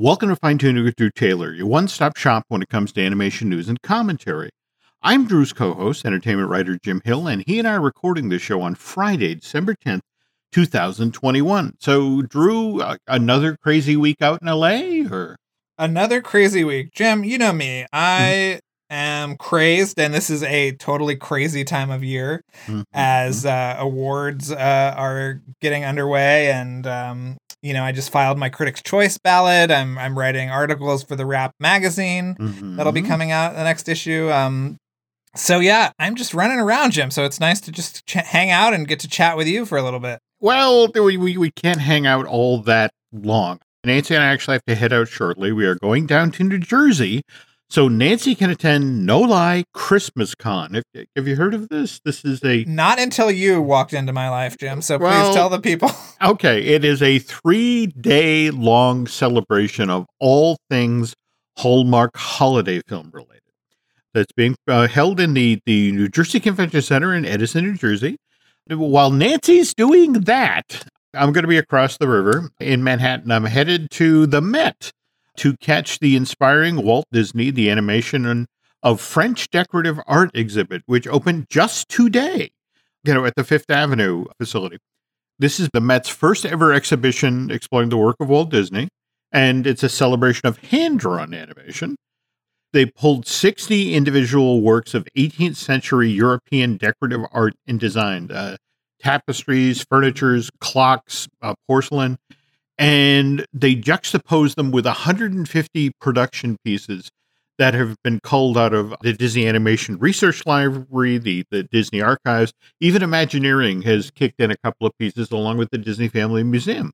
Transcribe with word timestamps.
Welcome 0.00 0.28
to 0.28 0.36
Fine 0.36 0.58
Tuning 0.58 0.84
with 0.84 0.94
Drew 0.94 1.10
Taylor, 1.10 1.52
your 1.52 1.66
one 1.66 1.88
stop 1.88 2.16
shop 2.16 2.44
when 2.46 2.62
it 2.62 2.68
comes 2.68 2.92
to 2.92 3.04
animation 3.04 3.48
news 3.48 3.68
and 3.68 3.82
commentary. 3.82 4.50
I'm 5.02 5.26
Drew's 5.26 5.52
co 5.52 5.74
host, 5.74 6.06
entertainment 6.06 6.48
writer 6.48 6.78
Jim 6.80 7.02
Hill, 7.04 7.26
and 7.26 7.42
he 7.44 7.58
and 7.58 7.66
I 7.66 7.72
are 7.72 7.80
recording 7.80 8.28
this 8.28 8.40
show 8.40 8.60
on 8.60 8.76
Friday, 8.76 9.34
December 9.34 9.74
10th, 9.74 10.02
2021. 10.52 11.74
So, 11.80 12.22
Drew, 12.22 12.80
uh, 12.80 12.98
another 13.08 13.56
crazy 13.56 13.96
week 13.96 14.22
out 14.22 14.40
in 14.40 14.46
LA? 14.46 15.12
or 15.12 15.34
Another 15.76 16.20
crazy 16.20 16.62
week. 16.62 16.92
Jim, 16.92 17.24
you 17.24 17.36
know 17.36 17.52
me. 17.52 17.84
I 17.92 18.60
am 18.90 19.36
crazed, 19.36 19.98
and 19.98 20.12
this 20.14 20.30
is 20.30 20.42
a 20.42 20.72
totally 20.72 21.16
crazy 21.16 21.64
time 21.64 21.90
of 21.90 22.02
year 22.02 22.42
Mhm, 22.66 22.84
as 22.92 23.44
uh, 23.46 23.76
awards 23.78 24.50
uh, 24.50 24.94
are 24.96 25.40
getting 25.60 25.84
underway. 25.84 26.50
And, 26.50 26.86
um, 26.86 27.36
you 27.62 27.72
know, 27.72 27.84
I 27.84 27.92
just 27.92 28.10
filed 28.10 28.38
my 28.38 28.48
Critics' 28.48 28.82
Choice 28.82 29.18
ballot. 29.18 29.70
I'm, 29.70 29.98
I'm 29.98 30.18
writing 30.18 30.50
articles 30.50 31.02
for 31.02 31.16
the 31.16 31.26
Wrap 31.26 31.52
magazine 31.60 32.34
mhm, 32.38 32.76
that'll 32.76 32.92
be 32.92 33.02
mhm. 33.02 33.08
coming 33.08 33.30
out 33.30 33.52
in 33.52 33.58
the 33.58 33.64
next 33.64 33.88
issue. 33.88 34.30
Um, 34.30 34.76
so, 35.36 35.60
yeah, 35.60 35.90
I'm 35.98 36.14
just 36.16 36.34
running 36.34 36.58
around, 36.58 36.92
Jim. 36.92 37.10
So 37.10 37.24
it's 37.24 37.40
nice 37.40 37.60
to 37.62 37.72
just 37.72 38.06
ch- 38.06 38.14
hang 38.14 38.50
out 38.50 38.74
and 38.74 38.88
get 38.88 39.00
to 39.00 39.08
chat 39.08 39.36
with 39.36 39.46
you 39.46 39.66
for 39.66 39.76
a 39.78 39.82
little 39.82 40.00
bit. 40.00 40.18
Well, 40.40 40.88
we, 40.94 41.16
we, 41.16 41.36
we 41.36 41.50
can't 41.50 41.80
hang 41.80 42.06
out 42.06 42.26
all 42.26 42.62
that 42.62 42.90
long. 43.12 43.58
Nancy 43.84 44.14
and 44.14 44.24
I 44.24 44.28
actually 44.28 44.54
have 44.54 44.64
to 44.66 44.74
head 44.74 44.92
out 44.92 45.08
shortly. 45.08 45.52
We 45.52 45.66
are 45.66 45.76
going 45.76 46.06
down 46.06 46.30
to 46.32 46.44
New 46.44 46.58
Jersey. 46.58 47.22
So 47.70 47.86
Nancy 47.86 48.34
can 48.34 48.48
attend 48.48 49.04
No 49.04 49.20
Lie 49.20 49.64
Christmas 49.74 50.34
Con. 50.34 50.72
Have, 50.72 50.84
have 51.14 51.28
you 51.28 51.36
heard 51.36 51.52
of 51.52 51.68
this? 51.68 52.00
This 52.02 52.24
is 52.24 52.42
a 52.42 52.64
Not 52.64 52.98
until 52.98 53.30
you 53.30 53.60
walked 53.60 53.92
into 53.92 54.12
my 54.12 54.30
life, 54.30 54.56
Jim. 54.56 54.80
So 54.80 54.96
Well- 54.96 55.26
please 55.26 55.36
tell 55.36 55.50
the 55.50 55.60
people. 55.60 55.90
okay. 56.22 56.62
It 56.62 56.84
is 56.84 57.02
a 57.02 57.18
three 57.18 57.86
day 57.86 58.50
long 58.50 59.06
celebration 59.06 59.90
of 59.90 60.06
all 60.18 60.56
things 60.70 61.14
Hallmark 61.58 62.16
holiday 62.16 62.80
film 62.88 63.10
related. 63.12 63.42
That's 64.14 64.32
being 64.32 64.56
uh, 64.66 64.86
held 64.86 65.20
in 65.20 65.34
the 65.34 65.60
the 65.66 65.92
New 65.92 66.08
Jersey 66.08 66.40
Convention 66.40 66.80
Center 66.80 67.14
in 67.14 67.26
Edison, 67.26 67.64
New 67.64 67.74
Jersey. 67.74 68.16
While 68.68 69.10
Nancy's 69.10 69.74
doing 69.74 70.12
that, 70.12 70.84
I'm 71.14 71.32
going 71.32 71.42
to 71.42 71.48
be 71.48 71.58
across 71.58 71.98
the 71.98 72.08
river 72.08 72.50
in 72.60 72.82
Manhattan. 72.82 73.30
I'm 73.30 73.44
headed 73.44 73.90
to 73.92 74.26
the 74.26 74.40
Met 74.40 74.92
to 75.38 75.56
catch 75.56 75.98
the 75.98 76.16
inspiring 76.16 76.82
Walt 76.82 77.06
Disney, 77.10 77.50
the 77.50 77.70
animation 77.70 78.46
of 78.82 79.00
French 79.00 79.50
decorative 79.50 79.98
art 80.06 80.30
exhibit, 80.34 80.82
which 80.86 81.06
opened 81.08 81.46
just 81.48 81.88
today, 81.88 82.50
you 83.04 83.14
know, 83.14 83.24
at 83.24 83.34
the 83.36 83.44
Fifth 83.44 83.70
Avenue 83.70 84.24
facility. 84.38 84.78
This 85.38 85.60
is 85.60 85.68
the 85.72 85.80
Met's 85.80 86.08
first 86.08 86.44
ever 86.44 86.72
exhibition 86.72 87.50
exploring 87.50 87.88
the 87.88 87.96
work 87.96 88.16
of 88.20 88.28
Walt 88.28 88.50
Disney, 88.50 88.88
and 89.32 89.66
it's 89.66 89.82
a 89.82 89.88
celebration 89.88 90.46
of 90.46 90.58
hand 90.58 90.98
drawn 90.98 91.32
animation. 91.32 91.96
They 92.72 92.86
pulled 92.86 93.26
60 93.26 93.94
individual 93.94 94.60
works 94.60 94.94
of 94.94 95.08
18th 95.16 95.56
century 95.56 96.10
European 96.10 96.76
decorative 96.76 97.22
art 97.32 97.54
and 97.66 97.80
design 97.80 98.30
uh, 98.30 98.56
tapestries, 99.00 99.86
furnitures, 99.88 100.50
clocks, 100.60 101.28
uh, 101.40 101.54
porcelain, 101.66 102.18
and 102.78 103.44
they 103.52 103.74
juxtapose 103.74 104.54
them 104.54 104.70
with 104.70 104.86
150 104.86 105.90
production 106.00 106.56
pieces 106.64 107.10
that 107.58 107.74
have 107.74 107.96
been 108.04 108.20
culled 108.20 108.56
out 108.56 108.72
of 108.72 108.94
the 109.02 109.12
Disney 109.12 109.46
Animation 109.46 109.98
Research 109.98 110.46
Library, 110.46 111.18
the, 111.18 111.44
the 111.50 111.64
Disney 111.64 112.00
Archives. 112.00 112.52
Even 112.80 113.02
Imagineering 113.02 113.82
has 113.82 114.12
kicked 114.12 114.40
in 114.40 114.52
a 114.52 114.56
couple 114.56 114.86
of 114.86 114.96
pieces 114.96 115.32
along 115.32 115.58
with 115.58 115.70
the 115.70 115.78
Disney 115.78 116.06
Family 116.08 116.44
Museum. 116.44 116.92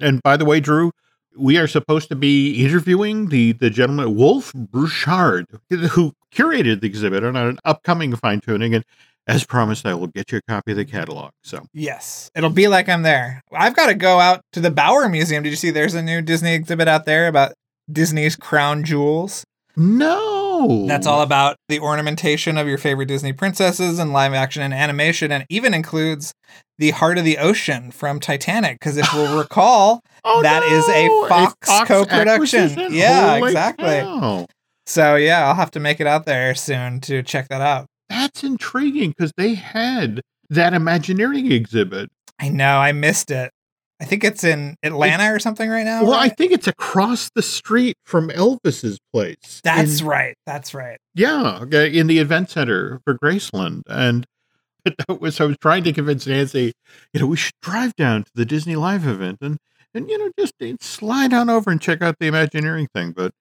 And 0.00 0.22
by 0.22 0.36
the 0.36 0.44
way, 0.44 0.60
Drew, 0.60 0.92
we 1.38 1.56
are 1.56 1.66
supposed 1.66 2.08
to 2.10 2.16
be 2.16 2.62
interviewing 2.62 3.30
the, 3.30 3.52
the 3.52 3.70
gentleman, 3.70 4.14
Wolf 4.14 4.52
Burchard, 4.54 5.46
who 5.70 6.12
curated 6.32 6.82
the 6.82 6.86
exhibit 6.86 7.24
on 7.24 7.36
an 7.36 7.58
upcoming 7.64 8.14
fine 8.16 8.40
tuning. 8.40 8.74
And 8.74 8.84
as 9.26 9.44
promised, 9.44 9.84
I 9.86 9.94
will 9.94 10.06
get 10.08 10.30
you 10.32 10.38
a 10.38 10.42
copy 10.48 10.70
of 10.72 10.76
the 10.78 10.84
catalog. 10.84 11.30
So, 11.42 11.66
Yes, 11.72 12.30
it'll 12.34 12.50
be 12.50 12.68
like 12.68 12.88
I'm 12.88 13.02
there. 13.02 13.40
I've 13.52 13.74
got 13.76 13.86
to 13.86 13.94
go 13.94 14.20
out 14.20 14.40
to 14.52 14.60
the 14.60 14.70
Bauer 14.70 15.08
Museum. 15.08 15.42
Did 15.42 15.50
you 15.50 15.56
see 15.56 15.70
there's 15.70 15.94
a 15.94 16.02
new 16.02 16.22
Disney 16.22 16.54
exhibit 16.54 16.88
out 16.88 17.04
there 17.06 17.26
about 17.28 17.52
Disney's 17.90 18.36
crown 18.36 18.84
jewels? 18.84 19.44
no. 19.76 20.86
That's 20.86 21.06
all 21.06 21.20
about 21.20 21.56
the 21.68 21.78
ornamentation 21.80 22.56
of 22.56 22.66
your 22.66 22.78
favorite 22.78 23.06
Disney 23.06 23.32
princesses 23.34 23.98
and 23.98 24.12
live 24.12 24.32
action 24.32 24.62
and 24.62 24.72
animation, 24.72 25.30
and 25.30 25.44
even 25.50 25.74
includes 25.74 26.32
the 26.78 26.90
Heart 26.92 27.18
of 27.18 27.24
the 27.24 27.36
Ocean 27.38 27.90
from 27.90 28.18
Titanic. 28.20 28.78
Because 28.80 28.96
if 28.96 29.06
we'll 29.12 29.38
recall, 29.42 30.00
Oh, 30.24 30.40
That 30.42 30.62
is 30.64 30.88
a 30.88 31.06
no! 31.08 31.28
Fox 31.28 31.54
co-production. 31.86 32.92
Yeah, 32.92 33.36
Holy 33.38 33.50
exactly. 33.50 34.00
cow. 34.00 34.46
so 34.86 35.14
yeah, 35.16 35.46
I'll 35.46 35.54
have 35.54 35.70
to 35.72 35.80
make 35.80 36.00
it 36.00 36.06
out 36.06 36.24
there 36.26 36.54
soon 36.54 37.00
to 37.02 37.22
check 37.22 37.48
that 37.48 37.60
out. 37.60 37.86
That's 38.36 38.44
intriguing 38.44 39.14
because 39.16 39.32
they 39.38 39.54
had 39.54 40.20
that 40.50 40.74
Imagineering 40.74 41.50
exhibit. 41.52 42.10
I 42.38 42.50
know 42.50 42.76
I 42.76 42.92
missed 42.92 43.30
it. 43.30 43.50
I 43.98 44.04
think 44.04 44.24
it's 44.24 44.44
in 44.44 44.76
Atlanta 44.82 45.32
or 45.32 45.38
something 45.38 45.70
right 45.70 45.86
now. 45.86 46.04
well, 46.04 46.12
I 46.12 46.28
think 46.28 46.52
it's 46.52 46.66
across 46.66 47.30
the 47.34 47.40
street 47.40 47.96
from 48.04 48.28
Elvis's 48.28 48.98
place. 49.10 49.62
that's 49.64 50.02
in, 50.02 50.06
right. 50.06 50.34
That's 50.44 50.74
right. 50.74 50.98
Yeah, 51.14 51.62
in 51.62 52.08
the 52.08 52.18
event 52.18 52.50
center 52.50 53.00
for 53.06 53.16
Graceland. 53.16 53.84
And 53.86 54.26
that 54.84 55.18
was, 55.18 55.40
I 55.40 55.46
was 55.46 55.56
trying 55.62 55.84
to 55.84 55.94
convince 55.94 56.26
Nancy, 56.26 56.74
you 57.14 57.20
know, 57.20 57.26
we 57.26 57.38
should 57.38 57.54
drive 57.62 57.94
down 57.96 58.24
to 58.24 58.30
the 58.34 58.44
Disney 58.44 58.76
Live 58.76 59.06
event 59.06 59.38
and, 59.40 59.56
and 59.94 60.10
you 60.10 60.18
know, 60.18 60.30
just 60.38 60.52
eh, 60.60 60.74
slide 60.82 61.32
on 61.32 61.48
over 61.48 61.70
and 61.70 61.80
check 61.80 62.02
out 62.02 62.16
the 62.20 62.26
Imagineering 62.26 62.88
thing. 62.94 63.12
But 63.12 63.32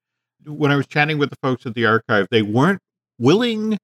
when 0.45 0.72
I 0.72 0.78
was 0.78 0.88
chatting 0.88 1.17
with 1.17 1.31
the 1.31 1.38
folks 1.41 1.66
at 1.66 1.73
the 1.73 1.85
archive, 1.85 2.28
they 2.31 2.41
weren't 2.41 2.79
willing 3.19 3.78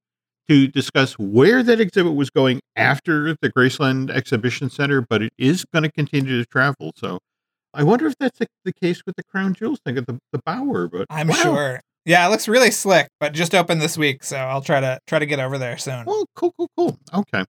to 0.48 0.66
discuss 0.66 1.18
where 1.18 1.62
that 1.62 1.80
exhibit 1.80 2.14
was 2.14 2.30
going 2.30 2.60
after 2.76 3.36
the 3.40 3.50
Graceland 3.50 4.10
Exhibition 4.10 4.70
Center, 4.70 5.00
but 5.00 5.22
it 5.22 5.32
is 5.38 5.64
going 5.72 5.84
to 5.84 5.92
continue 5.92 6.38
to 6.38 6.46
travel. 6.46 6.92
So 6.96 7.18
I 7.74 7.82
wonder 7.84 8.06
if 8.06 8.14
that's 8.18 8.38
the, 8.38 8.46
the 8.64 8.72
case 8.72 9.02
with 9.06 9.16
the 9.16 9.24
Crown 9.24 9.54
Jewels 9.54 9.78
thing 9.84 9.98
at 9.98 10.06
the, 10.06 10.18
the 10.32 10.40
Bower. 10.44 10.88
But 10.88 11.06
I'm 11.10 11.28
wow. 11.28 11.34
sure. 11.34 11.80
Yeah, 12.04 12.26
it 12.26 12.30
looks 12.30 12.48
really 12.48 12.72
slick, 12.72 13.08
but 13.20 13.32
just 13.32 13.54
opened 13.54 13.80
this 13.80 13.96
week, 13.96 14.24
so 14.24 14.36
I'll 14.36 14.60
try 14.60 14.80
to 14.80 14.98
try 15.06 15.20
to 15.20 15.26
get 15.26 15.38
over 15.38 15.56
there 15.56 15.78
soon. 15.78 16.04
Well, 16.04 16.24
cool, 16.34 16.52
cool, 16.58 16.68
cool. 16.76 16.98
Okay. 17.14 17.44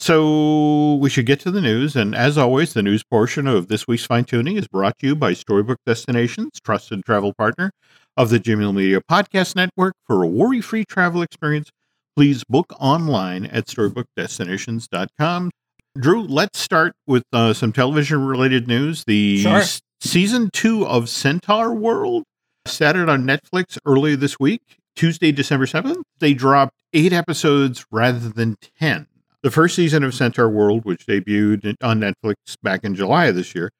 So 0.00 0.94
we 0.96 1.08
should 1.08 1.26
get 1.26 1.38
to 1.40 1.52
the 1.52 1.60
news. 1.60 1.94
And 1.94 2.12
as 2.12 2.36
always, 2.36 2.72
the 2.72 2.82
news 2.82 3.04
portion 3.04 3.46
of 3.46 3.68
this 3.68 3.86
week's 3.86 4.04
fine 4.04 4.24
tuning 4.24 4.56
is 4.56 4.66
brought 4.66 4.98
to 4.98 5.06
you 5.06 5.14
by 5.14 5.32
Storybook 5.32 5.78
Destinations, 5.86 6.58
trusted 6.64 7.04
travel 7.04 7.32
partner 7.32 7.70
of 8.16 8.30
the 8.30 8.40
Jimmy 8.40 8.72
Media 8.72 9.00
Podcast 9.00 9.54
Network. 9.54 9.94
For 10.08 10.24
a 10.24 10.26
worry 10.26 10.60
free 10.60 10.84
travel 10.84 11.22
experience, 11.22 11.70
please 12.16 12.44
book 12.44 12.72
online 12.78 13.46
at 13.46 13.66
storybookdestinations.com. 13.66 15.50
Drew, 15.98 16.22
let's 16.22 16.58
start 16.58 16.94
with 17.06 17.22
uh, 17.32 17.52
some 17.52 17.72
television 17.72 18.24
related 18.24 18.66
news. 18.66 19.04
The 19.04 19.38
Sure. 19.42 19.56
s- 19.58 19.80
season 20.00 20.50
two 20.52 20.86
of 20.86 21.08
Centaur 21.08 21.74
World 21.74 22.24
started 22.66 23.08
on 23.08 23.24
Netflix 23.24 23.76
earlier 23.84 24.16
this 24.16 24.38
week, 24.40 24.62
Tuesday, 24.96 25.32
December 25.32 25.66
7th. 25.66 26.02
They 26.18 26.32
dropped 26.34 26.74
eight 26.94 27.12
episodes 27.12 27.84
rather 27.90 28.28
than 28.30 28.56
10. 28.78 29.06
The 29.42 29.50
first 29.50 29.74
season 29.74 30.02
of 30.04 30.14
Centaur 30.14 30.48
World, 30.48 30.84
which 30.84 31.04
debuted 31.06 31.74
on 31.82 32.00
Netflix 32.00 32.34
back 32.62 32.84
in 32.84 32.94
July 32.94 33.26
of 33.26 33.34
this 33.34 33.54
year, 33.54 33.70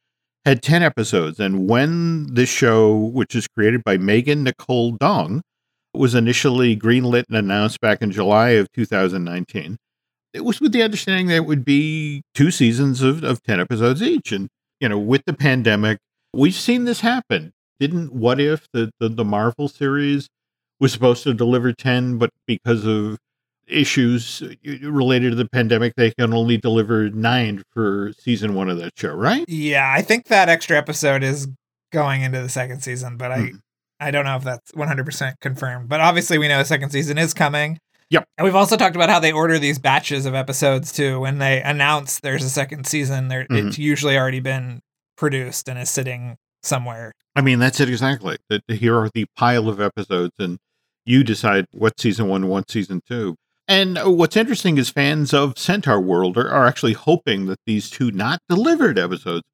had 0.44 0.60
10 0.62 0.82
episodes. 0.82 1.38
And 1.38 1.68
when 1.68 2.34
this 2.34 2.48
show, 2.50 2.94
which 2.96 3.34
is 3.34 3.46
created 3.48 3.84
by 3.84 3.96
Megan 3.96 4.42
Nicole 4.42 4.90
Dong, 4.92 5.40
was 5.94 6.14
initially 6.14 6.76
greenlit 6.76 7.24
and 7.28 7.36
announced 7.36 7.80
back 7.80 8.02
in 8.02 8.10
July 8.10 8.50
of 8.50 8.70
2019, 8.72 9.76
it 10.32 10.44
was 10.44 10.60
with 10.60 10.72
the 10.72 10.82
understanding 10.82 11.26
that 11.26 11.36
it 11.36 11.46
would 11.46 11.64
be 11.64 12.22
two 12.34 12.50
seasons 12.50 13.02
of, 13.02 13.22
of 13.22 13.42
10 13.42 13.60
episodes 13.60 14.02
each. 14.02 14.32
And, 14.32 14.48
you 14.80 14.88
know, 14.88 14.98
with 14.98 15.22
the 15.26 15.34
pandemic, 15.34 15.98
we've 16.32 16.54
seen 16.54 16.84
this 16.84 17.00
happen. 17.00 17.52
Didn't 17.78 18.12
What 18.12 18.40
If, 18.40 18.66
the, 18.72 18.90
the, 19.00 19.08
the 19.08 19.24
Marvel 19.24 19.68
series, 19.68 20.28
was 20.80 20.92
supposed 20.92 21.22
to 21.24 21.34
deliver 21.34 21.72
10, 21.72 22.18
but 22.18 22.30
because 22.46 22.86
of 22.86 23.18
issues 23.68 24.42
related 24.82 25.30
to 25.30 25.36
the 25.36 25.48
pandemic, 25.48 25.94
they 25.96 26.10
can 26.10 26.32
only 26.34 26.56
deliver 26.56 27.10
nine 27.10 27.62
for 27.72 28.12
season 28.18 28.54
one 28.54 28.68
of 28.68 28.78
that 28.78 28.92
show, 28.96 29.14
right? 29.14 29.44
Yeah, 29.48 29.92
I 29.94 30.02
think 30.02 30.26
that 30.26 30.48
extra 30.48 30.76
episode 30.76 31.22
is 31.22 31.48
going 31.92 32.22
into 32.22 32.40
the 32.40 32.48
second 32.48 32.82
season, 32.82 33.16
but 33.16 33.30
I 33.30 33.38
Hmm. 33.38 33.56
I 34.02 34.10
don't 34.10 34.24
know 34.24 34.36
if 34.36 34.44
that's 34.44 34.72
100% 34.72 35.34
confirmed. 35.40 35.88
But 35.88 36.00
obviously 36.00 36.38
we 36.38 36.48
know 36.48 36.60
a 36.60 36.64
second 36.64 36.90
season 36.90 37.18
is 37.18 37.32
coming. 37.34 37.78
Yep. 38.10 38.24
And 38.36 38.44
we've 38.44 38.54
also 38.54 38.76
talked 38.76 38.96
about 38.96 39.08
how 39.08 39.20
they 39.20 39.32
order 39.32 39.58
these 39.58 39.78
batches 39.78 40.26
of 40.26 40.34
episodes 40.34 40.92
too. 40.92 41.20
When 41.20 41.38
they 41.38 41.62
announce 41.62 42.20
there's 42.20 42.44
a 42.44 42.50
second 42.50 42.86
season, 42.86 43.28
there 43.28 43.44
Mm-hmm. 43.44 43.68
it's 43.68 43.78
usually 43.78 44.18
already 44.18 44.40
been 44.40 44.80
produced 45.16 45.68
and 45.68 45.78
is 45.78 45.88
sitting 45.88 46.36
somewhere. 46.62 47.12
I 47.34 47.40
mean, 47.40 47.58
that's 47.58 47.80
it 47.80 47.88
exactly. 47.88 48.36
That 48.50 48.62
here 48.68 48.96
are 48.98 49.08
the 49.14 49.24
pile 49.36 49.68
of 49.68 49.80
episodes, 49.80 50.32
and 50.38 50.58
you 51.06 51.24
decide 51.24 51.64
what 51.72 51.98
season 51.98 52.28
one, 52.28 52.48
what 52.48 52.70
season 52.70 53.00
two. 53.08 53.36
And 53.68 53.98
what's 54.04 54.36
interesting 54.36 54.76
is 54.76 54.90
fans 54.90 55.32
of 55.32 55.56
Centaur 55.56 55.98
World 56.00 56.36
are, 56.36 56.50
are 56.50 56.66
actually 56.66 56.92
hoping 56.92 57.46
that 57.46 57.60
these 57.64 57.88
two 57.88 58.10
not 58.10 58.40
delivered 58.48 58.98
episodes 58.98 59.44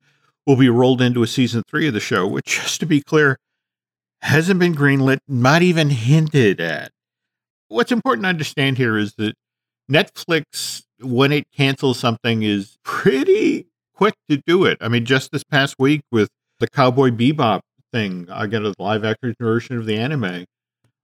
will 0.46 0.56
be 0.56 0.68
rolled 0.68 1.00
into 1.00 1.22
a 1.22 1.26
season 1.28 1.62
three 1.68 1.86
of 1.86 1.94
the 1.94 2.00
show, 2.00 2.26
which, 2.26 2.46
just 2.62 2.80
to 2.80 2.86
be 2.86 3.00
clear, 3.00 3.36
hasn't 4.22 4.60
been 4.60 4.74
greenlit, 4.74 5.18
not 5.28 5.62
even 5.62 5.90
hinted 5.90 6.60
at. 6.60 6.90
What's 7.68 7.92
important 7.92 8.24
to 8.24 8.28
understand 8.28 8.78
here 8.78 8.96
is 8.96 9.14
that 9.18 9.34
Netflix, 9.90 10.82
when 11.00 11.32
it 11.32 11.46
cancels 11.54 11.98
something, 11.98 12.42
is 12.42 12.76
pretty 12.82 13.66
quick 13.94 14.14
to 14.28 14.40
do 14.46 14.64
it. 14.64 14.78
I 14.80 14.88
mean, 14.88 15.04
just 15.04 15.32
this 15.32 15.44
past 15.44 15.76
week 15.78 16.02
with 16.10 16.28
the 16.60 16.68
Cowboy 16.68 17.10
Bebop 17.10 17.60
thing, 17.92 18.28
I 18.30 18.46
got 18.46 18.62
a 18.62 18.74
live 18.78 19.04
action 19.04 19.34
version 19.38 19.76
of 19.78 19.86
the 19.86 19.96
anime. 19.96 20.44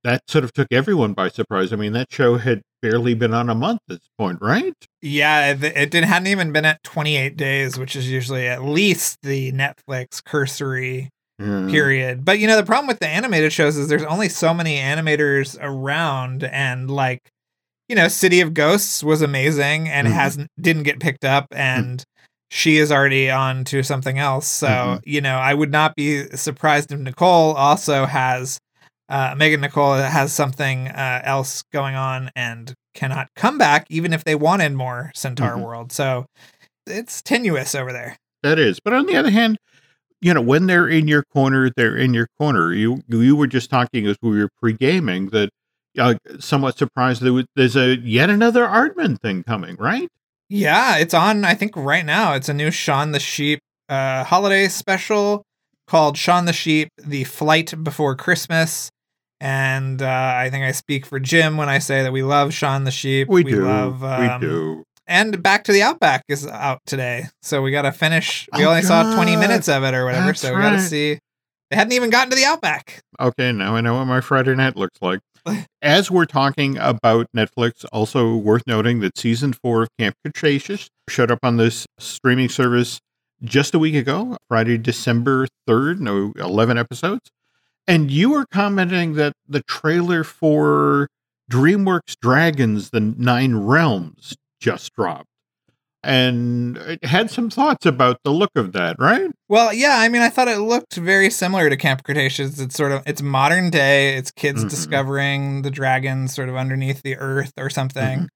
That 0.02 0.22
sort 0.28 0.44
of 0.44 0.52
took 0.52 0.68
everyone 0.70 1.14
by 1.14 1.28
surprise. 1.28 1.72
I 1.72 1.76
mean, 1.76 1.92
that 1.94 2.12
show 2.12 2.36
had 2.36 2.62
barely 2.82 3.14
been 3.14 3.32
on 3.32 3.48
a 3.48 3.54
month 3.54 3.80
at 3.88 4.00
this 4.00 4.10
point, 4.18 4.38
right? 4.42 4.74
Yeah, 5.00 5.56
it, 5.58 5.94
hadn't 5.94 6.26
even 6.26 6.52
been 6.52 6.66
at 6.66 6.82
28 6.82 7.34
days, 7.36 7.78
which 7.78 7.96
is 7.96 8.10
usually 8.10 8.46
at 8.46 8.62
least 8.62 9.22
the 9.22 9.50
Netflix 9.52 10.22
cursory 10.22 11.08
Yeah. 11.38 11.66
period. 11.68 12.24
But 12.24 12.38
you 12.38 12.46
know, 12.46 12.56
the 12.56 12.64
problem 12.64 12.86
with 12.86 13.00
the 13.00 13.08
animated 13.08 13.52
shows 13.52 13.76
is 13.76 13.88
there's 13.88 14.04
only 14.04 14.28
so 14.28 14.54
many 14.54 14.76
animators 14.78 15.58
around, 15.60 16.44
and 16.44 16.90
like, 16.90 17.20
you 17.88 17.96
know, 17.96 18.08
City 18.08 18.40
of 18.40 18.54
Ghosts 18.54 19.02
was 19.02 19.20
amazing 19.22 19.88
and 19.88 20.06
Mhm. 20.08 20.12
hasn't 20.12 20.48
didn't 20.60 20.84
get 20.84 21.00
picked 21.00 21.24
up, 21.24 21.46
and 21.54 22.04
she 22.50 22.76
is 22.78 22.92
already 22.92 23.30
on 23.30 23.64
to 23.64 23.82
something 23.82 24.18
else. 24.18 24.46
So 24.46 24.68
Mhm. 24.68 25.00
you 25.04 25.20
know, 25.20 25.36
I 25.38 25.54
would 25.54 25.72
not 25.72 25.96
be 25.96 26.28
surprised 26.36 26.92
if 26.92 27.00
Nicole 27.00 27.54
also 27.54 28.06
has. 28.06 28.58
Uh, 29.08 29.34
Megan 29.36 29.60
Nicole 29.60 29.94
has 29.96 30.32
something 30.32 30.88
uh, 30.88 31.20
else 31.24 31.62
going 31.72 31.94
on 31.94 32.30
and 32.36 32.72
cannot 32.94 33.28
come 33.36 33.58
back, 33.58 33.86
even 33.90 34.12
if 34.12 34.24
they 34.24 34.34
wanted 34.34 34.72
more 34.72 35.10
Centaur 35.14 35.56
Mhm. 35.56 35.62
World. 35.62 35.92
So 35.92 36.26
it's 36.86 37.20
tenuous 37.22 37.74
over 37.74 37.92
there. 37.92 38.16
That 38.42 38.58
is. 38.58 38.78
But 38.84 38.92
on 38.94 39.06
the 39.06 39.16
other 39.16 39.30
hand, 39.30 39.58
you 40.24 40.32
know, 40.32 40.40
when 40.40 40.66
they're 40.66 40.88
in 40.88 41.06
your 41.06 41.22
corner, 41.22 41.70
they're 41.76 41.98
in 41.98 42.14
your 42.14 42.28
corner. 42.38 42.72
You 42.72 43.02
you 43.08 43.36
were 43.36 43.46
just 43.46 43.68
talking 43.68 44.06
as 44.06 44.16
we 44.22 44.40
were 44.40 44.48
pre 44.58 44.72
gaming 44.72 45.28
that 45.28 45.50
uh, 45.98 46.14
somewhat 46.40 46.78
surprised 46.78 47.20
there 47.20 47.34
was, 47.34 47.44
there's 47.56 47.76
a 47.76 47.98
yet 47.98 48.30
another 48.30 48.64
Aardman 48.64 49.20
thing 49.20 49.42
coming, 49.42 49.76
right? 49.76 50.08
Yeah, 50.48 50.96
it's 50.96 51.12
on. 51.12 51.44
I 51.44 51.52
think 51.52 51.76
right 51.76 52.06
now 52.06 52.32
it's 52.32 52.48
a 52.48 52.54
new 52.54 52.70
Shaun 52.70 53.12
the 53.12 53.20
Sheep 53.20 53.60
uh, 53.90 54.24
holiday 54.24 54.68
special 54.68 55.42
called 55.86 56.16
Shaun 56.16 56.46
the 56.46 56.54
Sheep: 56.54 56.88
The 56.96 57.24
Flight 57.24 57.84
Before 57.84 58.16
Christmas. 58.16 58.90
And 59.40 60.00
uh, 60.00 60.34
I 60.38 60.48
think 60.48 60.64
I 60.64 60.72
speak 60.72 61.04
for 61.04 61.20
Jim 61.20 61.58
when 61.58 61.68
I 61.68 61.78
say 61.80 62.02
that 62.02 62.12
we 62.12 62.22
love 62.22 62.54
Shaun 62.54 62.84
the 62.84 62.90
Sheep. 62.90 63.28
We, 63.28 63.44
do. 63.44 63.66
love. 63.66 64.02
Um, 64.02 64.40
we 64.40 64.46
do. 64.46 64.84
And 65.06 65.42
Back 65.42 65.64
to 65.64 65.72
the 65.72 65.82
Outback 65.82 66.24
is 66.28 66.46
out 66.46 66.80
today, 66.86 67.26
so 67.42 67.60
we 67.60 67.70
got 67.70 67.82
to 67.82 67.92
finish. 67.92 68.48
We 68.56 68.64
Oh, 68.64 68.70
only 68.70 68.82
saw 68.82 69.14
twenty 69.14 69.36
minutes 69.36 69.68
of 69.68 69.84
it 69.84 69.92
or 69.94 70.04
whatever, 70.06 70.26
That's 70.28 70.40
so 70.40 70.54
we 70.54 70.60
got 70.60 70.70
to 70.70 70.76
right. 70.76 70.82
see. 70.82 71.18
They 71.70 71.76
hadn't 71.76 71.92
even 71.92 72.10
gotten 72.10 72.30
to 72.30 72.36
the 72.36 72.44
Outback. 72.44 73.02
Okay, 73.20 73.52
now 73.52 73.76
I 73.76 73.80
know 73.82 73.94
what 73.94 74.06
my 74.06 74.20
Friday 74.20 74.54
night 74.54 74.76
looks 74.76 74.98
like. 75.02 75.20
As 75.82 76.10
we're 76.10 76.24
talking 76.24 76.78
about 76.78 77.26
Netflix, 77.36 77.84
also 77.92 78.34
worth 78.34 78.62
noting 78.66 79.00
that 79.00 79.18
season 79.18 79.52
four 79.52 79.82
of 79.82 79.88
Camp 79.98 80.14
Cretaceous 80.24 80.88
showed 81.10 81.30
up 81.30 81.40
on 81.42 81.58
this 81.58 81.86
streaming 81.98 82.48
service 82.48 82.98
just 83.42 83.74
a 83.74 83.78
week 83.78 83.94
ago, 83.94 84.38
Friday, 84.48 84.78
December 84.78 85.46
3rd, 85.68 86.00
no, 86.00 86.32
11 86.36 86.78
episodes. 86.78 87.30
And 87.86 88.10
you 88.10 88.30
were 88.30 88.46
commenting 88.46 89.14
that 89.14 89.34
the 89.46 89.62
trailer 89.64 90.24
for 90.24 91.08
DreamWorks 91.50 92.16
Dragons, 92.22 92.88
The 92.88 93.00
Nine 93.00 93.56
Realms, 93.56 94.34
just 94.64 94.92
dropped. 94.94 95.28
And 96.02 96.76
it 96.76 97.04
had 97.04 97.30
some 97.30 97.48
thoughts 97.48 97.86
about 97.86 98.18
the 98.24 98.30
look 98.30 98.50
of 98.56 98.72
that, 98.72 98.96
right? 98.98 99.30
Well, 99.48 99.72
yeah, 99.72 99.96
I 99.98 100.08
mean, 100.10 100.20
I 100.20 100.28
thought 100.28 100.48
it 100.48 100.58
looked 100.58 100.96
very 100.96 101.30
similar 101.30 101.70
to 101.70 101.76
Camp 101.78 102.02
Cretaceous. 102.04 102.60
It's 102.60 102.74
sort 102.74 102.92
of 102.92 103.02
it's 103.06 103.22
modern 103.22 103.70
day. 103.70 104.16
It's 104.16 104.30
kids 104.30 104.64
Mhm. 104.64 104.68
discovering 104.70 105.62
the 105.62 105.70
dragons 105.70 106.34
sort 106.34 106.48
of 106.50 106.56
underneath 106.56 107.00
the 107.02 107.16
earth 107.16 107.52
or 107.58 107.70
something. 107.70 108.18
Mhm. 108.20 108.28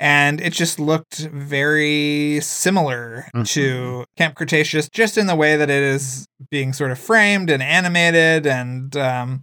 And 0.00 0.40
it 0.40 0.52
just 0.52 0.78
looked 0.78 1.18
very 1.32 2.38
similar 2.40 3.26
Mhm. 3.34 3.48
to 3.54 4.04
Camp 4.16 4.36
Cretaceous, 4.36 4.88
just 4.88 5.18
in 5.18 5.26
the 5.26 5.34
way 5.34 5.56
that 5.56 5.70
it 5.70 5.82
is 5.82 6.24
being 6.52 6.72
sort 6.72 6.92
of 6.92 7.00
framed 7.00 7.50
and 7.50 7.60
animated. 7.62 8.46
And 8.46 8.96
um, 8.96 9.42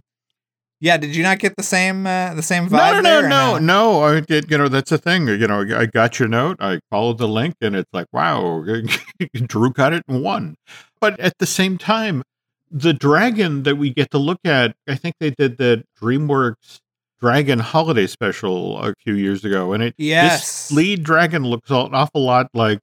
yeah, 0.80 0.96
did 0.96 1.16
you 1.16 1.22
not 1.22 1.38
get 1.38 1.56
the 1.56 1.62
same 1.62 2.06
uh, 2.06 2.34
the 2.34 2.42
same 2.42 2.68
vibe? 2.68 2.70
No, 2.70 3.00
no, 3.00 3.20
no, 3.20 3.28
no, 3.28 3.58
no. 3.58 4.02
I 4.02 4.20
did. 4.20 4.50
You 4.50 4.58
know, 4.58 4.68
that's 4.68 4.90
the 4.90 4.98
thing. 4.98 5.26
You 5.28 5.46
know, 5.46 5.60
I 5.76 5.86
got 5.86 6.18
your 6.18 6.28
note. 6.28 6.58
I 6.60 6.80
followed 6.90 7.18
the 7.18 7.28
link, 7.28 7.54
and 7.60 7.74
it's 7.74 7.92
like, 7.92 8.06
wow, 8.12 8.64
Drew 9.34 9.72
got 9.72 9.92
it 9.92 10.04
and 10.08 10.22
won. 10.22 10.56
But 11.00 11.18
at 11.20 11.38
the 11.38 11.46
same 11.46 11.78
time, 11.78 12.22
the 12.70 12.92
dragon 12.92 13.62
that 13.62 13.76
we 13.76 13.90
get 13.90 14.10
to 14.10 14.18
look 14.18 14.40
at, 14.44 14.74
I 14.88 14.96
think 14.96 15.14
they 15.20 15.30
did 15.30 15.56
the 15.56 15.84
DreamWorks 16.00 16.80
Dragon 17.20 17.58
Holiday 17.60 18.06
Special 18.06 18.78
a 18.78 18.94
few 19.02 19.14
years 19.14 19.44
ago, 19.44 19.72
and 19.72 19.82
it 19.82 19.94
Yes. 19.96 20.68
this 20.68 20.76
lead 20.76 21.02
dragon 21.02 21.44
looks 21.44 21.70
an 21.70 21.94
awful 21.94 22.22
lot 22.24 22.48
like 22.52 22.80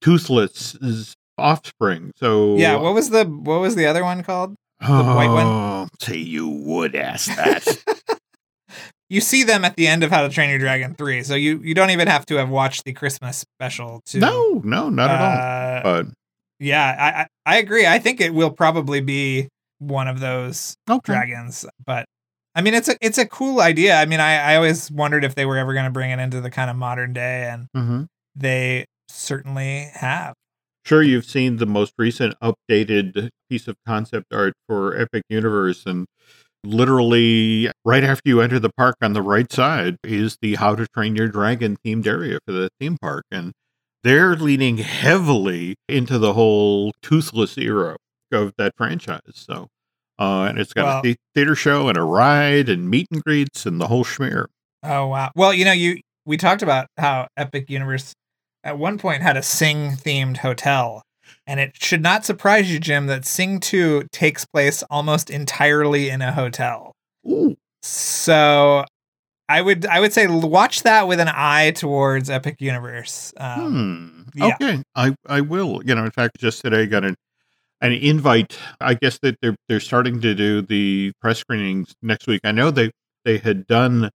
Toothless's 0.00 1.14
offspring. 1.38 2.12
So 2.16 2.56
Yeah, 2.56 2.76
what 2.76 2.94
was 2.94 3.10
the 3.10 3.24
what 3.24 3.60
was 3.60 3.74
the 3.74 3.86
other 3.86 4.04
one 4.04 4.22
called? 4.22 4.54
Oh, 4.82 5.16
white 5.16 5.30
one? 5.30 5.88
Say 6.00 6.18
you 6.18 6.48
would 6.48 6.94
ask 6.94 7.34
that. 7.36 7.66
you 9.08 9.20
see 9.20 9.42
them 9.44 9.64
at 9.64 9.76
the 9.76 9.86
end 9.86 10.02
of 10.02 10.10
How 10.10 10.22
to 10.22 10.28
Train 10.28 10.50
Your 10.50 10.58
Dragon 10.58 10.94
3. 10.94 11.22
So 11.22 11.34
you 11.34 11.60
you 11.62 11.74
don't 11.74 11.90
even 11.90 12.08
have 12.08 12.26
to 12.26 12.36
have 12.36 12.48
watched 12.48 12.84
the 12.84 12.92
Christmas 12.92 13.38
special 13.38 14.00
to 14.06 14.18
no, 14.18 14.60
no, 14.64 14.88
not 14.88 15.10
at 15.10 15.20
all. 15.20 15.36
uh, 15.38 15.82
But 15.82 16.14
yeah, 16.58 16.96
I, 16.98 17.52
I 17.52 17.54
I 17.54 17.58
agree. 17.58 17.86
I 17.86 17.98
think 17.98 18.20
it 18.20 18.32
will 18.34 18.50
probably 18.50 19.00
be 19.00 19.48
one 19.78 20.08
of 20.08 20.20
those 20.20 20.76
okay. 20.88 21.00
dragons. 21.12 21.66
But 21.84 22.06
I 22.54 22.62
mean 22.62 22.74
it's 22.74 22.88
a 22.88 22.96
it's 23.00 23.18
a 23.18 23.26
cool 23.26 23.60
idea. 23.60 23.96
I 23.96 24.06
mean 24.06 24.20
I, 24.20 24.52
I 24.52 24.56
always 24.56 24.90
wondered 24.90 25.24
if 25.24 25.34
they 25.34 25.44
were 25.46 25.58
ever 25.58 25.74
gonna 25.74 25.90
bring 25.90 26.10
it 26.10 26.18
into 26.18 26.40
the 26.40 26.50
kind 26.50 26.70
of 26.70 26.76
modern 26.76 27.12
day 27.12 27.48
and 27.50 27.66
hmm 27.74 28.02
they 28.36 28.84
certainly 29.08 29.88
have. 29.94 30.34
Sure, 30.84 31.02
you've 31.02 31.24
seen 31.24 31.56
the 31.56 31.66
most 31.66 31.94
recent 31.98 32.34
updated 32.40 33.30
piece 33.48 33.66
of 33.68 33.76
concept 33.86 34.26
art 34.34 34.52
for 34.68 34.94
Epic 35.00 35.22
Universe, 35.30 35.84
and 35.86 36.06
literally 36.62 37.70
right 37.84 38.04
after 38.04 38.28
you 38.28 38.40
enter 38.40 38.58
the 38.58 38.70
park 38.76 38.96
on 39.02 39.12
the 39.14 39.22
right 39.22 39.50
side 39.50 39.96
is 40.04 40.36
the 40.42 40.56
How 40.56 40.74
to 40.74 40.86
Train 40.94 41.16
Your 41.16 41.28
Dragon 41.28 41.76
themed 41.84 42.06
area 42.06 42.38
for 42.46 42.52
the 42.52 42.68
theme 42.80 42.98
park. 43.00 43.24
And 43.30 43.52
they're 44.02 44.36
leaning 44.36 44.78
heavily 44.78 45.76
into 45.88 46.18
the 46.18 46.34
whole 46.34 46.92
toothless 47.02 47.56
era 47.56 47.96
of 48.32 48.52
that 48.58 48.72
franchise. 48.76 49.20
So, 49.32 49.68
uh, 50.18 50.42
and 50.48 50.58
it's 50.58 50.72
got 50.74 50.84
Well- 50.84 50.98
a 50.98 51.02
the- 51.02 51.16
theater 51.34 51.54
show 51.54 51.88
and 51.88 51.96
a 51.96 52.02
ride 52.02 52.68
and 52.68 52.90
meet 52.90 53.06
and 53.10 53.22
greets 53.22 53.64
and 53.64 53.80
the 53.80 53.88
whole 53.88 54.04
schmear. 54.04 54.46
Oh 54.82 55.06
wow. 55.06 55.30
Well, 55.34 55.54
you 55.54 55.64
know, 55.64 55.72
you 55.72 56.00
we 56.26 56.36
talked 56.36 56.62
about 56.62 56.86
how 56.98 57.26
Epic 57.38 57.70
Universe 57.70 58.12
at 58.64 58.78
one 58.78 58.98
point 58.98 59.22
had 59.22 59.36
a 59.36 59.42
Sing 59.42 59.92
themed 59.92 60.38
hotel. 60.38 61.02
And 61.46 61.60
it 61.60 61.72
should 61.76 62.02
not 62.02 62.24
surprise 62.24 62.72
you, 62.72 62.80
Jim, 62.80 63.06
that 63.06 63.24
Sing 63.26 63.60
2 63.60 64.08
takes 64.12 64.46
place 64.46 64.82
almost 64.90 65.28
entirely 65.30 66.08
in 66.08 66.22
a 66.22 66.32
hotel. 66.32 66.92
Ooh, 67.28 67.54
So 67.82 68.84
I 69.48 69.60
would 69.60 69.84
I 69.86 70.00
would 70.00 70.12
say 70.14 70.26
watch 70.26 70.82
that 70.84 71.06
with 71.06 71.20
an 71.20 71.28
eye 71.30 71.72
towards 71.72 72.30
Epic 72.30 72.56
Universe. 72.60 73.34
Um, 73.36 74.26
Hmm. 74.34 74.42
yeah. 74.42 74.54
Okay, 74.54 74.82
I 74.96 75.14
I 75.28 75.42
will. 75.42 75.82
You 75.84 75.94
know, 75.94 76.04
in 76.04 76.10
fact, 76.10 76.38
just 76.38 76.62
today 76.62 76.82
I 76.82 76.86
got 76.86 77.04
an 77.04 77.14
an 77.82 77.92
invite. 77.92 78.56
I 78.80 78.94
guess 78.94 79.18
that 79.20 79.36
they're 79.42 79.56
they're 79.68 79.80
starting 79.80 80.20
to 80.22 80.34
do 80.34 80.62
the 80.62 81.12
press 81.20 81.38
screenings 81.40 81.94
next 82.00 82.26
week. 82.26 82.40
I 82.44 82.52
know 82.52 82.70
they 82.70 82.90
they 83.26 83.36
had 83.36 83.66
done 83.66 84.10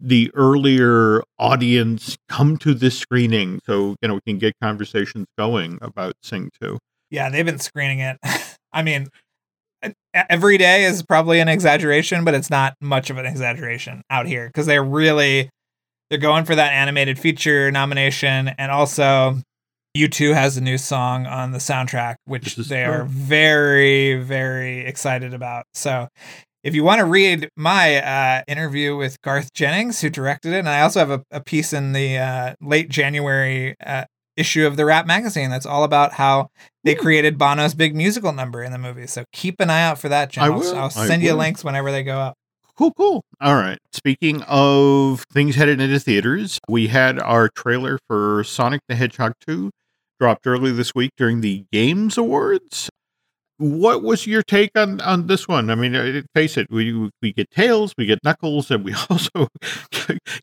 the 0.00 0.30
earlier 0.34 1.22
audience 1.38 2.16
come 2.28 2.56
to 2.58 2.74
this 2.74 2.98
screening, 2.98 3.60
so 3.64 3.96
you 4.00 4.08
know 4.08 4.14
we 4.14 4.20
can 4.26 4.38
get 4.38 4.54
conversations 4.62 5.26
going 5.38 5.78
about 5.82 6.14
Sing 6.22 6.50
Two. 6.60 6.78
Yeah, 7.10 7.28
they've 7.28 7.44
been 7.44 7.58
screening 7.58 8.00
it. 8.00 8.18
I 8.72 8.82
mean, 8.82 9.08
every 10.14 10.58
day 10.58 10.84
is 10.84 11.02
probably 11.02 11.40
an 11.40 11.48
exaggeration, 11.48 12.24
but 12.24 12.34
it's 12.34 12.50
not 12.50 12.74
much 12.80 13.10
of 13.10 13.18
an 13.18 13.26
exaggeration 13.26 14.02
out 14.10 14.26
here 14.26 14.46
because 14.46 14.66
they're 14.66 14.84
really 14.84 15.50
they're 16.08 16.18
going 16.18 16.44
for 16.44 16.54
that 16.54 16.72
animated 16.72 17.18
feature 17.18 17.70
nomination, 17.70 18.48
and 18.48 18.70
also 18.72 19.36
U2 19.96 20.34
has 20.34 20.56
a 20.56 20.60
new 20.60 20.78
song 20.78 21.26
on 21.26 21.52
the 21.52 21.58
soundtrack, 21.58 22.16
which 22.24 22.56
they 22.56 22.84
are 22.84 23.04
very 23.04 24.16
very 24.22 24.80
excited 24.86 25.34
about. 25.34 25.64
So. 25.74 26.08
If 26.62 26.74
you 26.74 26.84
want 26.84 26.98
to 26.98 27.06
read 27.06 27.48
my 27.56 27.96
uh, 27.96 28.42
interview 28.46 28.94
with 28.96 29.20
Garth 29.22 29.52
Jennings, 29.54 30.00
who 30.00 30.10
directed 30.10 30.52
it, 30.52 30.58
and 30.58 30.68
I 30.68 30.82
also 30.82 30.98
have 31.00 31.10
a, 31.10 31.22
a 31.30 31.40
piece 31.40 31.72
in 31.72 31.92
the 31.92 32.18
uh, 32.18 32.54
late 32.60 32.90
January 32.90 33.76
uh, 33.84 34.04
issue 34.36 34.66
of 34.66 34.76
the 34.76 34.84
Wrap 34.84 35.06
magazine 35.06 35.50
that's 35.50 35.66
all 35.66 35.84
about 35.84 36.12
how 36.12 36.50
they 36.84 36.94
created 36.94 37.38
Bono's 37.38 37.74
big 37.74 37.94
musical 37.94 38.32
number 38.32 38.62
in 38.62 38.72
the 38.72 38.78
movie. 38.78 39.06
So 39.06 39.24
keep 39.32 39.60
an 39.60 39.70
eye 39.70 39.82
out 39.82 39.98
for 39.98 40.08
that, 40.10 40.30
Jim. 40.30 40.44
I 40.44 40.48
I'll. 40.48 40.76
I'll 40.76 40.84
I 40.84 41.06
send 41.06 41.22
you 41.22 41.30
will. 41.30 41.38
links 41.38 41.64
whenever 41.64 41.90
they 41.90 42.02
go 42.02 42.18
up. 42.18 42.34
Cool, 42.76 42.92
cool. 42.94 43.24
All 43.40 43.54
right. 43.54 43.78
Speaking 43.92 44.42
of 44.46 45.24
things 45.32 45.56
headed 45.56 45.80
into 45.80 45.98
theaters, 45.98 46.58
we 46.68 46.88
had 46.88 47.18
our 47.18 47.48
trailer 47.48 47.98
for 48.06 48.42
Sonic 48.44 48.80
the 48.88 48.94
Hedgehog 48.94 49.32
2 49.46 49.70
dropped 50.18 50.46
early 50.46 50.72
this 50.72 50.94
week 50.94 51.10
during 51.16 51.40
the 51.40 51.64
Games 51.72 52.16
Awards. 52.16 52.88
What 53.60 54.02
was 54.02 54.26
your 54.26 54.42
take 54.42 54.70
on 54.74 55.00
on 55.02 55.26
this 55.26 55.46
one? 55.46 55.68
I 55.68 55.74
mean, 55.74 56.24
face 56.34 56.56
it, 56.56 56.66
we 56.70 57.10
we 57.20 57.32
get 57.32 57.50
Tails, 57.50 57.92
we 57.98 58.06
get 58.06 58.24
Knuckles, 58.24 58.70
and 58.70 58.82
we 58.84 58.94
also 59.10 59.48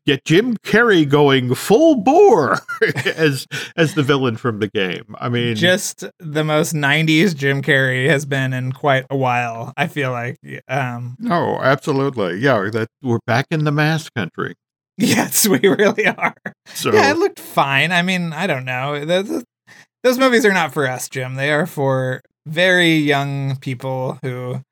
get 0.06 0.24
Jim 0.24 0.56
Carrey 0.58 1.08
going 1.08 1.54
full 1.54 1.96
bore 1.96 2.58
as 3.16 3.46
as 3.76 3.94
the 3.94 4.04
villain 4.04 4.36
from 4.36 4.60
the 4.60 4.68
game. 4.68 5.16
I 5.18 5.28
mean, 5.28 5.56
just 5.56 6.04
the 6.20 6.44
most 6.44 6.74
'90s 6.74 7.34
Jim 7.34 7.60
Carrey 7.60 8.08
has 8.08 8.24
been 8.24 8.52
in 8.52 8.72
quite 8.72 9.04
a 9.10 9.16
while. 9.16 9.72
I 9.76 9.88
feel 9.88 10.12
like, 10.12 10.38
um, 10.68 11.16
no, 11.18 11.60
absolutely, 11.60 12.38
yeah, 12.38 12.68
that 12.72 12.88
we're 13.02 13.18
back 13.26 13.46
in 13.50 13.64
the 13.64 13.72
mask 13.72 14.14
country. 14.14 14.54
Yes, 15.00 15.46
we 15.46 15.60
really 15.60 16.08
are. 16.08 16.34
So 16.66 16.92
yeah, 16.92 17.12
it 17.12 17.18
looked 17.18 17.38
fine. 17.38 17.92
I 17.92 18.02
mean, 18.02 18.32
I 18.32 18.48
don't 18.48 18.64
know. 18.64 19.04
Those 19.04 20.18
movies 20.18 20.44
are 20.44 20.52
not 20.52 20.72
for 20.72 20.88
us, 20.88 21.08
Jim. 21.08 21.36
They 21.36 21.52
are 21.52 21.66
for 21.66 22.20
very 22.48 22.94
young 22.96 23.56
people 23.56 24.18
who 24.22 24.62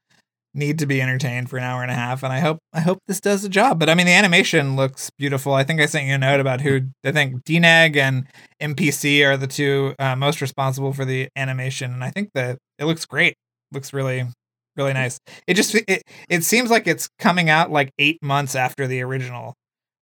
need 0.56 0.78
to 0.78 0.86
be 0.86 1.02
entertained 1.02 1.50
for 1.50 1.58
an 1.58 1.64
hour 1.64 1.82
and 1.82 1.90
a 1.90 1.94
half 1.94 2.22
and 2.22 2.32
i 2.32 2.40
hope 2.40 2.58
i 2.72 2.80
hope 2.80 2.98
this 3.06 3.20
does 3.20 3.42
the 3.42 3.48
job. 3.48 3.78
But 3.78 3.90
i 3.90 3.94
mean 3.94 4.06
the 4.06 4.12
animation 4.12 4.74
looks 4.74 5.10
beautiful. 5.18 5.52
I 5.52 5.64
think 5.64 5.80
i 5.80 5.86
sent 5.86 6.06
you 6.06 6.14
a 6.14 6.18
note 6.18 6.40
about 6.40 6.62
who 6.62 6.80
i 7.04 7.12
think 7.12 7.44
dneg 7.44 7.96
and 7.96 8.26
mpc 8.60 9.24
are 9.26 9.36
the 9.36 9.46
two 9.46 9.94
uh, 9.98 10.16
most 10.16 10.40
responsible 10.40 10.94
for 10.94 11.04
the 11.04 11.28
animation 11.36 11.92
and 11.92 12.02
i 12.02 12.10
think 12.10 12.30
that 12.34 12.58
it 12.78 12.86
looks 12.86 13.04
great. 13.04 13.34
Looks 13.72 13.92
really 13.92 14.26
really 14.76 14.92
nice. 14.92 15.18
It 15.46 15.54
just 15.54 15.74
it, 15.74 16.02
it 16.28 16.44
seems 16.44 16.70
like 16.70 16.86
it's 16.86 17.08
coming 17.18 17.50
out 17.50 17.70
like 17.70 17.90
eight 17.98 18.22
months 18.22 18.54
after 18.54 18.86
the 18.86 19.02
original 19.02 19.54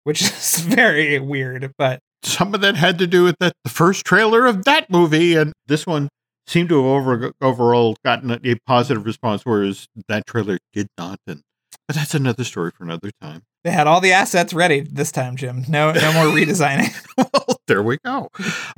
which 0.04 0.22
is 0.22 0.60
very 0.60 1.18
weird 1.18 1.72
but 1.78 1.98
some 2.22 2.54
of 2.54 2.60
that 2.60 2.76
had 2.76 2.98
to 2.98 3.06
do 3.06 3.24
with 3.24 3.36
that 3.40 3.52
the 3.64 3.70
first 3.70 4.04
trailer 4.04 4.46
of 4.46 4.64
that 4.64 4.88
movie 4.90 5.34
and 5.34 5.52
this 5.66 5.86
one 5.86 6.08
seemed 6.46 6.68
to 6.68 6.76
have 6.76 6.84
over, 6.84 7.32
overall 7.40 7.96
gotten 8.04 8.30
a, 8.30 8.40
a 8.44 8.56
positive 8.66 9.04
response, 9.04 9.44
whereas 9.44 9.88
that 10.08 10.26
trailer 10.26 10.58
did 10.72 10.88
not. 10.98 11.18
And 11.26 11.42
but 11.86 11.96
that's 11.96 12.14
another 12.14 12.44
story 12.44 12.70
for 12.70 12.84
another 12.84 13.10
time. 13.20 13.42
They 13.62 13.70
had 13.70 13.86
all 13.86 14.00
the 14.00 14.12
assets 14.12 14.52
ready 14.54 14.80
this 14.80 15.12
time, 15.12 15.36
Jim. 15.36 15.64
No, 15.68 15.92
no 15.92 16.12
more 16.12 16.24
redesigning. 16.34 16.94
well, 17.16 17.58
there 17.66 17.82
we 17.82 17.98
go. 18.04 18.30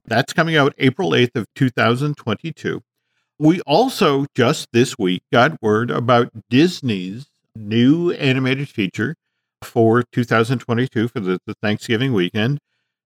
That's 0.05 0.33
coming 0.33 0.57
out 0.57 0.75
April 0.79 1.15
eighth 1.15 1.37
of 1.37 1.47
two 1.55 1.71
thousand 1.71 2.17
twenty-two. 2.17 2.83
We 3.39 3.61
also 3.63 4.27
just 4.35 4.69
this 4.73 4.97
week 4.99 5.23
got 5.33 5.61
word 5.61 5.91
about 5.91 6.31
Disney's 6.49 7.27
new 7.55 8.13
animated 8.13 8.69
feature 8.69 9.15
for 9.63 10.05
2022 10.13 11.09
for 11.09 11.21
the, 11.21 11.39
the 11.47 11.55
Thanksgiving 11.63 12.13
weekend. 12.13 12.59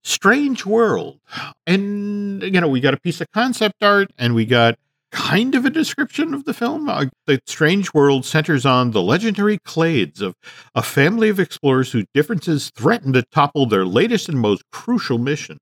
Strange 0.02 0.64
World. 0.66 1.20
And, 1.66 2.42
you 2.42 2.60
know, 2.60 2.68
we 2.68 2.80
got 2.80 2.94
a 2.94 3.00
piece 3.00 3.20
of 3.20 3.30
concept 3.32 3.82
art 3.82 4.10
and 4.18 4.34
we 4.34 4.44
got 4.46 4.78
kind 5.10 5.54
of 5.54 5.64
a 5.64 5.70
description 5.70 6.34
of 6.34 6.44
the 6.44 6.54
film. 6.54 6.88
Uh, 6.88 7.06
the 7.26 7.40
Strange 7.46 7.92
World 7.92 8.24
centers 8.24 8.64
on 8.64 8.92
the 8.92 9.02
legendary 9.02 9.58
Clades 9.58 10.20
of 10.20 10.36
a 10.74 10.82
family 10.82 11.28
of 11.28 11.40
explorers 11.40 11.92
whose 11.92 12.06
differences 12.14 12.70
threaten 12.74 13.12
to 13.12 13.22
topple 13.22 13.66
their 13.66 13.84
latest 13.84 14.28
and 14.28 14.38
most 14.38 14.62
crucial 14.70 15.18
mission. 15.18 15.58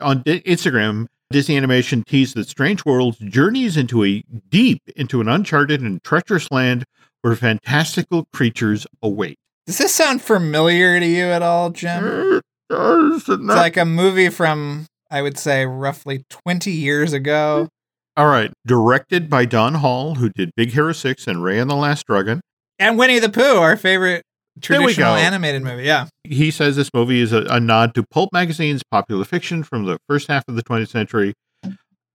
On 0.00 0.22
D- 0.22 0.40
Instagram, 0.40 1.06
Disney 1.30 1.56
Animation 1.56 2.04
teased 2.04 2.36
that 2.36 2.48
Strange 2.48 2.84
Worlds 2.84 3.18
journeys 3.18 3.76
into 3.76 4.04
a 4.04 4.22
deep 4.48 4.82
into 4.94 5.20
an 5.20 5.28
uncharted 5.28 5.80
and 5.80 6.02
treacherous 6.02 6.50
land 6.50 6.84
where 7.22 7.34
fantastical 7.34 8.26
creatures 8.32 8.86
await. 9.02 9.38
Does 9.66 9.78
this 9.78 9.94
sound 9.94 10.22
familiar 10.22 11.00
to 11.00 11.06
you 11.06 11.24
at 11.24 11.42
all, 11.42 11.70
Jim? 11.70 12.40
It's 12.70 13.28
like 13.28 13.76
a 13.76 13.84
movie 13.84 14.28
from, 14.28 14.86
I 15.10 15.22
would 15.22 15.38
say, 15.38 15.66
roughly 15.66 16.24
20 16.30 16.70
years 16.70 17.12
ago. 17.12 17.68
All 18.16 18.26
right. 18.26 18.50
Directed 18.66 19.28
by 19.28 19.44
Don 19.44 19.74
Hall, 19.74 20.14
who 20.16 20.30
did 20.30 20.50
Big 20.56 20.70
Hero 20.70 20.92
6 20.92 21.26
and 21.26 21.38
Raya 21.38 21.62
and 21.62 21.70
the 21.70 21.76
Last 21.76 22.06
Dragon. 22.06 22.40
And 22.78 22.98
Winnie 22.98 23.18
the 23.18 23.28
Pooh, 23.28 23.58
our 23.58 23.76
favorite 23.76 24.22
traditional 24.60 25.14
animated 25.14 25.62
movie. 25.62 25.84
Yeah. 25.84 26.06
He 26.24 26.50
says 26.50 26.76
this 26.76 26.90
movie 26.94 27.20
is 27.20 27.32
a, 27.32 27.42
a, 27.44 27.60
nod 27.60 27.94
to 27.94 28.04
pulp 28.10 28.30
magazines, 28.32 28.82
popular 28.90 29.24
fiction 29.24 29.62
from 29.62 29.84
the 29.84 29.98
first 30.08 30.28
half 30.28 30.44
of 30.48 30.56
the 30.56 30.62
20th 30.62 30.88
century. 30.88 31.34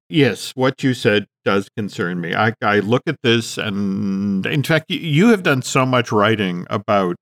Yes, 0.09 0.51
what 0.55 0.83
you 0.83 0.93
said 0.93 1.25
does 1.45 1.69
concern 1.77 2.19
me. 2.19 2.35
I, 2.35 2.53
I 2.61 2.79
look 2.79 3.03
at 3.07 3.15
this, 3.23 3.57
and 3.57 4.45
in 4.45 4.61
fact, 4.61 4.91
you 4.91 5.29
have 5.29 5.41
done 5.41 5.61
so 5.61 5.85
much 5.85 6.11
writing 6.11 6.67
about 6.69 7.15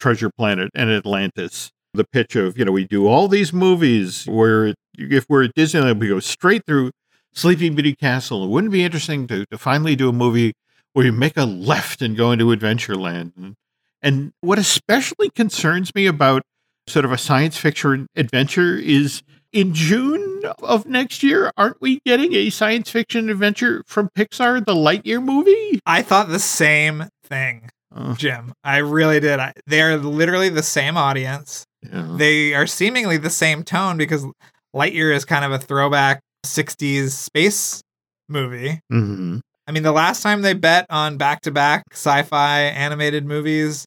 Treasure 0.00 0.30
Planet 0.38 0.70
and 0.74 0.88
Atlantis 0.90 1.70
the 1.94 2.04
pitch 2.04 2.36
of, 2.36 2.56
you 2.56 2.64
know, 2.64 2.72
we 2.72 2.84
do 2.84 3.06
all 3.06 3.28
these 3.28 3.52
movies 3.52 4.24
where 4.26 4.74
if 4.96 5.26
we're 5.28 5.44
at 5.44 5.54
Disneyland, 5.54 6.00
we 6.00 6.08
go 6.08 6.20
straight 6.20 6.64
through 6.66 6.90
Sleeping 7.32 7.74
Beauty 7.74 7.94
Castle. 7.94 8.44
It 8.44 8.48
wouldn't 8.48 8.72
be 8.72 8.84
interesting 8.84 9.26
to, 9.28 9.44
to 9.46 9.58
finally 9.58 9.96
do 9.96 10.08
a 10.08 10.12
movie 10.12 10.52
where 10.92 11.06
you 11.06 11.12
make 11.12 11.36
a 11.36 11.44
left 11.44 12.02
and 12.02 12.16
go 12.16 12.32
into 12.32 12.46
Adventureland. 12.46 13.32
And, 13.36 13.54
and 14.02 14.32
what 14.40 14.58
especially 14.58 15.30
concerns 15.30 15.94
me 15.94 16.06
about 16.06 16.42
sort 16.86 17.04
of 17.04 17.12
a 17.12 17.18
science 17.18 17.56
fiction 17.56 18.08
adventure 18.16 18.76
is 18.76 19.22
in 19.52 19.74
June 19.74 20.42
of 20.62 20.86
next 20.86 21.22
year, 21.22 21.52
aren't 21.56 21.80
we 21.80 22.00
getting 22.06 22.34
a 22.34 22.50
science 22.50 22.90
fiction 22.90 23.28
adventure 23.28 23.82
from 23.86 24.08
Pixar, 24.16 24.64
the 24.64 24.74
Lightyear 24.74 25.22
movie? 25.22 25.80
I 25.86 26.02
thought 26.02 26.28
the 26.28 26.38
same 26.38 27.06
thing, 27.24 27.70
uh, 27.94 28.14
Jim. 28.14 28.52
I 28.64 28.78
really 28.78 29.20
did. 29.20 29.38
I, 29.40 29.52
they 29.66 29.82
are 29.82 29.96
literally 29.96 30.48
the 30.48 30.62
same 30.62 30.96
audience. 30.96 31.66
Yeah. 31.82 32.14
They 32.16 32.54
are 32.54 32.66
seemingly 32.66 33.16
the 33.16 33.30
same 33.30 33.62
tone 33.62 33.96
because 33.96 34.26
Lightyear 34.74 35.14
is 35.14 35.24
kind 35.24 35.44
of 35.44 35.52
a 35.52 35.58
throwback 35.58 36.20
60s 36.44 37.10
space 37.10 37.82
movie. 38.28 38.80
Mm-hmm. 38.92 39.38
I 39.66 39.72
mean, 39.72 39.82
the 39.82 39.92
last 39.92 40.22
time 40.22 40.42
they 40.42 40.54
bet 40.54 40.86
on 40.90 41.16
back 41.16 41.42
to 41.42 41.50
back 41.50 41.84
sci 41.92 42.22
fi 42.22 42.60
animated 42.60 43.24
movies 43.24 43.84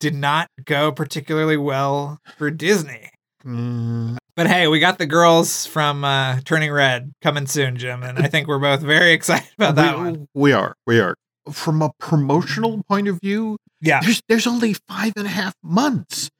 did 0.00 0.14
not 0.14 0.48
go 0.64 0.92
particularly 0.92 1.56
well 1.56 2.18
for 2.36 2.50
Disney. 2.50 3.10
Mm. 3.44 4.16
But 4.36 4.46
hey, 4.46 4.68
we 4.68 4.78
got 4.78 4.98
the 4.98 5.06
girls 5.06 5.66
from 5.66 6.04
uh, 6.04 6.40
Turning 6.44 6.70
Red 6.70 7.12
coming 7.22 7.46
soon, 7.46 7.76
Jim, 7.76 8.02
and 8.02 8.18
I 8.18 8.28
think 8.28 8.46
we're 8.46 8.58
both 8.58 8.80
very 8.80 9.12
excited 9.12 9.50
about 9.56 9.74
that 9.74 9.98
we, 9.98 10.04
one. 10.04 10.28
We 10.34 10.52
are. 10.52 10.74
We 10.86 11.00
are. 11.00 11.14
From 11.50 11.82
a 11.82 11.90
promotional 11.98 12.82
point 12.88 13.08
of 13.08 13.20
view, 13.20 13.56
yeah, 13.80 14.00
there's 14.00 14.20
there's 14.28 14.46
only 14.46 14.74
five 14.74 15.14
and 15.16 15.26
a 15.26 15.30
half 15.30 15.54
months 15.62 16.30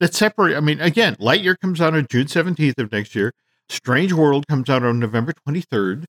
that 0.00 0.14
separate. 0.14 0.56
I 0.56 0.60
mean, 0.60 0.80
again, 0.80 1.16
Lightyear 1.16 1.58
comes 1.58 1.80
out 1.80 1.94
on 1.94 2.06
June 2.10 2.26
17th 2.26 2.78
of 2.78 2.92
next 2.92 3.14
year. 3.14 3.32
Strange 3.68 4.12
World 4.12 4.46
comes 4.46 4.68
out 4.68 4.84
on 4.84 4.98
November 4.98 5.32
23rd. 5.46 6.04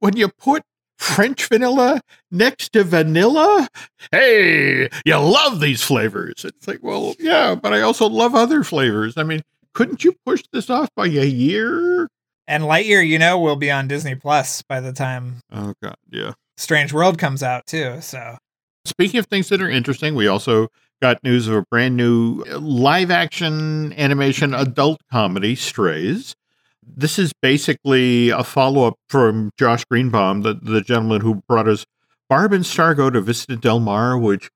When 0.00 0.16
you 0.16 0.28
put 0.28 0.62
French 0.98 1.48
vanilla 1.48 2.00
next 2.30 2.72
to 2.72 2.84
vanilla, 2.84 3.68
hey, 4.10 4.88
you 5.04 5.16
love 5.16 5.60
these 5.60 5.82
flavors. 5.82 6.44
It's 6.44 6.66
like, 6.66 6.82
well, 6.82 7.14
yeah, 7.18 7.54
but 7.54 7.72
I 7.72 7.82
also 7.82 8.08
love 8.08 8.34
other 8.34 8.64
flavors. 8.64 9.16
I 9.16 9.22
mean, 9.22 9.42
couldn't 9.74 10.04
you 10.04 10.14
push 10.24 10.42
this 10.52 10.70
off 10.70 10.88
by 10.96 11.06
a 11.06 11.26
year? 11.26 12.08
And 12.48 12.62
Lightyear, 12.64 13.06
you 13.06 13.18
know, 13.18 13.38
will 13.38 13.56
be 13.56 13.70
on 13.70 13.88
Disney 13.88 14.14
Plus 14.14 14.62
by 14.62 14.80
the 14.80 14.92
time. 14.92 15.40
Oh 15.52 15.74
God, 15.82 15.96
yeah. 16.10 16.32
Strange 16.56 16.92
World 16.92 17.18
comes 17.18 17.42
out 17.42 17.66
too. 17.66 18.00
So, 18.00 18.38
speaking 18.84 19.18
of 19.18 19.26
things 19.26 19.48
that 19.48 19.60
are 19.60 19.68
interesting, 19.68 20.14
we 20.14 20.28
also 20.28 20.68
got 21.00 21.22
news 21.22 21.48
of 21.48 21.54
a 21.54 21.62
brand 21.70 21.96
new 21.96 22.42
uh, 22.50 22.58
live 22.58 23.10
action 23.10 23.92
animation 23.94 24.54
adult 24.54 25.00
comedy, 25.10 25.54
Strays. 25.54 26.34
This 26.82 27.18
is 27.18 27.32
basically 27.42 28.30
a 28.30 28.44
follow 28.44 28.86
up 28.86 28.94
from 29.08 29.50
Josh 29.58 29.84
Greenbaum, 29.84 30.42
the, 30.42 30.54
the 30.54 30.80
gentleman 30.80 31.20
who 31.20 31.42
brought 31.48 31.68
us 31.68 31.84
Barb 32.28 32.52
and 32.52 32.64
Star 32.64 32.94
Go 32.94 33.10
to 33.10 33.20
Vista 33.20 33.56
Del 33.56 33.80
Mar, 33.80 34.16
which 34.16 34.50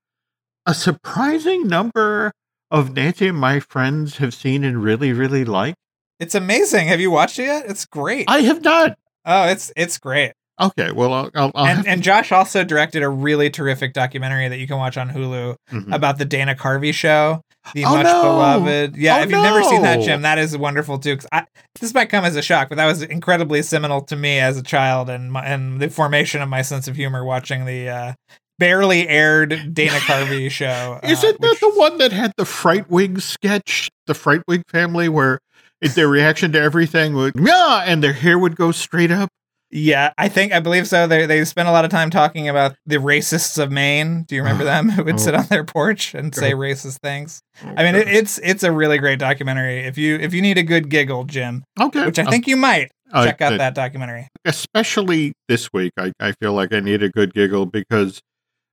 a 0.67 0.75
surprising 0.75 1.67
number 1.67 2.33
of 2.71 2.95
Nancy 2.95 3.29
and 3.29 3.39
my 3.39 3.61
friends 3.61 4.19
have 4.19 4.33
seen 4.33 4.63
and 4.63 4.83
really, 4.83 5.13
really 5.13 5.45
like. 5.45 5.75
It's 6.21 6.35
amazing. 6.35 6.89
Have 6.89 7.01
you 7.01 7.11
watched 7.11 7.39
it 7.39 7.45
yet? 7.45 7.65
It's 7.67 7.87
great. 7.87 8.27
I 8.29 8.43
have 8.43 8.63
not. 8.63 8.97
Oh, 9.25 9.49
it's 9.49 9.73
it's 9.77 9.99
great. 9.99 10.33
Okay, 10.61 10.93
well, 10.93 11.13
I'll, 11.13 11.31
I'll, 11.35 11.51
I'll 11.55 11.67
and, 11.67 11.89
and, 11.89 12.03
Josh 12.03 12.33
also 12.33 12.65
directed 12.65 13.03
a 13.03 13.09
really 13.09 13.49
terrific 13.49 13.95
documentary 13.95 14.47
that 14.49 14.59
you 14.59 14.67
can 14.67 14.77
watch 14.77 14.99
on 14.99 15.09
Hulu 15.09 15.57
mm-hmm. 15.71 15.93
about 15.93 16.19
the 16.19 16.27
Dana 16.27 16.55
Carvey 16.55 16.93
show, 16.93 17.43
the 17.73 17.85
oh, 17.87 17.97
much 17.97 18.05
no. 18.05 18.23
beloved. 18.23 18.97
Yeah, 18.97 19.17
oh, 19.17 19.23
if 19.23 19.31
you've 19.31 19.43
no. 19.43 19.43
never 19.43 19.63
seen 19.63 19.83
that, 19.83 20.01
Jim, 20.03 20.23
that 20.23 20.39
is 20.39 20.57
wonderful 20.59 20.99
too. 20.99 21.19
I, 21.33 21.47
this 21.81 21.95
might 21.95 22.11
come 22.11 22.25
as 22.25 22.37
a 22.37 22.43
shock, 22.43 22.69
but 22.69 22.77
that 22.77 22.87
was 22.87 23.03
incredibly 23.03 23.63
seminal 23.63 24.03
to 24.03 24.17
me 24.17 24.39
as 24.39 24.59
a 24.59 24.63
child 24.63 25.09
and 25.09 25.33
my, 25.33 25.45
and 25.47 25.81
the 25.81 25.89
formation 25.89 26.43
of 26.43 26.49
my 26.51 26.61
sense 26.61 26.89
of 26.89 26.97
humor 26.97 27.25
watching 27.25 27.65
the 27.65 27.89
uh, 27.89 28.13
barely 28.59 29.09
aired 29.09 29.73
Dana 29.73 29.93
Carvey 30.01 30.51
show. 30.51 31.01
Uh, 31.03 31.09
Isn't 31.09 31.41
that 31.41 31.51
which... 31.51 31.61
the 31.61 31.71
one 31.71 31.99
that 31.99 32.13
had 32.13 32.33
the 32.37 32.45
Frightwig 32.45 33.23
sketch, 33.23 33.91
the 34.07 34.15
Frightwig 34.15 34.63
family, 34.69 35.09
where 35.09 35.41
their 35.81 36.09
reaction 36.09 36.53
to 36.53 36.61
everything 36.61 37.15
would 37.15 37.33
yeah, 37.35 37.83
and 37.87 38.03
their 38.05 38.13
hair 38.13 38.39
would 38.39 38.57
go 38.57 38.71
straight 38.71 39.11
up? 39.11 39.31
Yeah, 39.73 40.13
I 40.19 40.29
think 40.29 40.53
I 40.53 40.61
believe 40.61 40.89
so. 40.89 41.07
They 41.07 41.27
they 41.27 41.45
spent 41.45 41.69
a 41.69 41.73
lot 41.73 41.85
of 41.85 41.91
time 41.91 42.11
talking 42.11 42.49
about 42.49 42.75
the 42.87 42.97
racists 42.97 43.63
of 43.63 43.71
Maine. 43.71 44.25
Do 44.25 44.35
you 44.35 44.43
remember 44.43 44.65
them 44.75 44.89
who 44.91 45.05
would 45.05 45.21
sit 45.21 45.35
oh. 45.35 45.39
on 45.39 45.47
their 45.47 45.65
porch 45.65 46.15
and 46.15 46.35
say 46.35 46.53
racist 46.53 46.99
things? 46.99 47.41
I 47.65 47.85
mean, 47.85 47.95
it, 47.95 48.09
it's 48.09 48.39
it's 48.39 48.63
a 48.63 48.73
really 48.73 48.99
great 48.99 49.19
documentary. 49.19 49.81
If 49.81 49.97
you 49.97 50.17
if 50.17 50.35
you 50.35 50.43
need 50.43 50.59
a 50.59 50.63
good 50.63 50.89
giggle, 50.89 51.25
Jim, 51.25 51.65
okay, 51.81 52.05
which 52.05 52.19
I 52.19 52.25
think 52.25 52.47
you 52.47 52.57
might. 52.57 52.91
Uh, 53.13 53.27
check 53.27 53.41
out 53.41 53.55
uh, 53.55 53.57
that 53.57 53.75
documentary. 53.75 54.29
especially 54.45 55.33
this 55.49 55.73
week. 55.73 55.93
I, 55.99 56.13
I 56.21 56.31
feel 56.41 56.53
like 56.53 56.73
I 56.73 56.79
need 56.79 57.03
a 57.03 57.09
good 57.09 57.35
giggle 57.35 57.67
because 57.67 58.21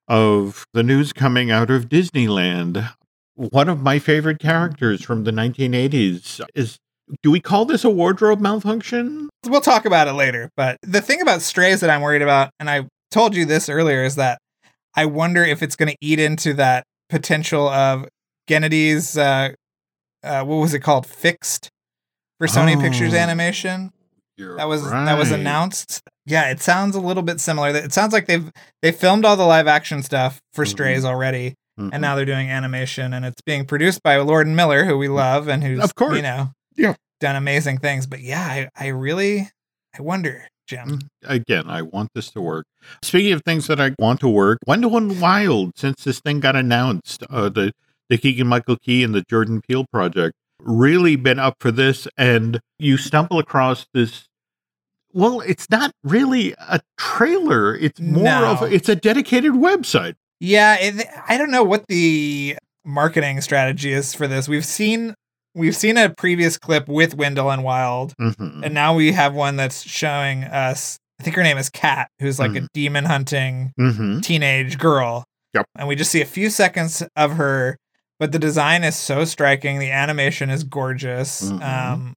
of 0.07 0.67
the 0.73 0.83
news 0.83 1.11
coming 1.11 1.49
out 1.49 1.71
of 1.71 1.89
Disneyland. 1.89 2.87
One 3.33 3.67
of 3.67 3.81
my 3.81 3.97
favorite 3.97 4.37
characters 4.37 5.03
from 5.03 5.23
the 5.23 5.31
1980s 5.31 6.41
is. 6.53 6.77
Do 7.23 7.31
we 7.31 7.39
call 7.39 7.65
this 7.65 7.83
a 7.83 7.89
wardrobe 7.89 8.39
malfunction? 8.41 9.29
We'll 9.45 9.61
talk 9.61 9.85
about 9.85 10.07
it 10.07 10.13
later. 10.13 10.49
But 10.57 10.77
the 10.81 11.01
thing 11.01 11.21
about 11.21 11.41
strays 11.41 11.79
that 11.81 11.89
I'm 11.89 12.01
worried 12.01 12.21
about, 12.21 12.49
and 12.59 12.69
I 12.69 12.87
told 13.11 13.35
you 13.35 13.45
this 13.45 13.69
earlier, 13.69 14.03
is 14.03 14.15
that 14.15 14.39
I 14.95 15.05
wonder 15.05 15.43
if 15.43 15.63
it's 15.63 15.75
going 15.75 15.89
to 15.89 15.97
eat 16.01 16.19
into 16.19 16.53
that 16.55 16.83
potential 17.09 17.69
of 17.69 18.07
Genndy's, 18.49 19.17
uh, 19.17 19.49
uh, 20.23 20.43
what 20.43 20.55
was 20.57 20.73
it 20.73 20.79
called? 20.79 21.05
Fixed 21.05 21.69
for 22.39 22.47
Sony 22.47 22.79
Pictures 22.79 23.13
Oh, 23.13 23.17
Animation. 23.17 23.91
That 24.37 24.67
was 24.67 24.83
that 24.89 25.17
was 25.17 25.31
announced. 25.31 26.01
Yeah, 26.27 26.51
it 26.51 26.61
sounds 26.61 26.95
a 26.95 26.99
little 26.99 27.23
bit 27.23 27.39
similar. 27.39 27.69
It 27.69 27.91
sounds 27.93 28.13
like 28.13 28.27
they've 28.27 28.51
they 28.83 28.91
filmed 28.91 29.25
all 29.25 29.35
the 29.35 29.45
live 29.45 29.65
action 29.67 30.03
stuff 30.03 30.39
for 30.53 30.63
Mhm. 30.65 30.67
Strays 30.69 31.05
already, 31.05 31.55
Mhm. 31.79 31.89
and 31.93 32.01
now 32.01 32.15
they're 32.15 32.25
doing 32.25 32.49
animation, 32.51 33.13
and 33.13 33.25
it's 33.25 33.41
being 33.47 33.65
produced 33.65 34.03
by 34.03 34.17
Lord 34.17 34.45
and 34.45 34.55
Miller, 34.55 34.85
who 34.85 34.95
we 34.97 35.07
love 35.07 35.47
and 35.47 35.63
who's 35.63 35.79
Of 35.83 35.95
course. 35.95 36.17
you 36.17 36.21
know 36.21 36.51
Yeah. 36.77 36.93
done 37.19 37.35
amazing 37.35 37.79
things. 37.79 38.05
But 38.05 38.21
yeah, 38.21 38.43
I, 38.43 38.69
I 38.85 38.87
really 38.89 39.49
I 39.97 40.01
wonder, 40.01 40.47
Jim. 40.67 40.87
Mm, 40.99 41.01
Again, 41.25 41.69
I 41.69 41.81
want 41.81 42.09
this 42.13 42.29
to 42.31 42.41
work. 42.41 42.65
Speaking 43.03 43.33
of 43.33 43.41
things 43.43 43.67
that 43.67 43.81
I 43.81 43.93
want 43.99 44.19
to 44.21 44.29
work, 44.29 44.59
Wendell 44.67 44.95
and 44.97 45.19
Wild, 45.19 45.73
since 45.75 46.03
this 46.03 46.19
thing 46.19 46.39
got 46.39 46.55
announced, 46.55 47.23
uh, 47.29 47.49
the 47.49 47.71
the 48.09 48.17
Keegan 48.17 48.47
Michael 48.47 48.77
Key 48.77 49.03
and 49.03 49.13
the 49.13 49.23
Jordan 49.29 49.61
Peele 49.67 49.85
project, 49.91 50.33
really 50.59 51.15
been 51.15 51.39
up 51.39 51.55
for 51.59 51.71
this. 51.71 52.07
And 52.17 52.59
you 52.79 52.97
stumble 52.97 53.39
across 53.39 53.85
this. 53.93 54.25
Well, 55.13 55.41
it's 55.41 55.69
not 55.69 55.91
really 56.03 56.53
a 56.59 56.79
trailer. 56.97 57.75
It's 57.75 57.99
more 57.99 58.45
of 58.45 58.61
it's 58.71 58.87
a 58.87 58.95
dedicated 58.95 59.53
website. 59.53 60.13
Yeah, 60.39 60.77
it, 60.79 61.07
I 61.27 61.37
don't 61.37 61.49
know 61.49 61.63
what 61.63 61.87
the 61.87 62.55
marketing 62.85 63.41
strategy 63.41 63.91
is 63.91 64.13
for 64.13 64.27
this. 64.27 64.47
We've 64.47 64.65
seen 64.65 65.15
we've 65.57 65.75
seen 65.75 65.97
a 65.97 66.09
previous 66.09 66.57
clip 66.57 66.87
with 66.87 67.15
Wendell 67.15 67.49
and 67.51 67.63
Wild, 67.63 68.13
Mhm. 68.19 68.63
and 68.63 68.73
now 68.73 68.93
we 68.93 69.11
have 69.11 69.33
one 69.33 69.55
that's 69.55 69.81
showing 69.83 70.43
us. 70.43 70.97
I 71.19 71.23
think 71.23 71.35
her 71.35 71.43
name 71.43 71.57
is 71.57 71.69
Kat, 71.69 72.09
who's 72.19 72.37
like 72.39 72.51
a 72.55 72.61
Mhm. 72.61 72.67
demon 72.73 73.05
hunting 73.05 73.73
Mhm. 73.79 74.21
teenage 74.23 74.77
girl. 74.77 75.25
Yep. 75.53 75.65
And 75.77 75.87
we 75.87 75.95
just 75.95 76.11
see 76.11 76.21
a 76.21 76.25
few 76.25 76.49
seconds 76.51 77.01
of 77.15 77.37
her, 77.37 77.77
but 78.19 78.31
the 78.31 78.39
design 78.39 78.83
is 78.83 78.95
so 78.95 79.25
striking. 79.25 79.79
The 79.79 79.91
animation 79.91 80.49
is 80.51 80.63
gorgeous. 80.63 81.41
Mhm. 81.49 81.63
Um, 81.63 82.13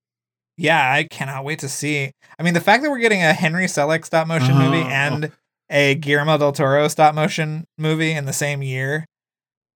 yeah, 0.58 0.92
I 0.92 1.04
cannot 1.04 1.44
wait 1.44 1.58
to 1.60 1.68
see. 1.68 2.10
I 2.38 2.42
mean, 2.42 2.52
the 2.54 2.60
fact 2.60 2.82
that 2.82 2.90
we're 2.90 2.98
getting 2.98 3.22
a 3.22 3.32
Henry 3.32 3.64
Selick 3.66 4.04
stop 4.04 4.26
motion 4.26 4.56
movie 4.58 4.82
Oh. 4.82 4.88
and 4.88 5.32
a 5.70 5.94
Guillermo 5.94 6.36
del 6.36 6.52
Toro 6.52 6.86
stop 6.88 7.14
motion 7.14 7.64
movie 7.78 8.12
in 8.12 8.26
the 8.26 8.32
same 8.34 8.60
year, 8.62 9.06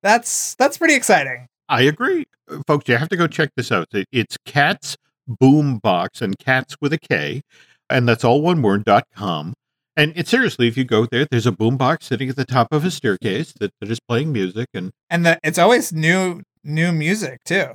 that's 0.02 0.54
that's 0.56 0.76
pretty 0.78 0.94
exciting. 0.94 1.46
I 1.68 1.82
agree, 1.82 2.26
Uh, 2.50 2.58
folks. 2.66 2.88
You 2.88 2.96
have 2.96 3.08
to 3.08 3.16
go 3.16 3.26
check 3.26 3.50
this 3.56 3.72
out. 3.72 3.88
It's 4.12 4.36
Cats 4.44 4.96
Boombox 5.28 6.20
and 6.20 6.38
Cats 6.38 6.76
with 6.80 6.92
a 6.92 6.98
K, 6.98 7.42
and 7.88 8.08
that's 8.08 8.24
all 8.24 8.42
one 8.42 8.62
word. 8.62 8.84
dot 8.84 9.04
com. 9.14 9.54
And 9.96 10.12
it 10.16 10.26
seriously, 10.26 10.66
if 10.66 10.76
you 10.76 10.84
go 10.84 11.06
there, 11.06 11.24
there's 11.30 11.46
a 11.46 11.52
boombox 11.52 12.02
sitting 12.02 12.28
at 12.28 12.34
the 12.36 12.44
top 12.44 12.72
of 12.72 12.84
a 12.84 12.90
staircase 12.90 13.52
that, 13.60 13.70
that 13.80 13.90
is 13.90 14.00
playing 14.00 14.32
music. 14.32 14.66
And 14.74 14.90
And 15.08 15.24
the, 15.24 15.38
it's 15.44 15.58
always 15.58 15.92
new 15.92 16.42
new 16.64 16.92
music 16.92 17.44
too. 17.44 17.66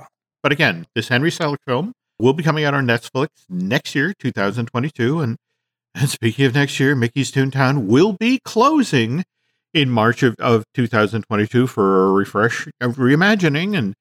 but 0.42 0.52
again, 0.52 0.86
this 0.94 1.08
Henry 1.08 1.30
Selick 1.30 1.62
film 1.66 1.92
will 2.18 2.32
be 2.34 2.42
coming 2.42 2.64
out 2.64 2.74
on 2.74 2.86
Netflix 2.86 3.28
next 3.48 3.94
year, 3.94 4.12
2022. 4.18 5.20
And, 5.20 5.36
and 5.94 6.08
speaking 6.10 6.44
of 6.46 6.54
next 6.54 6.78
year, 6.78 6.94
Mickey's 6.94 7.32
Toontown 7.32 7.86
will 7.86 8.12
be 8.12 8.38
closing 8.44 9.24
in 9.72 9.90
March 9.90 10.22
of, 10.22 10.34
of 10.38 10.64
2022 10.74 11.66
for 11.66 12.08
a 12.08 12.12
refresh 12.12 12.68
of 12.80 12.96
reimagining. 12.96 13.76
And 13.76 13.94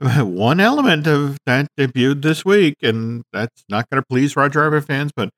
one 0.34 0.60
element 0.60 1.06
of 1.06 1.38
that 1.46 1.68
debuted 1.78 2.22
this 2.22 2.44
week, 2.44 2.76
and 2.82 3.22
that's 3.32 3.64
not 3.68 3.88
going 3.90 4.02
to 4.02 4.06
please 4.08 4.36
Roger 4.36 4.62
Rabbit 4.62 4.86
fans, 4.86 5.12
but 5.14 5.30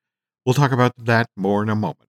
we'll 0.47 0.55
talk 0.55 0.73
about 0.73 0.93
that 0.99 1.27
more 1.37 1.63
in 1.63 1.69
a 1.69 1.75
moment. 1.75 2.09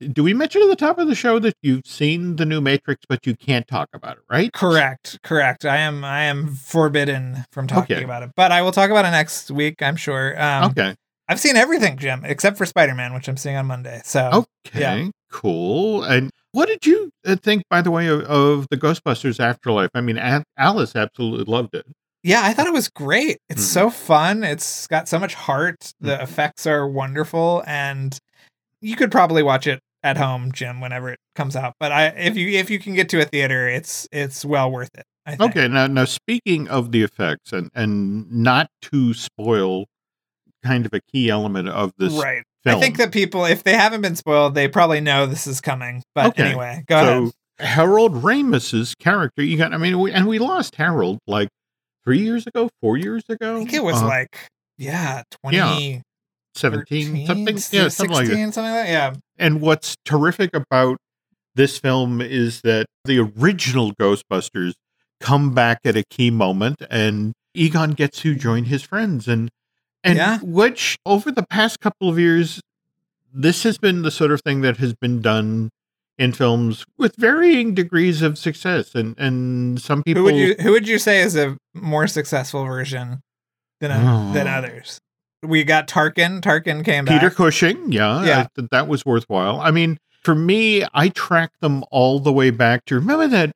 Do 0.00 0.22
we 0.24 0.32
mention 0.32 0.62
at 0.62 0.68
the 0.68 0.76
top 0.76 0.98
of 0.98 1.08
the 1.08 1.14
show 1.14 1.38
that 1.40 1.54
you've 1.60 1.86
seen 1.86 2.36
the 2.36 2.46
new 2.46 2.62
Matrix, 2.62 3.04
but 3.06 3.26
you 3.26 3.36
can't 3.36 3.68
talk 3.68 3.88
about 3.92 4.16
it, 4.16 4.22
right? 4.30 4.50
Correct, 4.52 5.18
correct. 5.22 5.66
I 5.66 5.76
am 5.76 6.04
I 6.04 6.22
am 6.22 6.54
forbidden 6.54 7.44
from 7.52 7.66
talking 7.66 7.96
Okay. 7.98 8.04
about 8.04 8.22
it, 8.22 8.30
but 8.34 8.50
I 8.50 8.62
will 8.62 8.72
talk 8.72 8.88
about 8.90 9.04
it 9.04 9.10
next 9.10 9.50
week. 9.50 9.82
I'm 9.82 9.96
sure. 9.96 10.40
Um, 10.40 10.70
Okay. 10.70 10.94
I've 11.28 11.38
seen 11.38 11.54
everything, 11.56 11.96
Jim, 11.98 12.22
except 12.24 12.56
for 12.56 12.64
Spider 12.66 12.94
Man, 12.94 13.12
which 13.12 13.28
I'm 13.28 13.36
seeing 13.36 13.56
on 13.56 13.66
Monday. 13.66 14.00
So 14.04 14.46
Okay. 14.66 14.80
yeah. 14.80 15.08
Cool. 15.30 16.02
And 16.02 16.30
what 16.52 16.66
did 16.66 16.84
you 16.86 17.10
uh, 17.26 17.36
think, 17.36 17.62
by 17.68 17.82
the 17.82 17.90
way, 17.90 18.06
of, 18.08 18.22
of 18.22 18.66
the 18.70 18.76
Ghostbusters 18.78 19.38
Afterlife? 19.38 19.90
I 19.94 20.00
mean, 20.00 20.18
Alice 20.58 20.96
absolutely 20.96 21.44
loved 21.44 21.74
it. 21.74 21.84
yeah, 22.22 22.40
I 22.42 22.52
thought 22.54 22.66
it 22.66 22.72
was 22.72 22.88
great. 22.88 23.36
It's 23.50 23.62
Mhm. 23.62 23.72
so 23.72 23.90
fun. 23.90 24.44
It's 24.44 24.86
got 24.88 25.08
so 25.08 25.18
much 25.18 25.34
heart. 25.34 25.92
The 26.00 26.16
Mhm. 26.16 26.22
effects 26.22 26.66
are 26.66 26.88
wonderful, 26.88 27.62
and 27.66 28.18
you 28.80 28.96
could 28.96 29.10
probably 29.12 29.42
watch 29.42 29.66
it 29.66 29.80
at 30.02 30.16
home, 30.16 30.52
Jim, 30.52 30.80
whenever 30.80 31.10
it 31.10 31.18
comes 31.34 31.56
out. 31.56 31.74
But 31.78 31.92
I, 31.92 32.06
if 32.08 32.36
you 32.36 32.48
if 32.58 32.70
you 32.70 32.78
can 32.78 32.94
get 32.94 33.08
to 33.10 33.20
a 33.20 33.24
theater, 33.24 33.68
it's 33.68 34.08
it's 34.12 34.44
well 34.44 34.70
worth 34.70 34.90
it. 34.94 35.04
I 35.26 35.36
think. 35.36 35.50
Okay. 35.50 35.68
Now, 35.68 35.86
now 35.86 36.04
speaking 36.06 36.68
of 36.68 36.92
the 36.92 37.02
effects, 37.02 37.52
and 37.52 37.70
and 37.74 38.30
not 38.30 38.70
to 38.82 39.14
spoil 39.14 39.86
kind 40.62 40.86
of 40.86 40.92
a 40.92 41.00
key 41.12 41.30
element 41.30 41.68
of 41.68 41.92
this 41.98 42.12
right. 42.14 42.42
film. 42.64 42.76
I 42.76 42.80
think 42.80 42.98
that 42.98 43.12
people, 43.12 43.44
if 43.46 43.62
they 43.64 43.72
haven't 43.74 44.02
been 44.02 44.16
spoiled, 44.16 44.54
they 44.54 44.68
probably 44.68 45.00
know 45.00 45.26
this 45.26 45.46
is 45.46 45.60
coming. 45.60 46.02
But 46.14 46.26
Okay. 46.26 46.42
anyway, 46.44 46.84
go 46.86 46.96
ahead. 46.96 47.28
so 47.28 47.32
Harold 47.64 48.14
Ramis's 48.22 48.94
character, 48.94 49.42
you 49.42 49.56
got. 49.56 49.72
I 49.72 49.78
mean, 49.78 49.98
we, 49.98 50.12
and 50.12 50.26
we 50.26 50.38
lost 50.38 50.76
Harold 50.76 51.18
like 51.26 51.48
three 52.04 52.20
years 52.20 52.46
ago, 52.46 52.70
four 52.80 52.96
years 52.96 53.22
ago. 53.28 53.56
I 53.56 53.58
think 53.58 53.72
it 53.74 53.84
was 53.84 54.02
Uh, 54.02 54.06
like 54.06 54.48
yeah, 54.78 55.22
twenty 55.42 55.56
Yeah, 55.56 56.00
seventeen 56.54 57.26
something. 57.26 57.56
Yeah, 57.70 57.88
something 57.88 58.14
like 58.14 58.26
that. 58.28 58.52
something 58.52 58.62
like 58.72 58.86
that. 58.86 58.88
Yeah. 58.88 59.14
And 59.38 59.60
what's 59.60 59.96
terrific 60.04 60.50
about 60.54 60.98
this 61.54 61.78
film 61.78 62.20
is 62.20 62.60
that 62.62 62.86
the 63.04 63.18
original 63.18 63.92
Ghostbusters 63.94 64.74
come 65.20 65.52
back 65.54 65.80
at 65.84 65.96
a 65.96 66.04
key 66.10 66.30
moment 66.30 66.82
and 66.90 67.32
Egon 67.54 67.92
gets 67.92 68.20
to 68.20 68.34
join 68.34 68.64
his 68.64 68.82
friends 68.82 69.26
and 69.28 69.48
and 70.02 70.16
Yeah. 70.16 70.38
which 70.42 70.96
over 71.04 71.30
the 71.30 71.44
past 71.46 71.80
couple 71.80 72.08
of 72.08 72.18
years 72.18 72.60
this 73.32 73.62
has 73.64 73.76
been 73.78 74.02
the 74.02 74.10
sort 74.10 74.30
of 74.32 74.40
thing 74.40 74.60
that 74.62 74.78
has 74.78 74.94
been 74.94 75.20
done 75.20 75.68
in 76.18 76.32
films 76.32 76.84
with 76.98 77.14
varying 77.16 77.74
degrees 77.74 78.22
of 78.22 78.38
success 78.38 78.94
and 78.94 79.14
and 79.18 79.80
some 79.80 80.02
people 80.02 80.20
Who 80.20 80.24
would 80.26 80.36
you 80.36 80.54
who 80.60 80.70
would 80.72 80.88
you 80.88 80.98
say 80.98 81.20
is 81.20 81.36
a 81.36 81.56
more 81.74 82.06
successful 82.06 82.64
version 82.64 83.20
than 83.80 83.90
a, 83.90 84.30
than 84.32 84.46
Oh. 84.46 84.50
others? 84.50 84.98
We 85.42 85.64
got 85.64 85.88
Tarkin. 85.88 86.40
Tarkin 86.40 86.84
came 86.84 87.04
back. 87.04 87.14
Peter 87.18 87.30
back. 87.30 87.36
Cushing, 87.36 87.92
yeah, 87.92 88.24
Yeah. 88.24 88.46
I 88.58 88.62
that 88.72 88.88
was 88.88 89.04
worthwhile. 89.06 89.60
I 89.60 89.70
mean, 89.70 89.98
for 90.22 90.34
me, 90.34 90.84
I 90.92 91.08
track 91.08 91.50
them 91.60 91.82
all 91.90 92.20
the 92.20 92.32
way 92.32 92.50
back 92.50 92.84
to 92.86 92.94
remember 92.96 93.26
that 93.28 93.52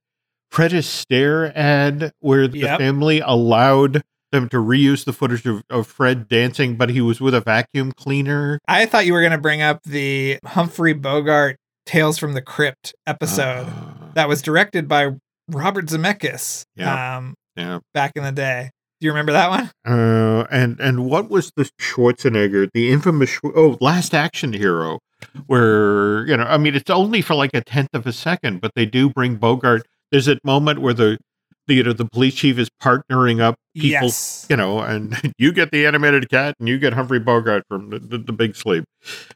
Fred 0.51 0.71
Astaire 0.73 1.53
ad 1.55 2.13
where 2.21 2.49
the 2.49 2.61
Yep. 2.61 2.79
family 2.79 3.21
allowed 3.21 4.03
them 4.33 4.49
to 4.49 4.57
reuse 4.57 5.05
the 5.05 5.13
footage 5.13 5.47
of, 5.47 5.63
of 5.71 5.87
Fred 5.87 6.29
dancing, 6.29 6.77
but 6.77 6.91
he 6.91 7.01
was 7.01 7.21
with 7.21 7.35
a 7.35 7.41
vacuum 7.41 7.93
cleaner. 7.93 8.59
I 8.67 8.87
thought 8.87 9.07
you 9.07 9.13
were 9.13 9.21
going 9.21 9.33
to 9.33 9.39
bring 9.39 9.63
up 9.63 9.83
the 9.85 10.39
Humphrey 10.45 10.93
Bogart 10.93 11.57
Tales 11.87 12.19
from 12.19 12.33
the 12.33 12.43
Crypt 12.43 12.95
episode 13.07 13.67
Uh, 13.69 14.11
that 14.15 14.27
was 14.29 14.41
directed 14.43 14.89
by 14.89 15.11
Robert 15.49 15.87
Zemeckis. 15.87 16.65
Yeah. 16.77 17.17
Um, 17.19 17.35
yeah. 17.57 17.79
back 17.93 18.13
in 18.17 18.25
the 18.25 18.33
day. 18.33 18.71
Do 19.01 19.07
you 19.07 19.13
remember 19.13 19.33
that 19.33 19.51
one? 19.51 19.71
Uh, 19.85 20.47
and 20.51 20.79
and 20.81 21.05
what 21.07 21.29
was 21.31 21.53
the 21.57 21.69
Schwarzenegger, 21.81 22.69
the 22.73 22.91
infamous 22.91 23.39
oh 23.45 23.77
Last 23.81 24.15
Action 24.15 24.53
Hero, 24.53 25.01
where 25.47 26.27
you 26.27 26.37
know 26.37 26.45
I 26.45 26.59
mean 26.59 26.75
it's 26.75 26.91
only 26.91 27.21
for 27.21 27.35
like 27.35 27.55
a 27.55 27.63
tenth 27.63 27.91
of 27.93 28.07
a 28.07 28.13
second, 28.13 28.61
but 28.61 28.73
they 28.75 28.87
do 28.87 29.11
bring 29.11 29.37
Bogart. 29.37 29.87
There's 30.11 30.27
that 30.27 30.45
moment 30.45 30.81
where 30.81 30.95
the 30.95 31.19
the, 31.67 31.75
you 31.75 31.83
know, 31.83 31.93
the 31.93 32.05
police 32.05 32.35
chief 32.35 32.59
is 32.59 32.69
partnering 32.83 33.41
up 33.41 33.57
people, 33.75 34.07
yes. 34.07 34.47
you 34.51 34.57
know, 34.57 34.81
and 34.81 35.17
you 35.39 35.53
get 35.53 35.71
the 35.71 35.87
animated 35.87 36.29
cat 36.29 36.55
and 36.59 36.69
you 36.69 36.79
get 36.79 36.93
Humphrey 36.93 37.19
Bogart 37.19 37.65
from 37.69 37.91
the, 37.91 37.99
the, 37.99 38.19
the 38.19 38.33
Big 38.33 38.57
Sleep. 38.57 38.85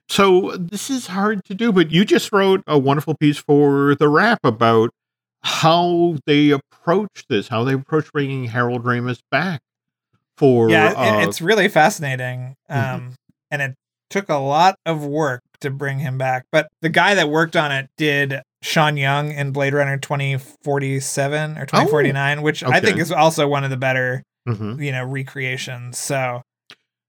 So 0.09 0.57
this 0.57 0.91
is 0.91 1.09
hard 1.09 1.45
to 1.45 1.55
do, 1.55 1.73
but 1.73 1.91
you 1.91 2.05
just 2.05 2.33
wrote 2.33 2.63
a 2.67 2.79
wonderful 2.79 3.15
piece 3.15 3.39
for 3.39 3.95
the 3.95 4.09
Wrap 4.09 4.41
about 4.45 4.91
how 5.43 6.17
they 6.27 6.51
approach 6.51 7.25
this, 7.29 7.49
how 7.49 7.65
they 7.65 7.75
approach 7.75 8.11
bringing 8.13 8.45
Harold 8.47 8.85
Ramis 8.85 9.21
back 9.31 9.61
for 10.37 10.71
yeah, 10.71 10.91
it- 10.91 10.97
uh, 10.97 11.29
it's 11.29 11.41
really 11.41 11.69
fascinating. 11.69 12.55
Um, 12.69 12.79
Mhm. 12.81 13.15
and 13.51 13.63
it 13.63 13.75
took 14.11 14.29
a 14.29 14.37
lot 14.37 14.77
of 14.87 15.05
work 15.05 15.43
to 15.61 15.71
bring 15.71 15.99
him 15.99 16.17
back. 16.19 16.45
But 16.53 16.69
the 16.83 16.89
guy 16.89 17.15
that 17.15 17.29
worked 17.29 17.57
on 17.57 17.73
it 17.73 17.89
did 17.97 18.41
Sean 18.63 18.97
Young 18.97 19.33
in 19.33 19.51
Blade 19.53 19.75
Runner 19.75 19.97
2047 19.99 21.59
or 21.59 21.67
2049, 21.67 22.43
which 22.43 22.63
I 22.63 22.81
think 22.81 22.99
is 22.99 23.13
also 23.13 23.47
one 23.49 23.65
of 23.65 23.71
the 23.71 23.77
better, 23.77 24.23
mhm. 24.49 24.83
you 24.85 24.93
know, 24.93 25.05
recreations. 25.05 25.99
So 25.99 26.43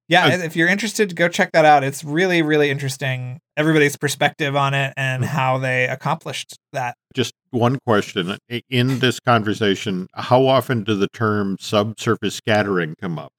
yeah, 0.08 0.26
Uh, 0.26 0.30
if 0.39 0.56
you're 0.56 0.68
interested, 0.68 1.15
go 1.15 1.28
check 1.28 1.52
that 1.54 1.65
out. 1.65 1.84
It's 1.84 2.04
really, 2.04 2.42
really 2.42 2.72
interesting. 2.72 3.39
Everybody's 3.56 3.96
perspective 3.96 4.56
on 4.56 4.74
it 4.74 4.94
and 4.98 5.24
Mhm. 5.24 5.28
how 5.28 5.58
they 5.60 5.88
accomplished 5.88 6.58
that. 6.74 6.96
One 7.52 7.80
question 7.86 8.38
in 8.70 9.00
this 9.00 9.20
conversation 9.20 10.08
how 10.14 10.46
often 10.48 10.84
do 10.84 10.96
the 10.96 11.08
term 11.14 11.58
subsurface 11.60 12.36
scattering 12.36 12.96
come 13.00 13.18
up 13.20 13.32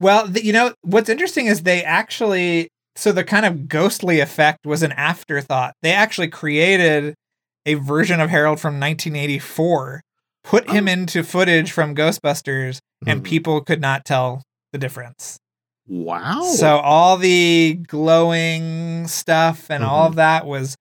Well, 0.00 0.30
you 0.36 0.52
know, 0.52 0.74
what's 0.82 1.08
interesting 1.08 1.46
is 1.46 1.62
they 1.62 1.82
actually, 1.82 2.68
so 2.96 3.12
the 3.12 3.24
kind 3.24 3.46
of 3.46 3.66
ghostly 3.68 4.20
effect 4.20 4.66
was 4.66 4.82
an 4.82 4.92
afterthought. 4.92 5.72
They 5.82 5.92
actually 5.92 6.28
created 6.28 7.14
a 7.64 7.74
version 7.74 8.20
of 8.20 8.28
Harold 8.30 8.60
from 8.60 8.78
1984, 8.78 10.02
put 10.44 10.68
him 10.70 10.86
Oh. 10.86 10.92
into 10.92 11.22
footage 11.24 11.72
from 11.72 11.94
Ghostbusters, 11.94 12.78
and 13.06 13.20
Mhm. 13.22 13.24
people 13.24 13.60
could 13.62 13.80
not 13.80 14.04
tell 14.04 14.42
the 14.72 14.78
difference. 14.78 15.38
wow 15.88 16.42
So 16.42 16.78
all 16.78 17.16
the 17.16 17.78
glowing 17.86 19.06
stuff 19.08 19.70
and 19.70 19.82
all 19.84 20.00
Mm-hmm. 20.02 20.06
of 20.12 20.16
that 20.16 20.46
was 20.46 20.76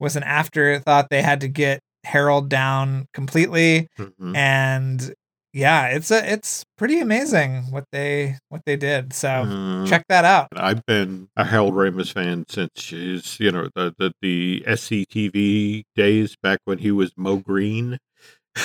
was 0.00 0.16
an 0.16 0.22
afterthought. 0.24 1.08
They 1.10 1.22
had 1.22 1.40
to 1.42 1.48
get 1.48 1.80
Harold 2.06 2.48
down 2.48 3.06
completely 3.12 3.88
Mhm. 3.98 4.36
and 4.36 5.14
yeah, 5.52 5.86
it's 5.88 6.10
a 6.10 6.32
it's 6.32 6.64
pretty 6.76 7.00
amazing 7.00 7.70
what 7.70 7.84
they 7.90 8.36
what 8.50 8.60
they 8.66 8.76
did. 8.76 9.12
So 9.14 9.28
Uh, 9.28 9.86
check 9.86 10.04
that 10.08 10.24
out. 10.26 10.48
I've 10.54 10.84
been 10.84 11.28
a 11.34 11.44
Harold 11.44 11.72
Ramis 11.74 12.12
fan 12.12 12.44
since 12.48 12.90
his, 12.90 13.40
you 13.40 13.50
know, 13.50 13.68
the, 13.74 13.94
the 13.98 14.12
the 14.20 14.62
SCTV 14.66 15.84
days 15.94 16.36
back 16.42 16.58
when 16.66 16.78
he 16.78 16.90
was 16.90 17.12
Moe 17.16 17.38
Green 17.38 17.96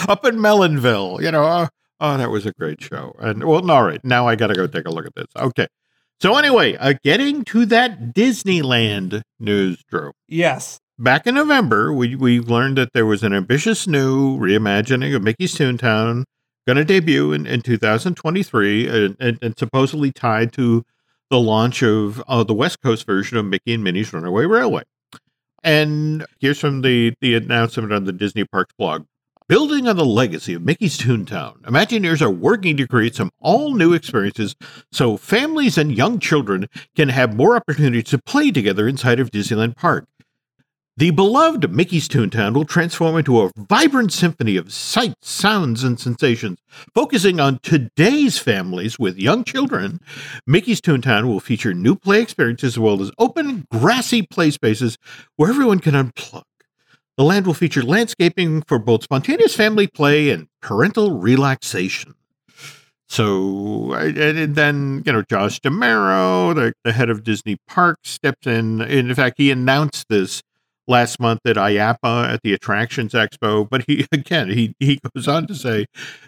up 0.09 0.25
in 0.25 0.35
Melonville. 0.35 1.21
You 1.21 1.31
know, 1.31 1.45
oh, 1.45 1.67
oh, 2.01 2.17
that 2.17 2.29
was 2.29 2.45
a 2.45 2.51
great 2.59 2.81
show. 2.83 3.15
And 3.19 3.45
well, 3.45 3.71
all 3.71 3.83
right, 3.85 4.03
now 4.03 4.27
I 4.27 4.35
got 4.35 4.47
to 4.47 4.53
go 4.55 4.67
take 4.67 4.85
a 4.85 4.91
look 4.91 5.05
at 5.05 5.15
this. 5.15 5.27
Okay, 5.35 5.67
so 6.19 6.35
anyway, 6.35 6.75
uh, 6.75 6.93
getting 7.05 7.45
to 7.45 7.65
that 7.67 8.13
Disneyland 8.13 9.21
news, 9.39 9.81
Drew. 9.89 10.11
Yes. 10.27 10.80
Back 11.01 11.25
in 11.25 11.33
November, 11.33 11.91
we 11.91 12.15
we 12.15 12.39
learned 12.39 12.77
that 12.77 12.93
there 12.93 13.07
was 13.07 13.23
an 13.23 13.33
ambitious 13.33 13.87
new 13.87 14.37
reimagining 14.37 15.15
of 15.15 15.23
Mickey's 15.23 15.55
Toontown 15.55 16.25
going 16.67 16.77
to 16.77 16.85
debut 16.85 17.33
in, 17.33 17.47
in 17.47 17.63
2023 17.63 18.87
and, 18.87 19.17
and, 19.19 19.39
and 19.41 19.57
supposedly 19.57 20.11
tied 20.11 20.53
to 20.53 20.85
the 21.31 21.39
launch 21.39 21.81
of 21.81 22.21
uh, 22.27 22.43
the 22.43 22.53
West 22.53 22.81
Coast 22.83 23.07
version 23.07 23.39
of 23.39 23.45
Mickey 23.45 23.73
and 23.73 23.83
Minnie's 23.83 24.13
Runaway 24.13 24.45
Railway. 24.45 24.83
And 25.63 26.23
here's 26.39 26.59
from 26.59 26.81
the, 26.81 27.15
the 27.19 27.33
announcement 27.33 27.91
on 27.91 28.03
the 28.03 28.13
Disney 28.13 28.45
Parks 28.45 28.75
blog. 28.77 29.07
Building 29.47 29.87
on 29.87 29.97
the 29.97 30.05
legacy 30.05 30.53
of 30.53 30.61
Mickey's 30.61 30.99
Toontown, 30.99 31.61
Imagineers 31.63 32.21
are 32.21 32.29
working 32.29 32.77
to 32.77 32.87
create 32.87 33.15
some 33.15 33.31
all 33.39 33.73
new 33.73 33.93
experiences 33.93 34.55
so 34.91 35.17
families 35.17 35.79
and 35.79 35.91
young 35.91 36.19
children 36.19 36.69
can 36.95 37.09
have 37.09 37.35
more 37.35 37.55
opportunities 37.55 38.11
to 38.11 38.19
play 38.19 38.51
together 38.51 38.87
inside 38.87 39.19
of 39.19 39.31
Disneyland 39.31 39.75
Park. 39.75 40.05
The 41.01 41.09
beloved 41.09 41.71
Mickey's 41.71 42.07
Toontown 42.07 42.53
will 42.53 42.63
transform 42.63 43.17
into 43.17 43.41
a 43.41 43.49
vibrant 43.57 44.13
symphony 44.13 44.55
of 44.55 44.71
sights, 44.71 45.31
sounds, 45.31 45.83
and 45.83 45.99
sensations, 45.99 46.59
focusing 46.93 47.39
on 47.39 47.57
today's 47.63 48.37
families 48.37 48.99
with 48.99 49.17
young 49.17 49.43
children. 49.43 49.99
Mickey's 50.45 50.79
Toontown 50.79 51.25
will 51.25 51.39
feature 51.39 51.73
new 51.73 51.95
play 51.95 52.21
experiences 52.21 52.73
as 52.73 52.79
well 52.79 53.01
as 53.01 53.09
open, 53.17 53.65
grassy 53.71 54.21
play 54.21 54.51
spaces 54.51 54.99
where 55.37 55.49
everyone 55.49 55.79
can 55.79 55.95
unplug. 55.95 56.43
The 57.17 57.23
land 57.23 57.47
will 57.47 57.55
feature 57.55 57.81
landscaping 57.81 58.61
for 58.61 58.77
both 58.77 59.01
spontaneous 59.01 59.55
family 59.55 59.87
play 59.87 60.29
and 60.29 60.49
parental 60.61 61.17
relaxation. 61.17 62.13
So, 63.09 63.93
and 63.93 64.53
then, 64.53 65.01
you 65.03 65.13
know, 65.13 65.23
Josh 65.23 65.59
D'Amaro, 65.61 66.53
the, 66.53 66.73
the 66.83 66.91
head 66.91 67.09
of 67.09 67.23
Disney 67.23 67.57
Parks, 67.67 68.11
steps 68.11 68.45
in. 68.45 68.81
In 68.81 69.11
fact, 69.15 69.39
he 69.39 69.49
announced 69.49 70.05
this 70.07 70.43
last 70.87 71.19
month 71.19 71.39
at 71.45 71.55
IAAPA 71.55 72.33
at 72.33 72.41
the 72.43 72.53
Attractions 72.53 73.13
Expo. 73.13 73.67
But 73.69 73.83
he, 73.87 74.05
again, 74.11 74.49
he, 74.49 74.73
he 74.79 74.99
goes 75.15 75.27
on 75.27 75.47
to 75.47 75.55
say 75.55 75.85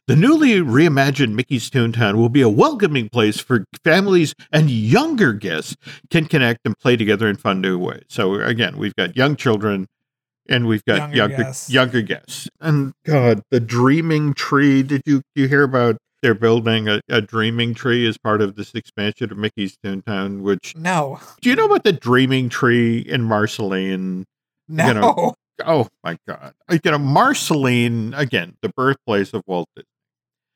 the 0.08 0.16
newly 0.16 0.54
reimagined 0.62 1.34
Mickey's 1.34 1.70
Toontown 1.70 2.16
will 2.16 2.30
be 2.30 2.42
a 2.42 2.50
welcoming 2.50 3.10
place 3.10 3.40
for 3.40 3.66
families 3.84 4.34
and 4.52 4.70
younger 4.70 5.34
guests 5.34 5.76
can 6.10 6.26
connect 6.26 6.60
and 6.66 6.78
play 6.78 6.96
together 6.96 7.28
in 7.28 7.36
fun 7.36 7.62
new 7.62 7.78
ways. 7.78 8.04
So, 8.10 8.36
again, 8.36 8.78
we've 8.78 8.96
got 8.96 9.16
young 9.18 9.36
children 9.36 9.88
and 10.50 10.68
we've 10.68 10.84
got 10.86 10.98
Younger 10.98 11.16
younger 11.16 11.38
guests. 11.38 11.70
younger 11.70 12.02
guests. 12.02 12.50
And 12.60 12.94
God, 13.06 13.42
the 13.50 13.60
dreaming 13.62 14.34
tree. 14.34 14.84
Did 14.84 15.02
you 15.06 15.22
you 15.36 15.48
hear 15.48 15.64
about 15.64 15.98
they're 16.22 16.34
building 16.34 16.88
a, 16.90 17.02
a 17.10 17.22
dreaming 17.22 17.74
tree 17.74 18.06
as 18.08 18.18
part 18.18 18.42
of 18.42 18.56
this 18.56 18.74
expansion 18.76 19.32
of 19.32 19.38
Mickey's 19.38 19.78
Toontown? 19.84 20.42
Which 20.42 20.76
No. 20.76 21.20
do 21.42 21.50
you 21.50 21.56
know 21.56 21.66
about 21.66 21.84
the 21.86 21.94
dreaming 21.94 22.50
tree 22.50 23.00
in 23.00 23.24
Marceline? 23.24 24.26
No. 24.76 24.88
You 24.88 24.94
know, 24.96 25.34
Oh 25.66 25.88
my 26.04 26.18
God! 26.28 26.54
I- 26.68 26.80
You 26.84 26.92
know, 26.92 26.98
Marceline 26.98 28.14
again, 28.16 28.56
the 28.62 28.70
birthplace 28.70 29.34
of 29.34 29.44
Walt 29.46 29.68
Disney. 29.76 29.88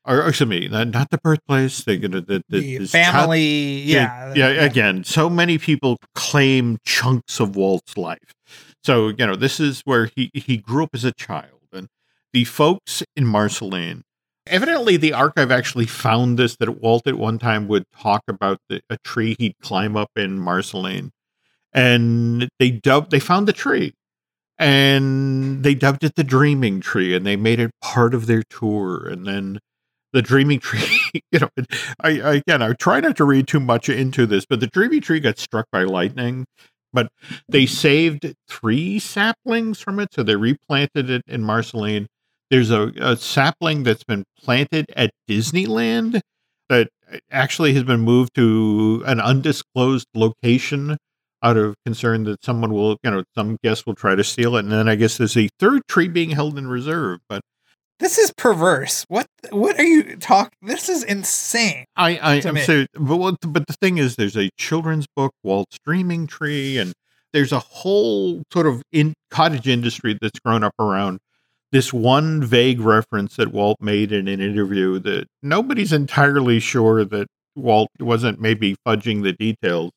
Or, 0.04 0.26
excuse 0.26 0.48
me, 0.48 0.68
not, 0.68 1.10
the 1.10 1.18
birthplace. 1.18 1.84
The, 1.84 1.96
you 1.96 2.08
know, 2.08 2.20
the, 2.20 2.42
the, 2.48 2.60
the 2.60 2.78
this 2.78 2.92
child- 2.92 3.14
family, 3.14 3.42
yeah. 3.82 4.32
yeah, 4.34 4.46
again, 4.48 5.04
so 5.04 5.28
many 5.28 5.58
people 5.58 5.98
claim 6.14 6.78
chunks 6.84 7.40
of 7.40 7.56
Walt's 7.56 7.96
life. 7.98 8.32
So, 8.82 9.08
you 9.08 9.26
know, 9.26 9.36
this 9.36 9.60
is 9.60 9.82
where 9.84 10.08
he, 10.16 10.30
he 10.32 10.56
grew 10.56 10.84
up 10.84 10.90
as 10.94 11.04
a 11.04 11.12
child. 11.12 11.60
And 11.74 11.88
the 12.32 12.44
folks 12.44 13.02
in 13.16 13.26
Marceline, 13.26 14.02
evidently 14.46 14.96
the 14.96 15.12
archive 15.12 15.50
actually 15.50 15.86
found 15.86 16.38
this 16.38 16.56
that 16.56 16.80
Walt 16.80 17.06
at 17.06 17.16
one 17.16 17.38
time 17.38 17.68
would 17.68 17.84
talk 17.94 18.22
about 18.28 18.58
the, 18.70 18.80
a 18.88 18.96
tree 19.04 19.36
he'd 19.38 19.58
climb 19.62 19.94
up 19.96 20.10
in 20.16 20.38
Marceline. 20.38 21.10
And 21.72 22.48
they 22.58 22.70
dubbed, 22.70 23.10
they 23.10 23.20
found 23.20 23.46
the 23.46 23.52
tree 23.52 23.92
and 24.58 25.62
they 25.62 25.74
dubbed 25.74 26.04
it 26.04 26.14
the 26.16 26.24
dreaming 26.24 26.80
tree 26.80 27.14
and 27.14 27.24
they 27.24 27.36
made 27.36 27.60
it 27.60 27.70
part 27.82 28.14
of 28.14 28.26
their 28.26 28.42
tour. 28.50 29.06
And 29.06 29.26
then 29.26 29.58
the 30.12 30.22
dreaming 30.22 30.60
tree, 30.60 31.00
you 31.30 31.38
know, 31.40 31.48
I, 32.00 32.20
I 32.20 32.34
again, 32.34 32.62
I 32.62 32.72
try 32.72 33.00
not 33.00 33.16
to 33.18 33.24
read 33.24 33.46
too 33.46 33.60
much 33.60 33.88
into 33.88 34.26
this, 34.26 34.46
but 34.48 34.60
the 34.60 34.66
dreaming 34.66 35.00
tree 35.00 35.20
got 35.20 35.38
struck 35.38 35.66
by 35.70 35.84
lightning. 35.84 36.44
But 36.90 37.08
they 37.46 37.66
saved 37.66 38.34
three 38.48 38.98
saplings 38.98 39.78
from 39.78 40.00
it, 40.00 40.08
so 40.14 40.22
they 40.22 40.36
replanted 40.36 41.10
it 41.10 41.22
in 41.26 41.42
Marceline. 41.44 42.06
There's 42.50 42.70
a, 42.70 42.92
a 42.96 43.14
sapling 43.16 43.82
that's 43.82 44.04
been 44.04 44.24
planted 44.38 44.86
at 44.96 45.10
Disneyland 45.28 46.20
that 46.70 46.88
uh, 47.12 47.18
actually 47.30 47.74
has 47.74 47.84
been 47.84 48.00
moved 48.00 48.34
to 48.36 49.02
an 49.06 49.20
undisclosed 49.20 50.06
location 50.14 50.96
out 51.42 51.56
of 51.56 51.74
concern 51.86 52.24
that 52.24 52.44
someone 52.44 52.72
will, 52.72 52.96
you 53.02 53.10
know, 53.10 53.24
some 53.34 53.56
guest 53.62 53.86
will 53.86 53.94
try 53.94 54.14
to 54.14 54.24
steal 54.24 54.56
it. 54.56 54.60
And 54.60 54.72
then 54.72 54.88
I 54.88 54.94
guess 54.96 55.16
there's 55.18 55.36
a 55.36 55.48
third 55.58 55.82
tree 55.88 56.08
being 56.08 56.30
held 56.30 56.58
in 56.58 56.66
reserve. 56.66 57.20
But 57.28 57.42
This 58.00 58.18
is 58.18 58.32
perverse. 58.36 59.04
What 59.08 59.26
what 59.50 59.78
are 59.78 59.84
you 59.84 60.16
talking? 60.16 60.58
This 60.62 60.88
is 60.88 61.02
insane. 61.04 61.84
I, 61.96 62.16
I 62.18 62.34
am 62.36 62.56
so, 62.58 62.86
but 62.94 63.16
what, 63.16 63.36
but 63.46 63.66
the 63.66 63.74
thing 63.80 63.98
is, 63.98 64.16
there's 64.16 64.36
a 64.36 64.50
children's 64.58 65.06
book, 65.16 65.32
Walt's 65.44 65.78
Dreaming 65.86 66.26
Tree, 66.26 66.78
and 66.78 66.92
there's 67.32 67.52
a 67.52 67.58
whole 67.58 68.42
sort 68.52 68.66
of 68.66 68.82
in 68.92 69.14
cottage 69.30 69.68
industry 69.68 70.16
that's 70.20 70.40
grown 70.40 70.64
up 70.64 70.72
around 70.78 71.18
this 71.70 71.92
one 71.92 72.42
vague 72.42 72.80
reference 72.80 73.36
that 73.36 73.52
Walt 73.52 73.76
made 73.80 74.10
in 74.12 74.26
an 74.28 74.40
interview 74.40 74.98
that 75.00 75.26
nobody's 75.42 75.92
entirely 75.92 76.60
sure 76.60 77.04
that 77.04 77.26
Walt 77.54 77.88
wasn't 78.00 78.40
maybe 78.40 78.76
fudging 78.86 79.22
the 79.22 79.32
details, 79.32 79.90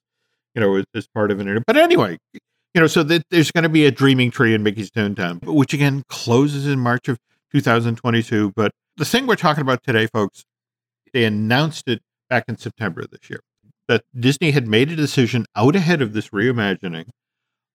you 0.55 0.61
know, 0.61 0.83
as, 0.93 1.07
part 1.07 1.31
of 1.31 1.39
an 1.39 1.47
interview. 1.47 1.63
But 1.65 1.77
anyway, 1.77 2.17
you 2.33 2.81
know, 2.81 2.87
so 2.87 3.03
that 3.03 3.23
there's 3.29 3.51
going 3.51 3.63
to 3.63 3.69
be 3.69 3.85
a 3.85 3.91
Dreaming 3.91 4.31
Tree 4.31 4.53
in 4.53 4.63
Mickey's 4.63 4.91
Toontown, 4.91 5.43
which 5.45 5.73
again 5.73 6.03
closes 6.07 6.67
in 6.67 6.79
March 6.79 7.07
of 7.07 7.17
2022. 7.51 8.53
But 8.55 8.71
the 8.97 9.05
thing 9.05 9.27
we're 9.27 9.35
talking 9.35 9.61
about 9.61 9.83
today, 9.83 10.07
folks, 10.07 10.43
they 11.13 11.25
announced 11.25 11.87
it 11.87 12.01
back 12.29 12.45
in 12.47 12.57
September 12.57 13.05
this 13.05 13.29
year 13.29 13.41
that 13.87 14.03
Disney 14.17 14.51
had 14.51 14.67
made 14.67 14.89
a 14.89 14.95
decision 14.95 15.45
out 15.55 15.75
ahead 15.75 16.01
of 16.01 16.13
this 16.13 16.29
reimagining 16.29 17.09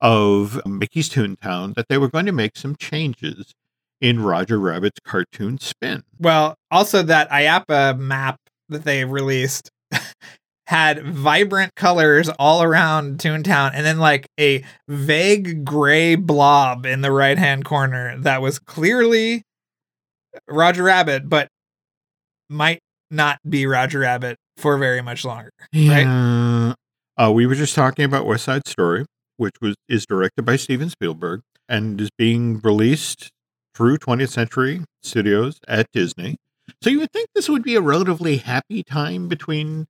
of 0.00 0.60
Mickey's 0.66 1.10
Toontown 1.10 1.74
that 1.74 1.88
they 1.88 1.98
were 1.98 2.08
going 2.08 2.26
to 2.26 2.32
make 2.32 2.56
some 2.56 2.76
changes 2.76 3.54
in 4.00 4.22
Roger 4.22 4.58
Rabbit's 4.58 5.00
cartoon 5.04 5.58
spin. 5.58 6.04
Well, 6.18 6.56
also 6.70 7.02
that 7.02 7.30
IAAPA 7.30 7.98
map 7.98 8.40
that 8.68 8.84
they 8.84 9.04
released 9.04 9.70
had 10.66 11.04
vibrant 11.04 11.74
colors 11.76 12.28
all 12.38 12.62
around 12.62 13.18
Toontown 13.18 13.70
and 13.74 13.86
then 13.86 13.98
like 13.98 14.26
a 14.38 14.64
vague 14.88 15.64
gray 15.64 16.16
blob 16.16 16.84
in 16.84 17.02
the 17.02 17.12
right 17.12 17.38
hand 17.38 17.64
corner 17.64 18.18
that 18.18 18.42
was 18.42 18.58
clearly 18.58 19.42
Roger 20.48 20.82
Rabbit, 20.82 21.28
but 21.28 21.48
might 22.50 22.80
not 23.10 23.38
be 23.48 23.66
Roger 23.66 24.00
Rabbit 24.00 24.36
for 24.56 24.76
very 24.76 25.02
much 25.02 25.24
longer. 25.24 25.50
Right? 25.72 26.02
Yeah. 26.02 26.74
Uh, 27.16 27.30
we 27.32 27.46
were 27.46 27.54
just 27.54 27.74
talking 27.74 28.04
about 28.04 28.26
West 28.26 28.44
Side 28.44 28.66
Story, 28.66 29.06
which 29.36 29.54
was 29.60 29.76
is 29.88 30.04
directed 30.04 30.44
by 30.44 30.56
Steven 30.56 30.90
Spielberg 30.90 31.42
and 31.68 32.00
is 32.00 32.10
being 32.18 32.60
released 32.60 33.30
through 33.74 33.98
20th 33.98 34.30
Century 34.30 34.82
Studios 35.02 35.58
at 35.68 35.86
Disney. 35.92 36.36
So 36.82 36.90
you 36.90 36.98
would 37.00 37.12
think 37.12 37.28
this 37.34 37.48
would 37.48 37.62
be 37.62 37.76
a 37.76 37.80
relatively 37.80 38.38
happy 38.38 38.82
time 38.82 39.28
between 39.28 39.86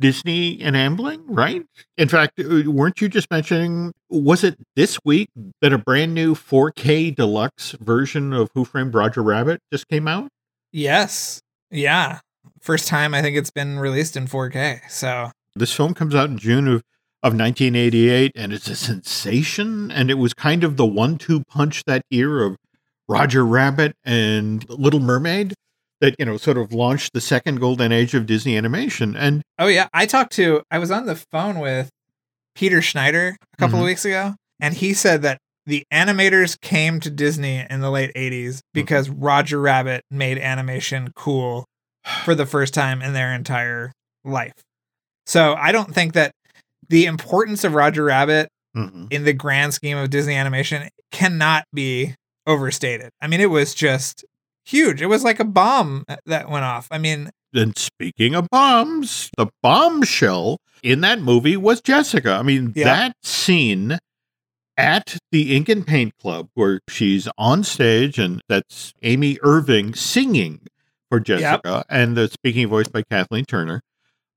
Disney 0.00 0.60
and 0.62 0.74
Amblin, 0.74 1.22
right? 1.28 1.62
In 1.96 2.08
fact, 2.08 2.40
uh, 2.40 2.70
weren't 2.70 3.00
you 3.00 3.08
just 3.08 3.30
mentioning, 3.30 3.92
was 4.08 4.42
it 4.42 4.58
this 4.74 4.98
week 5.04 5.28
that 5.60 5.72
a 5.72 5.78
brand 5.78 6.14
new 6.14 6.34
4K 6.34 7.14
deluxe 7.14 7.72
version 7.80 8.32
of 8.32 8.48
Who 8.54 8.64
Framed 8.64 8.94
Roger 8.94 9.22
Rabbit 9.22 9.60
just 9.72 9.86
came 9.88 10.08
out? 10.08 10.28
Yes. 10.72 11.40
Yeah. 11.70 12.20
First 12.60 12.88
time 12.88 13.14
I 13.14 13.22
think 13.22 13.36
it's 13.36 13.50
been 13.50 13.78
released 13.78 14.16
in 14.16 14.26
4K. 14.26 14.90
So 14.90 15.30
This 15.54 15.72
film 15.72 15.94
comes 15.94 16.14
out 16.14 16.30
in 16.30 16.38
June 16.38 16.66
of, 16.66 16.82
of 17.22 17.34
1988 17.34 18.32
and 18.34 18.52
it's 18.52 18.68
a 18.68 18.76
sensation. 18.76 19.90
And 19.90 20.10
it 20.10 20.14
was 20.14 20.32
kind 20.34 20.64
of 20.64 20.76
the 20.76 20.86
one 20.86 21.18
two 21.18 21.44
punch 21.44 21.84
that 21.84 22.02
year 22.10 22.42
of 22.42 22.56
Roger 23.08 23.44
Rabbit 23.44 23.96
and 24.04 24.68
Little 24.70 25.00
Mermaid 25.00 25.54
that, 26.00 26.16
you 26.18 26.24
know, 26.24 26.36
sort 26.36 26.56
of 26.58 26.72
launched 26.72 27.12
the 27.12 27.20
second 27.20 27.60
golden 27.60 27.92
age 27.92 28.14
of 28.14 28.26
Disney 28.26 28.56
animation. 28.56 29.14
And 29.16 29.42
Oh 29.58 29.66
yeah, 29.66 29.88
I 29.92 30.06
talked 30.06 30.32
to 30.34 30.62
I 30.70 30.78
was 30.78 30.90
on 30.90 31.06
the 31.06 31.16
phone 31.16 31.58
with 31.58 31.90
Peter 32.54 32.80
Schneider 32.82 33.36
a 33.52 33.56
couple 33.56 33.78
Mhm. 33.78 33.82
of 33.82 33.86
weeks 33.86 34.04
ago, 34.04 34.34
and 34.60 34.74
he 34.74 34.94
said 34.94 35.22
that 35.22 35.38
the 35.66 35.84
animators 35.92 36.60
came 36.60 37.00
to 37.00 37.10
Disney 37.10 37.64
in 37.68 37.80
the 37.80 37.90
late 37.90 38.10
80s 38.16 38.60
because 38.74 39.08
Roger 39.10 39.60
Rabbit 39.60 40.02
made 40.10 40.38
animation 40.38 41.12
cool 41.14 41.66
for 42.24 42.34
the 42.34 42.46
first 42.46 42.72
time 42.74 43.02
in 43.02 43.12
their 43.12 43.32
entire 43.34 43.92
life. 44.24 44.54
So 45.26 45.54
I 45.54 45.70
don't 45.70 45.94
think 45.94 46.14
that 46.14 46.32
the 46.88 47.04
importance 47.06 47.62
of 47.62 47.74
Roger 47.74 48.04
Rabbit 48.04 48.48
Mhm. 48.76 49.12
in 49.12 49.24
the 49.24 49.32
grand 49.32 49.74
scheme 49.74 49.96
of 49.98 50.10
Disney 50.10 50.34
animation 50.34 50.88
cannot 51.12 51.64
be 51.74 52.14
overstated. 52.46 53.10
I 53.20 53.26
mean, 53.28 53.40
it 53.40 53.50
was 53.50 53.74
just 53.74 54.24
huge. 54.64 55.00
It 55.02 55.06
was 55.06 55.24
like 55.24 55.40
a 55.40 55.44
bomb 55.44 56.04
uh, 56.08 56.16
that 56.26 56.48
went 56.50 56.64
off. 56.64 56.88
I 56.90 56.98
mean, 56.98 57.30
And 57.54 57.76
speaking 57.76 58.34
of 58.34 58.48
bombs, 58.50 59.30
the 59.36 59.48
bombshell 59.62 60.58
in 60.82 61.00
that 61.02 61.20
movie 61.20 61.56
was 61.56 61.80
Jessica. 61.80 62.32
I 62.32 62.42
mean, 62.42 62.72
Yeah. 62.76 62.84
that 62.84 63.16
scene 63.22 63.98
at 64.76 65.18
the 65.32 65.54
Ink 65.56 65.68
and 65.68 65.86
Paint 65.86 66.14
Club 66.18 66.48
where 66.54 66.80
she's 66.88 67.28
on 67.36 67.64
stage 67.64 68.18
and 68.18 68.40
that's 68.48 68.92
Amy 69.02 69.38
Irving 69.42 69.94
singing 69.94 70.60
for 71.10 71.20
Jessica 71.20 71.84
and 71.90 72.16
the 72.16 72.28
speaking 72.28 72.68
voice 72.68 72.88
by 72.88 73.02
Kathleen 73.10 73.44
Turner. 73.44 73.82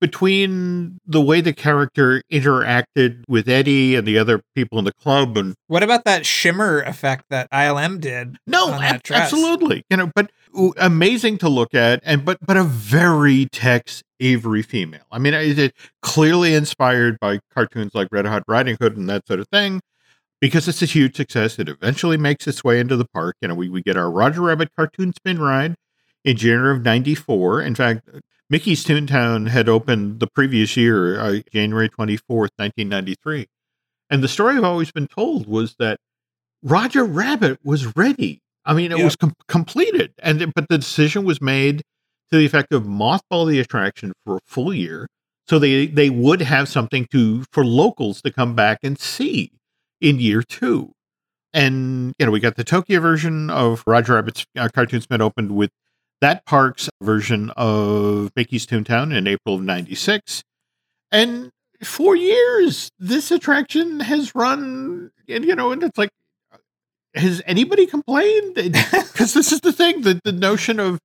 Between 0.04 1.00
the 1.06 1.22
way 1.22 1.40
the 1.40 1.54
character 1.54 2.22
interacted 2.30 3.24
with 3.30 3.48
Eddie 3.48 3.96
and 3.96 4.06
the 4.06 4.18
other 4.18 4.42
people 4.54 4.78
in 4.78 4.84
the 4.84 4.92
club 4.92 5.38
and 5.38 5.56
what 5.68 5.82
about 5.82 6.04
that 6.04 6.26
shimmer 6.26 6.82
effect 6.82 7.24
that 7.30 7.50
ILM 7.52 8.02
did? 8.02 8.36
no, 8.46 8.74
ab- 8.74 9.00
absolutely. 9.10 9.84
You 9.90 9.96
know, 9.96 10.12
but 10.14 10.30
ooh, 10.60 10.74
amazing 10.76 11.38
to 11.38 11.48
look 11.48 11.74
at, 11.74 12.02
and 12.04 12.26
but 12.26 12.38
but 12.46 12.58
a 12.58 12.66
very 12.66 13.46
Tex 13.46 14.04
Avery 14.20 14.62
female. 14.62 15.06
I 15.10 15.20
mean, 15.20 15.34
it, 15.34 15.58
it 15.58 15.74
clearly 16.02 16.54
inspired 16.54 17.18
by 17.22 17.40
cartoons 17.54 17.96
like 17.96 18.10
Red 18.12 18.26
Hot 18.26 18.44
Riding 18.46 18.76
Hood 18.82 18.98
and 18.98 19.10
that 19.10 19.26
sort 19.26 19.40
of 19.40 19.48
thing. 19.48 19.80
Because 20.42 20.68
it's 20.68 20.82
a 20.82 20.86
huge 20.86 21.16
success, 21.16 21.58
it 21.58 21.70
eventually 21.70 22.18
makes 22.18 22.46
its 22.48 22.62
way 22.66 22.82
into 22.82 22.98
the 22.98 23.06
park. 23.06 23.38
You 23.42 23.48
know, 23.48 23.56
we, 23.56 23.70
we 23.70 23.82
get 23.82 23.96
our 23.96 24.12
Roger 24.12 24.42
Rabbit 24.42 24.68
cartoon 24.76 25.14
spin 25.14 25.40
ride 25.40 25.76
in 26.26 26.36
January 26.36 26.76
of 26.76 26.84
'94. 26.84 27.62
In 27.62 27.76
fact, 27.76 28.10
Mickey's 28.50 28.84
Toontown 28.86 29.48
had 29.50 29.68
opened 29.70 30.20
the 30.20 30.28
previous 30.28 30.76
year, 30.78 31.20
uh, 31.20 31.40
January 31.52 31.90
24th, 31.90 32.50
1993. 32.58 33.48
And 34.10 34.24
the 34.24 34.28
story 34.28 34.56
I've 34.58 34.64
always 34.64 34.92
been 34.92 35.08
told 35.08 35.48
was 35.48 35.76
that 35.80 35.98
Roger 36.62 37.04
Rabbit 37.04 37.60
was 37.64 37.96
ready. 37.96 38.40
I 38.66 38.74
mean, 38.74 38.92
it 38.92 38.98
Yep. 38.98 39.04
was 39.06 39.16
com- 39.16 39.34
completed, 39.48 40.14
and 40.20 40.54
but 40.54 40.68
the 40.70 40.78
decision 40.78 41.26
was 41.26 41.42
made 41.42 41.82
to 42.32 42.38
the 42.38 42.46
effect 42.46 42.72
of 42.74 42.84
mothball 42.84 43.48
the 43.50 43.60
attraction 43.60 44.14
for 44.26 44.38
a 44.38 44.40
full 44.46 44.74
year, 44.74 45.08
so 45.50 45.60
they 45.60 45.88
they 45.88 46.10
would 46.10 46.42
have 46.42 46.70
something 46.70 47.06
to 47.12 47.44
for 47.52 47.66
locals 47.66 48.22
to 48.22 48.32
come 48.32 48.56
back 48.56 48.80
and 48.84 48.98
see 49.00 49.52
in 50.00 50.20
year 50.20 50.42
two. 50.44 50.94
And 51.54 52.14
you 52.18 52.26
know, 52.26 52.32
we 52.32 52.40
got 52.40 52.56
the 52.56 52.64
Tokyo 52.64 53.00
version 53.02 53.50
of 53.50 53.84
Roger 53.86 54.14
Rabbit's 54.14 54.46
uh, 54.58 54.70
Cartoon 54.74 55.02
Spin 55.02 55.22
opened 55.22 55.52
with 55.52 55.72
that 56.22 56.46
park's 56.46 56.90
version 57.02 57.52
of 57.58 58.32
Mickey's 58.36 58.66
Toontown 58.66 59.16
in 59.16 59.28
April 59.28 59.56
of 59.56 59.62
'96, 59.62 60.44
and 61.12 61.52
for 61.84 62.16
years 62.16 62.90
this 63.00 63.32
attraction 63.32 64.00
has 64.02 64.34
run. 64.36 65.12
And 65.28 65.46
you 65.46 65.56
know, 65.56 65.72
and 65.72 65.84
it's 65.84 65.98
like, 65.98 66.10
has 67.16 67.42
anybody 67.46 67.86
complained? 67.86 68.56
Because 68.56 69.34
this 69.34 69.52
is 69.52 69.62
the 69.62 69.74
thing 69.74 70.02
the 70.02 70.20
the 70.24 70.32
notion 70.32 70.80
of 70.80 71.00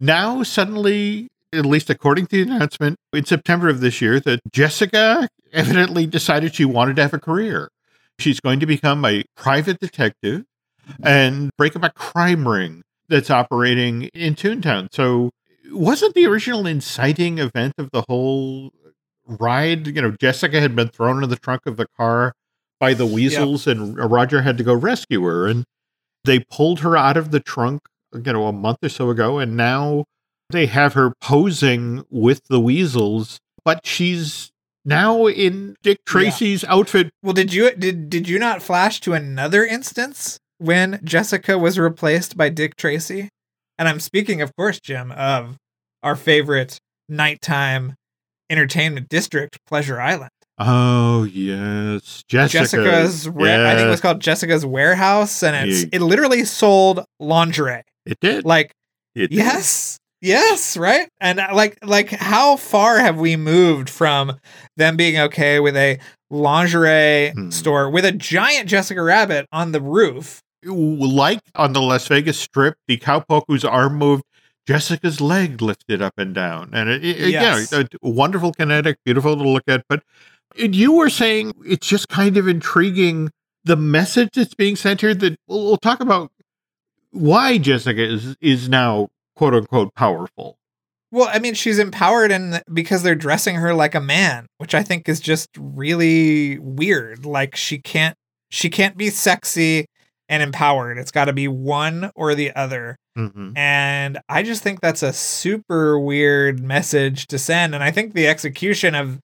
now 0.00 0.42
suddenly. 0.42 1.28
At 1.50 1.64
least 1.64 1.88
according 1.88 2.26
to 2.26 2.44
the 2.44 2.52
announcement 2.52 2.96
in 3.14 3.24
September 3.24 3.70
of 3.70 3.80
this 3.80 4.02
year, 4.02 4.20
that 4.20 4.40
Jessica 4.52 5.26
evidently 5.50 6.06
decided 6.06 6.54
she 6.54 6.66
wanted 6.66 6.96
to 6.96 7.02
have 7.02 7.14
a 7.14 7.18
career. 7.18 7.70
She's 8.18 8.38
going 8.38 8.60
to 8.60 8.66
become 8.66 9.02
a 9.06 9.24
private 9.34 9.80
detective 9.80 10.44
and 11.02 11.50
break 11.56 11.74
up 11.74 11.84
a 11.84 11.90
crime 11.90 12.46
ring 12.46 12.82
that's 13.08 13.30
operating 13.30 14.04
in 14.14 14.34
Toontown. 14.34 14.88
So, 14.92 15.30
wasn't 15.70 16.14
the 16.14 16.26
original 16.26 16.66
inciting 16.66 17.38
event 17.38 17.74
of 17.78 17.90
the 17.92 18.04
whole 18.08 18.72
ride? 19.26 19.86
You 19.86 20.02
know, 20.02 20.10
Jessica 20.12 20.60
had 20.60 20.74
been 20.74 20.88
thrown 20.88 21.22
in 21.22 21.30
the 21.30 21.36
trunk 21.36 21.66
of 21.66 21.76
the 21.76 21.86
car 21.96 22.32
by 22.80 22.94
the 22.94 23.06
weasels, 23.06 23.66
and 23.66 23.98
Roger 23.98 24.42
had 24.42 24.56
to 24.58 24.64
go 24.64 24.74
rescue 24.74 25.22
her. 25.24 25.46
And 25.46 25.64
they 26.24 26.40
pulled 26.40 26.80
her 26.80 26.96
out 26.96 27.16
of 27.16 27.30
the 27.30 27.40
trunk, 27.40 27.82
you 28.12 28.32
know, 28.32 28.46
a 28.46 28.52
month 28.52 28.78
or 28.82 28.88
so 28.88 29.10
ago, 29.10 29.38
and 29.38 29.56
now 29.56 30.04
they 30.50 30.66
have 30.66 30.94
her 30.94 31.12
posing 31.20 32.04
with 32.10 32.42
the 32.48 32.60
weasels, 32.60 33.38
but 33.64 33.86
she's 33.86 34.50
now 34.84 35.26
in 35.26 35.76
Dick 35.82 35.98
Tracy's 36.06 36.64
outfit 36.64 37.10
Well, 37.22 37.34
did 37.34 37.52
you 37.52 37.70
did 37.74 38.08
did 38.08 38.28
you 38.28 38.38
not 38.38 38.62
flash 38.62 39.00
to 39.00 39.12
another 39.12 39.64
instance 39.64 40.38
when 40.58 41.00
Jessica 41.04 41.58
was 41.58 41.78
replaced 41.78 42.36
by 42.36 42.48
Dick 42.48 42.76
Tracy? 42.76 43.28
And 43.78 43.88
I'm 43.88 44.00
speaking, 44.00 44.42
of 44.42 44.54
course, 44.56 44.80
Jim, 44.80 45.12
of 45.12 45.56
our 46.02 46.16
favorite 46.16 46.78
nighttime 47.08 47.94
entertainment 48.50 49.08
district, 49.08 49.58
Pleasure 49.66 50.00
Island. 50.00 50.30
Oh 50.60 51.22
yes, 51.24 52.24
Jessica. 52.28 52.58
Jessica's, 52.82 53.28
I 53.28 53.74
think 53.76 53.86
it 53.86 53.90
was 53.90 54.00
called 54.00 54.20
Jessica's 54.20 54.66
Warehouse, 54.66 55.42
and 55.44 55.54
it's 55.70 55.82
Yeah. 55.82 55.88
it 55.92 56.00
literally 56.00 56.44
sold 56.44 57.04
lingerie. 57.20 57.82
It 58.04 58.18
did. 58.20 58.44
Like 58.44 58.72
It 59.14 59.28
did. 59.30 59.32
Yes. 59.32 59.98
Yes, 60.20 60.76
right? 60.76 61.08
And 61.20 61.38
uh, 61.38 61.50
like 61.52 61.78
like 61.84 62.10
how 62.10 62.56
far 62.56 62.98
have 62.98 63.18
we 63.20 63.36
moved 63.36 63.88
from 63.88 64.36
them 64.76 64.96
being 64.96 65.16
okay 65.16 65.60
with 65.60 65.76
a 65.76 66.00
lingerie 66.28 67.30
Hmm. 67.30 67.50
store 67.50 67.88
with 67.88 68.04
a 68.04 68.10
giant 68.12 68.68
Jessica 68.68 69.00
Rabbit 69.00 69.46
on 69.52 69.70
the 69.70 69.80
roof? 69.80 70.40
Like 70.64 71.40
on 71.54 71.72
the 71.72 71.80
Las 71.80 72.06
Vegas 72.08 72.38
Strip, 72.38 72.76
the 72.88 72.98
cowpoke 72.98 73.44
whose 73.46 73.64
arm 73.64 73.96
moved, 73.96 74.24
Jessica's 74.66 75.20
leg 75.20 75.62
lifted 75.62 76.02
up 76.02 76.14
and 76.18 76.34
down, 76.34 76.70
and 76.72 76.90
it, 76.90 77.04
it, 77.04 77.30
Yes. 77.30 77.72
yeah, 77.72 77.84
a 78.02 78.08
wonderful 78.08 78.52
kinetic, 78.52 78.98
beautiful 79.04 79.36
to 79.36 79.48
look 79.48 79.64
at. 79.66 79.84
But 79.88 80.02
you 80.56 80.92
were 80.92 81.08
saying 81.10 81.54
it's 81.64 81.86
just 81.86 82.08
kind 82.08 82.36
of 82.36 82.46
intriguing 82.48 83.30
the 83.64 83.76
message 83.76 84.30
that's 84.34 84.54
being 84.54 84.76
sent 84.76 85.00
here. 85.00 85.14
That 85.14 85.38
we'll, 85.46 85.64
we'll 85.64 85.76
talk 85.78 86.00
about 86.00 86.32
why 87.12 87.58
Jessica 87.58 88.02
is 88.02 88.36
is 88.40 88.68
now 88.68 89.08
quote 89.36 89.54
unquote 89.54 89.94
powerful. 89.94 90.58
Well, 91.10 91.30
I 91.32 91.38
mean, 91.38 91.54
she's 91.54 91.78
empowered 91.78 92.30
and 92.30 92.62
because 92.70 93.02
they're 93.02 93.14
dressing 93.14 93.54
her 93.54 93.72
like 93.72 93.94
a 93.94 94.00
man, 94.00 94.46
which 94.58 94.74
I 94.74 94.82
think 94.82 95.08
is 95.08 95.20
just 95.20 95.48
really 95.58 96.58
weird. 96.58 97.24
Like 97.24 97.56
she 97.56 97.78
can't 97.78 98.16
she 98.50 98.68
can't 98.68 98.96
be 98.98 99.08
sexy 99.08 99.86
and 100.28 100.42
empowered. 100.42 100.98
It's 100.98 101.10
got 101.10 101.26
to 101.26 101.32
be 101.32 101.48
one 101.48 102.10
or 102.14 102.34
the 102.34 102.54
other. 102.54 102.96
hmm 103.16 103.52
And 103.56 104.18
I 104.28 104.42
just 104.42 104.62
think 104.62 104.80
that's 104.80 105.02
a 105.02 105.12
super 105.12 105.98
weird 105.98 106.60
message 106.60 107.26
to 107.28 107.38
send. 107.38 107.74
And 107.74 107.82
I 107.82 107.90
think 107.90 108.14
the 108.14 108.26
execution 108.26 108.94
of 108.94 109.18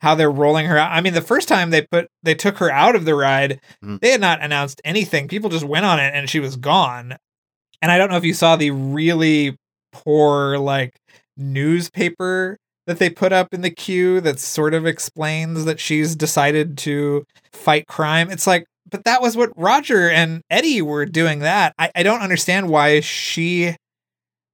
how 0.00 0.14
they're 0.14 0.30
rolling 0.30 0.66
her 0.66 0.78
out. 0.78 0.92
I 0.92 1.00
mean, 1.00 1.14
the 1.14 1.20
first 1.20 1.48
time 1.48 1.70
they 1.70 1.82
put 1.82 2.06
they 2.22 2.34
took 2.34 2.58
her 2.58 2.70
out 2.70 2.94
of 2.94 3.04
the 3.04 3.14
ride, 3.16 3.60
Mm. 3.84 4.00
they 4.00 4.10
had 4.12 4.20
not 4.20 4.42
announced 4.42 4.80
anything. 4.84 5.26
People 5.26 5.50
just 5.50 5.64
went 5.64 5.84
on 5.86 5.98
it 5.98 6.14
and 6.14 6.30
she 6.30 6.38
was 6.40 6.54
gone. 6.56 7.16
And 7.82 7.90
I 7.90 7.98
don't 7.98 8.08
know 8.10 8.16
if 8.16 8.24
you 8.24 8.34
saw 8.34 8.54
the 8.56 8.70
really 8.70 9.56
poor 9.92 10.58
like 10.58 10.94
newspaper 11.36 12.58
that 12.86 12.98
they 12.98 13.10
put 13.10 13.32
up 13.32 13.52
in 13.52 13.60
the 13.60 13.70
queue 13.70 14.20
that 14.20 14.38
sort 14.38 14.72
of 14.72 14.86
explains 14.86 15.64
that 15.64 15.78
she's 15.80 16.16
decided 16.16 16.78
to 16.78 17.24
fight 17.52 17.86
crime. 17.86 18.30
It's 18.30 18.46
like, 18.46 18.64
but 18.90 19.04
that 19.04 19.22
was 19.22 19.36
what 19.36 19.50
Roger 19.56 20.08
and 20.08 20.42
Eddie 20.50 20.82
were 20.82 21.06
doing 21.06 21.40
that. 21.40 21.74
I, 21.78 21.90
I 21.94 22.02
don't 22.02 22.20
understand 22.20 22.68
why 22.68 23.00
she 23.00 23.76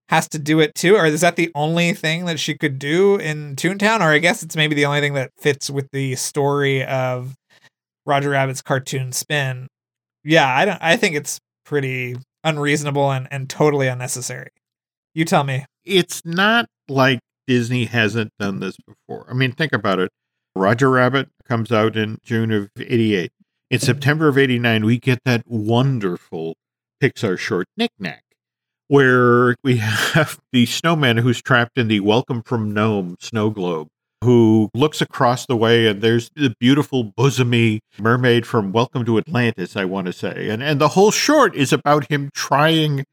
has 0.09 0.29
to 0.29 0.39
do 0.39 0.61
it 0.61 0.75
too. 0.75 0.97
Or 0.97 1.07
is 1.07 1.21
that 1.23 1.37
the 1.37 1.51
only 1.55 1.93
thing 1.93 2.27
that 2.27 2.39
she 2.39 2.55
could 2.55 2.79
do 2.79 3.17
in 3.17 3.57
Toontown? 3.57 4.01
Or 4.01 4.11
I 4.11 4.19
guess 4.19 4.43
it's 4.43 4.57
maybe 4.57 4.75
the 4.75 4.87
only 4.87 5.01
thing 5.01 5.15
that 5.15 5.31
fits 5.39 5.71
with 5.71 5.89
the 5.93 6.15
story 6.17 6.85
of 6.85 7.35
Roger 8.07 8.31
Rabbit's 8.31 8.63
cartoon 8.63 9.13
spin. 9.13 9.69
Yeah, 10.23 10.49
I 10.49 10.65
don't 10.65 10.79
I 10.81 10.97
think 10.97 11.17
it's 11.17 11.39
pretty 11.65 12.17
unreasonable 12.43 13.11
and, 13.11 13.27
and 13.31 13.49
totally 13.49 13.89
unnecessary. 13.89 14.51
You 15.15 15.25
tell 15.25 15.45
me. 15.45 15.65
It's 15.85 16.23
not 16.25 16.67
like 16.89 17.21
Disney 17.47 17.85
hasn't 17.85 18.31
done 18.39 18.61
this 18.61 18.77
before. 18.87 19.27
I 19.31 19.35
mean, 19.35 19.53
think 19.53 19.73
about 19.73 19.99
it. 19.99 20.11
Roger 20.57 20.91
Rabbit 20.91 21.29
comes 21.47 21.73
out 21.73 21.97
in 21.97 22.19
June 22.23 22.51
of 22.53 22.71
88. 22.79 23.33
In 23.75 23.81
September 23.81 24.29
of 24.29 24.39
89, 24.39 24.85
we 24.85 25.01
get 25.01 25.19
that 25.25 25.43
wonderful 25.49 26.55
Pixar 27.03 27.37
short, 27.37 27.67
Knick 27.77 27.91
Knack, 27.99 28.23
where 28.87 29.57
we 29.65 29.77
have 29.79 30.39
the 30.53 30.65
snowman 30.65 31.17
who's 31.17 31.43
trapped 31.43 31.77
in 31.77 31.89
the 31.89 31.99
Welcome 31.99 32.45
from 32.45 32.71
Nome 32.73 33.17
snow 33.19 33.51
globe, 33.51 33.89
who 34.23 34.71
looks 34.75 35.01
across 35.01 35.47
the 35.47 35.57
way 35.57 35.89
and 35.89 36.03
there's 36.03 36.31
the 36.37 36.55
beautiful 36.61 37.13
bosomy 37.19 37.81
mermaid 37.99 38.47
from 38.47 38.71
Welcome 38.71 39.05
to 39.07 39.19
Atlantis, 39.19 39.75
I 39.75 39.87
want 39.87 40.07
to 40.07 40.13
say. 40.13 40.51
And 40.51 40.63
and 40.63 40.81
the 40.81 40.91
whole 40.91 41.11
short 41.11 41.57
is 41.57 41.73
about 41.73 42.09
him 42.09 42.31
trying 42.33 43.05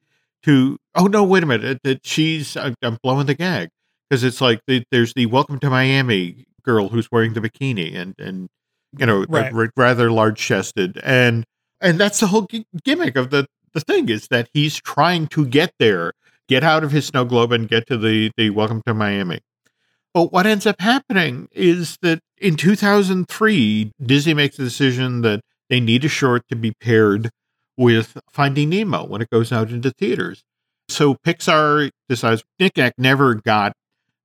to 0.43 0.77
oh 0.93 1.07
no, 1.07 1.23
wait 1.23 1.41
a 1.41 1.47
minute, 1.47 1.79
that 1.83 2.05
she's 2.05 2.55
I'm, 2.55 2.75
I'm 2.83 2.99
blowing 3.01 3.25
the 3.25 3.33
gag 3.33 3.69
because 4.07 4.23
it's 4.23 4.41
like 4.41 4.61
the, 4.67 4.83
there's 4.91 5.15
the 5.15 5.25
Welcome 5.25 5.57
to 5.61 5.71
Miami 5.71 6.45
girl 6.63 6.89
who's 6.89 7.11
wearing 7.11 7.33
the 7.33 7.41
bikini 7.41 7.95
and 7.95 8.13
and 8.19 8.47
you 8.97 9.05
know 9.05 9.25
Right. 9.29 9.53
r- 9.53 9.71
rather 9.75 10.11
large 10.11 10.37
chested 10.39 10.99
and 11.03 11.45
and 11.79 11.99
that's 11.99 12.19
the 12.19 12.27
whole 12.27 12.43
gi- 12.47 12.65
gimmick 12.83 13.15
of 13.15 13.29
the 13.29 13.47
the 13.73 13.79
thing 13.81 14.09
is 14.09 14.27
that 14.27 14.49
he's 14.53 14.75
trying 14.75 15.27
to 15.27 15.45
get 15.45 15.73
there, 15.79 16.11
get 16.49 16.61
out 16.63 16.83
of 16.83 16.91
his 16.91 17.05
snow 17.05 17.23
globe 17.23 17.51
and 17.53 17.69
get 17.69 17.87
to 17.87 17.97
the 17.97 18.31
the 18.37 18.49
Welcome 18.49 18.81
to 18.85 18.93
Miami. 18.93 19.39
But 20.13 20.33
what 20.33 20.45
ends 20.45 20.65
up 20.67 20.81
happening 20.81 21.47
is 21.53 21.97
that 22.01 22.19
in 22.37 22.57
2003, 22.57 23.91
Disney 24.03 24.33
makes 24.33 24.57
the 24.57 24.63
decision 24.63 25.21
that 25.21 25.41
they 25.69 25.79
need 25.79 26.03
a 26.03 26.09
short 26.09 26.43
to 26.49 26.55
be 26.57 26.73
paired 26.81 27.29
with 27.77 28.17
Finding 28.29 28.69
Nemo 28.69 29.05
when 29.05 29.21
it 29.21 29.29
goes 29.29 29.51
out 29.53 29.69
into 29.71 29.91
theaters. 29.91 30.43
So 30.89 31.15
Pixar 31.15 31.91
decides 32.09 32.43
Knick 32.59 32.75
Knack 32.75 32.95
never 32.97 33.35
got 33.35 33.73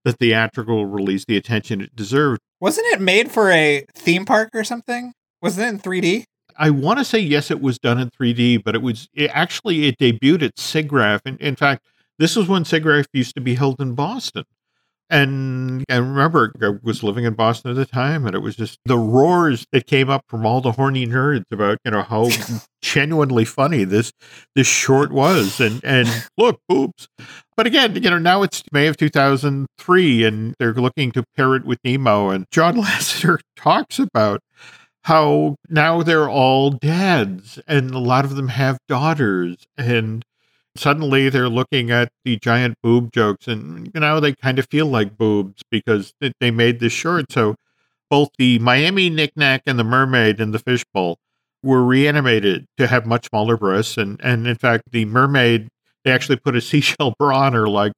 the 0.05 0.13
theatrical 0.13 0.87
release 0.87 1.25
the 1.25 1.37
attention 1.37 1.81
it 1.81 1.95
deserved. 1.95 2.41
Wasn't 2.61 2.87
it 2.89 3.01
made 3.01 3.31
for 3.31 3.51
a 3.51 3.85
theme 3.95 4.25
park 4.25 4.51
or 4.55 4.65
something? 4.65 5.13
Wasn't 5.43 5.67
it 5.67 5.69
in 5.69 5.79
3D? 5.79 6.25
I 6.59 6.71
want 6.71 6.99
to 6.99 7.05
say 7.05 7.19
yes, 7.19 7.51
it 7.51 7.61
was 7.61 7.79
done 7.79 7.99
in 7.99 8.11
3D, 8.11 8.65
but 8.65 8.75
it 8.75 8.83
was 8.83 9.09
it 9.13 9.31
actually 9.33 9.87
it 9.87 9.99
debuted 9.99 10.43
at 10.43 10.57
SIGGRAPH. 10.57 11.21
In, 11.27 11.37
in 11.39 11.57
fact, 11.57 11.85
this 12.19 12.35
was 12.35 12.49
when 12.49 12.65
SIGGRAPH 12.65 13.07
used 13.13 13.35
to 13.35 13.41
be 13.41 13.55
held 13.55 13.81
in 13.81 13.95
Boston. 13.95 14.45
And 15.09 15.85
I 15.89 15.97
remember 15.99 16.53
I 16.61 16.73
was 16.83 17.05
living 17.05 17.25
in 17.25 17.35
Boston 17.35 17.71
at 17.71 17.77
the 17.77 17.87
time, 17.87 18.27
and 18.27 18.35
it 18.35 18.41
was 18.41 18.57
just 18.57 18.81
the 18.87 18.99
roars 18.99 19.65
that 19.71 19.87
came 19.87 20.11
up 20.11 20.25
from 20.27 20.45
all 20.45 20.61
the 20.61 20.73
horny 20.73 21.07
nerds 21.07 21.45
about 21.53 21.79
you 21.85 21.93
know 21.93 22.03
how 22.03 22.29
genuinely 22.83 23.45
funny 23.45 23.85
this 23.85 24.13
this 24.57 24.67
short 24.67 25.13
was, 25.13 25.61
and 25.61 25.81
and 25.85 26.09
look 26.37 26.61
boobs. 26.69 27.09
But 27.57 27.67
again, 27.67 27.95
you 28.03 28.11
know 28.11 28.19
now 28.19 28.43
it's 28.43 28.63
May 28.71 28.87
of 28.87 28.97
2003, 28.97 30.25
and 30.25 30.55
they're 30.59 30.75
looking 30.75 31.11
to 31.13 31.25
pair 31.37 31.55
it 31.57 31.65
with 31.65 31.79
Nemo, 31.85 32.29
and 32.31 32.47
John 32.51 32.77
Lasseter 32.83 33.41
talks 33.57 33.99
about 33.99 34.41
how 35.07 35.55
now 35.69 36.03
they're 36.03 36.29
all 36.29 36.71
dads 36.71 37.61
and 37.69 37.93
a 37.93 37.99
lot 37.99 38.25
of 38.25 38.35
them 38.35 38.49
have 38.49 38.77
daughters 38.89 39.57
and 39.79 40.25
suddenly 40.77 41.29
they're 41.29 41.49
looking 41.49 41.93
at 41.93 42.09
the 42.25 42.37
giant 42.43 42.75
boob 42.83 43.13
jokes 43.13 43.47
and 43.47 43.89
you 43.95 44.01
know 44.01 44.19
they 44.19 44.33
kind 44.35 44.59
of 44.59 44.67
feel 44.69 44.87
like 44.87 45.17
boobs 45.17 45.63
because 45.71 46.13
they- 46.41 46.51
made 46.51 46.81
this 46.81 46.93
short. 46.93 47.31
So 47.31 47.55
both 48.11 48.31
the 48.37 48.59
miami 48.59 49.09
knickknack 49.09 49.63
and 49.65 49.79
the 49.79 49.85
mermaid 49.85 50.41
and 50.41 50.53
the 50.53 50.59
fishbowl 50.59 51.19
were 51.63 51.85
reanimated 51.85 52.67
to 52.77 52.89
have 52.89 53.07
much 53.07 53.29
smaller 53.29 53.57
breasts 53.57 53.97
and 53.97 54.21
and 54.25 54.49
in 54.49 54.57
fact 54.57 54.91
the 54.91 55.05
mermaid 55.05 55.69
they 56.07 56.13
actually 56.13 56.37
put 56.37 56.57
a 56.57 56.61
seashell 56.63 57.15
bra 57.19 57.41
on 57.41 57.53
her 57.53 57.69
like 57.69 57.93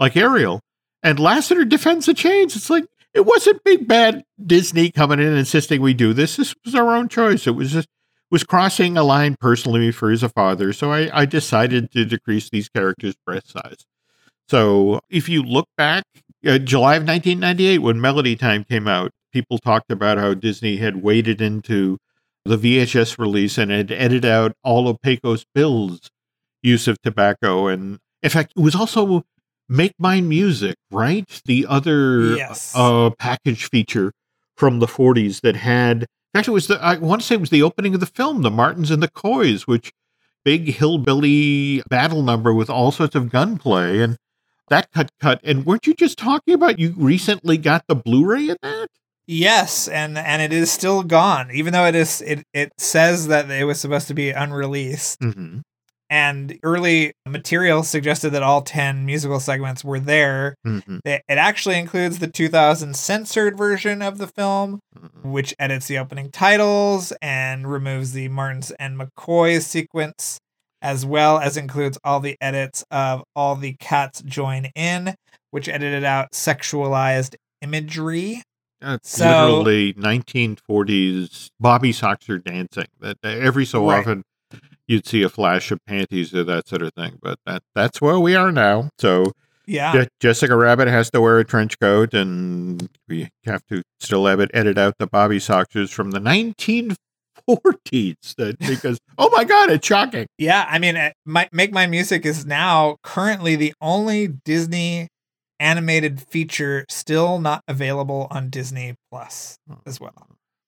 like 0.00 0.16
ariel 0.16 0.60
and 1.02 1.18
lasseter 1.18 1.68
defends 1.68 2.06
the 2.06 2.14
change 2.14 2.56
it's 2.56 2.70
like 2.70 2.84
it 3.12 3.26
wasn't 3.26 3.64
big 3.64 3.88
bad 3.88 4.24
Disney 4.44 4.90
coming 4.90 5.18
in 5.18 5.26
and 5.26 5.38
insisting 5.38 5.80
we 5.80 5.94
do 5.94 6.12
this. 6.12 6.36
This 6.36 6.54
was 6.64 6.74
our 6.74 6.94
own 6.94 7.08
choice. 7.08 7.46
It 7.46 7.52
was 7.52 7.72
just 7.72 7.88
was 8.30 8.44
crossing 8.44 8.96
a 8.96 9.02
line 9.02 9.36
personally 9.40 9.90
for 9.90 10.10
as 10.10 10.22
a 10.22 10.28
father. 10.28 10.72
So 10.72 10.92
I, 10.92 11.10
I 11.12 11.26
decided 11.26 11.90
to 11.92 12.04
decrease 12.04 12.48
these 12.48 12.68
characters' 12.68 13.16
breast 13.26 13.50
size. 13.50 13.84
So 14.48 15.00
if 15.10 15.28
you 15.28 15.42
look 15.42 15.66
back, 15.76 16.04
uh, 16.46 16.58
July 16.58 16.94
of 16.94 17.02
1998, 17.02 17.78
when 17.78 18.00
Melody 18.00 18.36
Time 18.36 18.62
came 18.62 18.86
out, 18.86 19.10
people 19.32 19.58
talked 19.58 19.90
about 19.90 20.18
how 20.18 20.34
Disney 20.34 20.76
had 20.76 21.02
waded 21.02 21.40
into 21.40 21.98
the 22.44 22.56
VHS 22.56 23.18
release 23.18 23.58
and 23.58 23.72
had 23.72 23.90
edited 23.90 24.24
out 24.24 24.52
all 24.62 24.88
of 24.88 25.02
Pecos 25.02 25.44
Bill's 25.52 26.08
use 26.62 26.88
of 26.88 27.00
tobacco. 27.02 27.66
And 27.68 27.98
in 28.22 28.30
fact, 28.30 28.52
it 28.56 28.60
was 28.60 28.74
also 28.74 29.24
Make 29.68 29.94
Mine 29.98 30.28
Music, 30.28 30.76
right? 30.90 31.24
The 31.44 31.66
other 31.68 32.36
Yes. 32.36 32.72
uh, 32.74 33.10
package 33.18 33.66
feature 33.68 34.12
from 34.56 34.78
the 34.80 34.86
40s 34.86 35.40
that 35.42 35.56
had, 35.56 36.06
actually, 36.34 36.52
it 36.52 36.54
was 36.54 36.66
the, 36.66 36.82
I 36.82 36.96
want 36.98 37.22
to 37.22 37.26
say 37.26 37.34
it 37.36 37.40
was 37.40 37.50
the 37.50 37.62
opening 37.62 37.94
of 37.94 38.00
the 38.00 38.06
film, 38.06 38.42
The 38.42 38.50
Martins 38.50 38.90
and 38.90 39.02
the 39.02 39.08
Coys, 39.08 39.66
which 39.66 39.92
big 40.44 40.74
hillbilly 40.74 41.82
battle 41.88 42.22
number 42.22 42.52
with 42.52 42.68
all 42.70 42.90
sorts 42.92 43.14
of 43.14 43.30
gunplay. 43.30 44.00
And 44.00 44.16
that 44.68 44.90
cut, 44.92 45.10
cut. 45.20 45.40
And 45.44 45.64
weren't 45.64 45.86
you 45.86 45.94
just 45.94 46.18
talking 46.18 46.54
about 46.54 46.78
you 46.78 46.94
recently 46.96 47.56
got 47.56 47.84
the 47.88 47.94
Blu 47.94 48.24
ray 48.26 48.48
of 48.50 48.58
that? 48.62 48.88
Yes, 49.26 49.86
and 49.86 50.18
and 50.18 50.42
it 50.42 50.52
is 50.52 50.72
still 50.72 51.04
gone, 51.04 51.50
even 51.52 51.72
though 51.72 51.86
it 51.86 51.94
is 51.94 52.20
it 52.22 52.44
it 52.52 52.72
says 52.78 53.28
that 53.28 53.48
it 53.48 53.62
was 53.64 53.78
supposed 53.80 54.08
to 54.08 54.14
be 54.14 54.30
unreleased. 54.30 55.20
Mm-hmm. 55.20 55.60
And 56.12 56.58
early 56.64 57.12
material 57.24 57.84
suggested 57.84 58.30
that 58.30 58.42
all 58.42 58.62
ten 58.62 59.06
musical 59.06 59.38
segments 59.38 59.84
were 59.84 60.00
there. 60.00 60.56
Mm-hmm. 60.66 60.98
It, 61.04 61.22
actually 61.28 61.78
includes 61.78 62.18
the 62.18 62.26
2000 62.26 62.96
censored 62.96 63.56
version 63.56 64.02
of 64.02 64.18
the 64.18 64.26
film, 64.26 64.80
which 65.22 65.54
edits 65.60 65.86
the 65.86 65.98
opening 65.98 66.30
titles 66.32 67.12
and 67.22 67.70
removes 67.70 68.10
the 68.12 68.26
Martins 68.28 68.72
and 68.80 68.98
McCoy 69.00 69.62
sequence, 69.62 70.38
as 70.82 71.06
well 71.06 71.38
as 71.38 71.56
includes 71.56 71.96
all 72.02 72.18
the 72.18 72.36
edits 72.40 72.84
of 72.90 73.22
all 73.36 73.54
the 73.54 73.76
cats 73.78 74.20
join 74.22 74.66
in, 74.74 75.14
which 75.52 75.68
edited 75.68 76.02
out 76.02 76.32
sexualized 76.32 77.36
imagery. 77.62 78.42
That's 78.80 79.10
So- 79.10 79.58
literally 79.62 79.92
1940s 79.94 81.50
Bobby 81.60 81.92
Soxer 81.92 82.42
dancing. 82.42 82.86
That 83.00 83.18
that 83.22 83.38
every 83.38 83.64
so 83.64 83.88
Right. 83.88 84.00
often 84.00 84.22
you'd 84.90 85.06
see 85.06 85.22
a 85.22 85.28
flash 85.28 85.70
of 85.70 85.78
panties 85.86 86.34
or 86.34 86.42
that 86.44 86.66
sort 86.68 86.82
of 86.82 86.92
thing. 86.94 87.18
But 87.22 87.38
that 87.46 87.62
that's 87.74 88.00
where 88.00 88.18
we 88.18 88.34
are 88.34 88.50
now. 88.50 88.90
So 88.98 89.32
Yeah. 89.66 89.92
Je- 89.92 90.08
Jessica 90.18 90.56
Rabbit 90.56 90.88
has 90.88 91.10
to 91.12 91.20
wear 91.20 91.38
a 91.38 91.44
trench 91.44 91.78
coat, 91.78 92.12
and 92.12 92.88
we 93.08 93.28
have 93.44 93.64
to 93.66 93.82
still 94.00 94.26
have 94.26 94.40
it 94.40 94.50
edit 94.52 94.76
out 94.78 94.94
the 94.98 95.06
Bobby 95.06 95.38
Soxers 95.38 95.90
from 95.92 96.10
the 96.10 96.18
1940s. 96.20 96.96
That 98.36 98.58
because 98.58 98.98
oh 99.18 99.30
my 99.32 99.44
god, 99.44 99.70
it's 99.70 99.86
shocking. 99.86 100.26
Yeah, 100.38 100.66
I 100.68 100.78
mean, 100.78 100.96
uh, 100.96 101.10
my, 101.24 101.48
Make 101.52 101.72
My 101.72 101.86
Music 101.86 102.24
is 102.26 102.44
now 102.44 102.96
currently 103.02 103.56
the 103.56 103.72
only 103.80 104.28
Disney 104.28 105.08
animated 105.58 106.20
feature 106.20 106.84
still 106.88 107.38
not 107.40 107.62
available 107.68 108.26
on 108.30 108.50
Disney 108.50 108.94
Plus 109.10 109.56
as 109.86 110.00
well. 110.00 110.26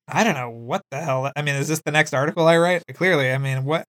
I 0.08 0.24
don't 0.24 0.34
know 0.34 0.50
what 0.50 0.82
the 0.90 1.00
hell. 1.00 1.30
I 1.34 1.42
mean, 1.42 1.54
is 1.54 1.68
this 1.68 1.82
the 1.84 1.92
next 1.92 2.12
article 2.12 2.46
I 2.46 2.58
write? 2.58 2.82
Clearly, 2.94 3.30
I 3.32 3.38
mean, 3.38 3.64
what 3.64 3.86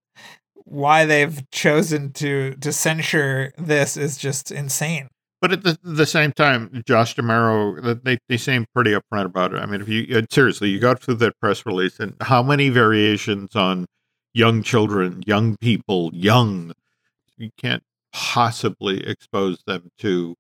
why 0.66 1.06
they've 1.06 1.50
chosen 1.52 2.12
to 2.14 2.56
to 2.56 2.72
censure 2.72 3.54
this 3.58 3.98
is 3.98 4.18
just 4.18 4.52
insane. 4.52 5.08
But 5.42 5.52
at 5.52 5.64
the, 5.64 5.78
the 5.84 6.06
same 6.06 6.32
time, 6.32 6.84
Josh 6.88 7.16
D'Amaro, 7.16 8.02
they, 8.02 8.18
they 8.30 8.38
seem 8.38 8.66
pretty 8.74 8.92
upfront 8.92 9.26
about 9.26 9.54
it. 9.54 9.58
I 9.58 9.66
mean, 9.66 9.82
if 9.82 9.90
you 9.90 10.18
uh, 10.18 10.22
seriously, 10.32 10.70
you 10.70 10.80
got 10.80 11.02
through 11.02 11.16
that 11.16 11.38
press 11.42 11.66
release 11.66 12.00
and 12.00 12.16
how 12.22 12.42
many 12.42 12.70
variations 12.70 13.54
on 13.54 13.86
young 14.34 14.64
children, 14.64 15.22
young 15.26 15.58
people, 15.58 16.12
young, 16.14 16.72
you 17.38 17.50
can't 17.58 17.84
possibly 18.14 19.06
expose 19.06 19.62
them 19.68 19.90
to 19.98 20.36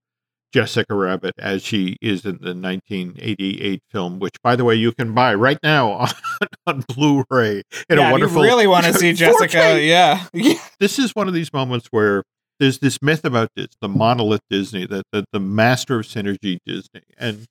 Jessica 0.53 0.93
Rabbit 0.93 1.33
as 1.39 1.63
she 1.63 1.97
is 2.01 2.25
in 2.25 2.37
the 2.39 2.53
1988 2.53 3.81
film, 3.89 4.19
which, 4.19 4.35
by 4.43 4.55
the 4.55 4.63
way, 4.63 4.75
you 4.75 4.91
can 4.91 5.13
buy 5.13 5.33
right 5.33 5.57
now 5.63 5.91
on, 5.91 6.09
on 6.67 6.83
Blu 6.87 7.23
ray 7.29 7.63
in 7.89 7.97
yeah, 7.97 8.09
a 8.09 8.11
wonderful. 8.11 8.43
you 8.43 8.49
really 8.49 8.67
want 8.67 8.85
to 8.85 8.93
see 8.99 9.13
Jessica, 9.13 9.81
yeah. 9.81 10.25
This 10.79 10.99
is 10.99 11.11
one 11.15 11.27
of 11.27 11.33
these 11.33 11.51
moments 11.51 11.87
where 11.91 12.23
there's 12.59 12.79
this 12.79 12.99
myth 13.01 13.25
about 13.25 13.49
this, 13.55 13.67
the 13.81 13.89
monolith 13.89 14.41
Disney, 14.49 14.85
that 14.85 15.03
the, 15.11 15.25
the 15.33 15.39
master 15.39 15.99
of 15.99 16.05
synergy 16.05 16.59
Disney. 16.65 17.01
And 17.17 17.45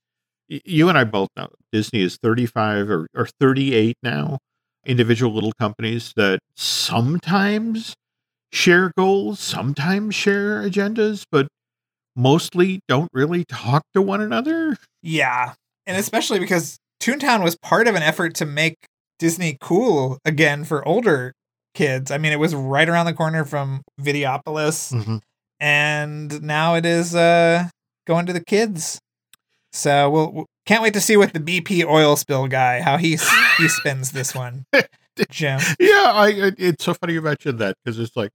you 0.48 0.88
and 0.88 0.96
I 0.96 1.04
both 1.04 1.28
know 1.36 1.48
Disney 1.72 2.02
is 2.02 2.18
35 2.22 2.88
or, 2.88 3.06
or 3.14 3.26
38 3.40 3.96
now, 4.02 4.38
individual 4.86 5.34
little 5.34 5.52
companies 5.58 6.12
that 6.16 6.38
sometimes 6.54 7.94
share 8.52 8.92
goals, 8.96 9.40
sometimes 9.40 10.14
share 10.14 10.62
agendas, 10.62 11.24
but 11.30 11.48
mostly 12.16 12.80
don't 12.88 13.08
really 13.12 13.44
talk 13.44 13.82
to 13.94 14.02
one 14.02 14.20
another. 14.20 14.76
Yeah. 15.02 15.54
And 15.86 15.96
especially 15.96 16.38
because 16.38 16.78
Toontown 17.00 17.42
was 17.42 17.56
part 17.56 17.88
of 17.88 17.94
an 17.94 18.02
effort 18.02 18.34
to 18.36 18.46
make 18.46 18.76
Disney 19.18 19.56
cool 19.60 20.18
again 20.24 20.64
for 20.64 20.86
older 20.86 21.32
kids. 21.74 22.10
I 22.10 22.18
mean, 22.18 22.32
it 22.32 22.38
was 22.38 22.54
right 22.54 22.88
around 22.88 23.06
the 23.06 23.14
corner 23.14 23.44
from 23.44 23.82
Videopolis, 24.00 24.92
Mm-hmm. 24.92 25.16
and 25.60 26.42
now 26.42 26.74
it 26.74 26.84
is 26.86 27.14
uh, 27.14 27.68
going 28.06 28.26
to 28.26 28.32
the 28.32 28.44
kids. 28.44 28.98
So 29.72 30.10
we'll, 30.10 30.32
we'll 30.32 30.46
can't 30.66 30.82
wait 30.82 30.94
to 30.94 31.00
see 31.00 31.16
what 31.16 31.32
the 31.32 31.40
BP 31.40 31.84
oil 31.84 32.14
spill 32.16 32.46
guy 32.46 32.80
how 32.82 32.96
he 32.98 33.16
he 33.58 33.68
spins 33.68 34.12
this 34.12 34.34
one, 34.34 34.64
Jim. 35.30 35.60
Yeah, 35.80 36.12
I, 36.14 36.52
it's 36.58 36.84
so 36.84 36.94
funny 36.94 37.14
you 37.14 37.22
mentioned 37.22 37.58
that 37.58 37.76
because 37.84 37.98
it's 37.98 38.14
like 38.16 38.30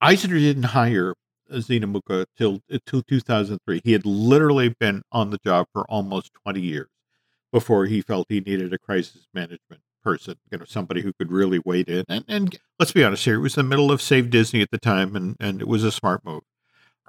Eisner 0.00 0.38
didn't 0.38 0.62
hire 0.64 1.14
Zenia 1.52 1.88
Mucha 1.88 2.26
till 2.36 2.60
uh, 2.72 2.78
till 2.86 3.02
2003. 3.02 3.80
He 3.84 3.92
had 3.92 4.06
literally 4.06 4.74
been 4.80 5.02
on 5.12 5.30
the 5.30 5.38
job 5.44 5.66
for 5.72 5.84
almost 5.90 6.30
20 6.44 6.60
years 6.60 6.88
before 7.52 7.86
he 7.86 8.00
felt 8.00 8.26
he 8.28 8.40
needed 8.40 8.72
a 8.72 8.78
crisis 8.78 9.26
management 9.32 9.82
person, 10.02 10.36
you 10.50 10.58
know, 10.58 10.64
somebody 10.64 11.02
who 11.02 11.12
could 11.12 11.32
really 11.32 11.60
wade 11.64 11.88
in. 11.88 12.04
And, 12.08 12.24
and 12.28 12.58
let's 12.78 12.92
be 12.92 13.04
honest 13.04 13.24
here, 13.24 13.36
it 13.36 13.40
was 13.40 13.54
the 13.54 13.62
middle 13.62 13.90
of 13.90 14.00
Save 14.00 14.30
Disney 14.30 14.62
at 14.62 14.70
the 14.70 14.78
time, 14.78 15.16
and, 15.16 15.36
and 15.40 15.60
it 15.60 15.68
was 15.68 15.84
a 15.84 15.92
smart 15.92 16.24
move. 16.24 16.42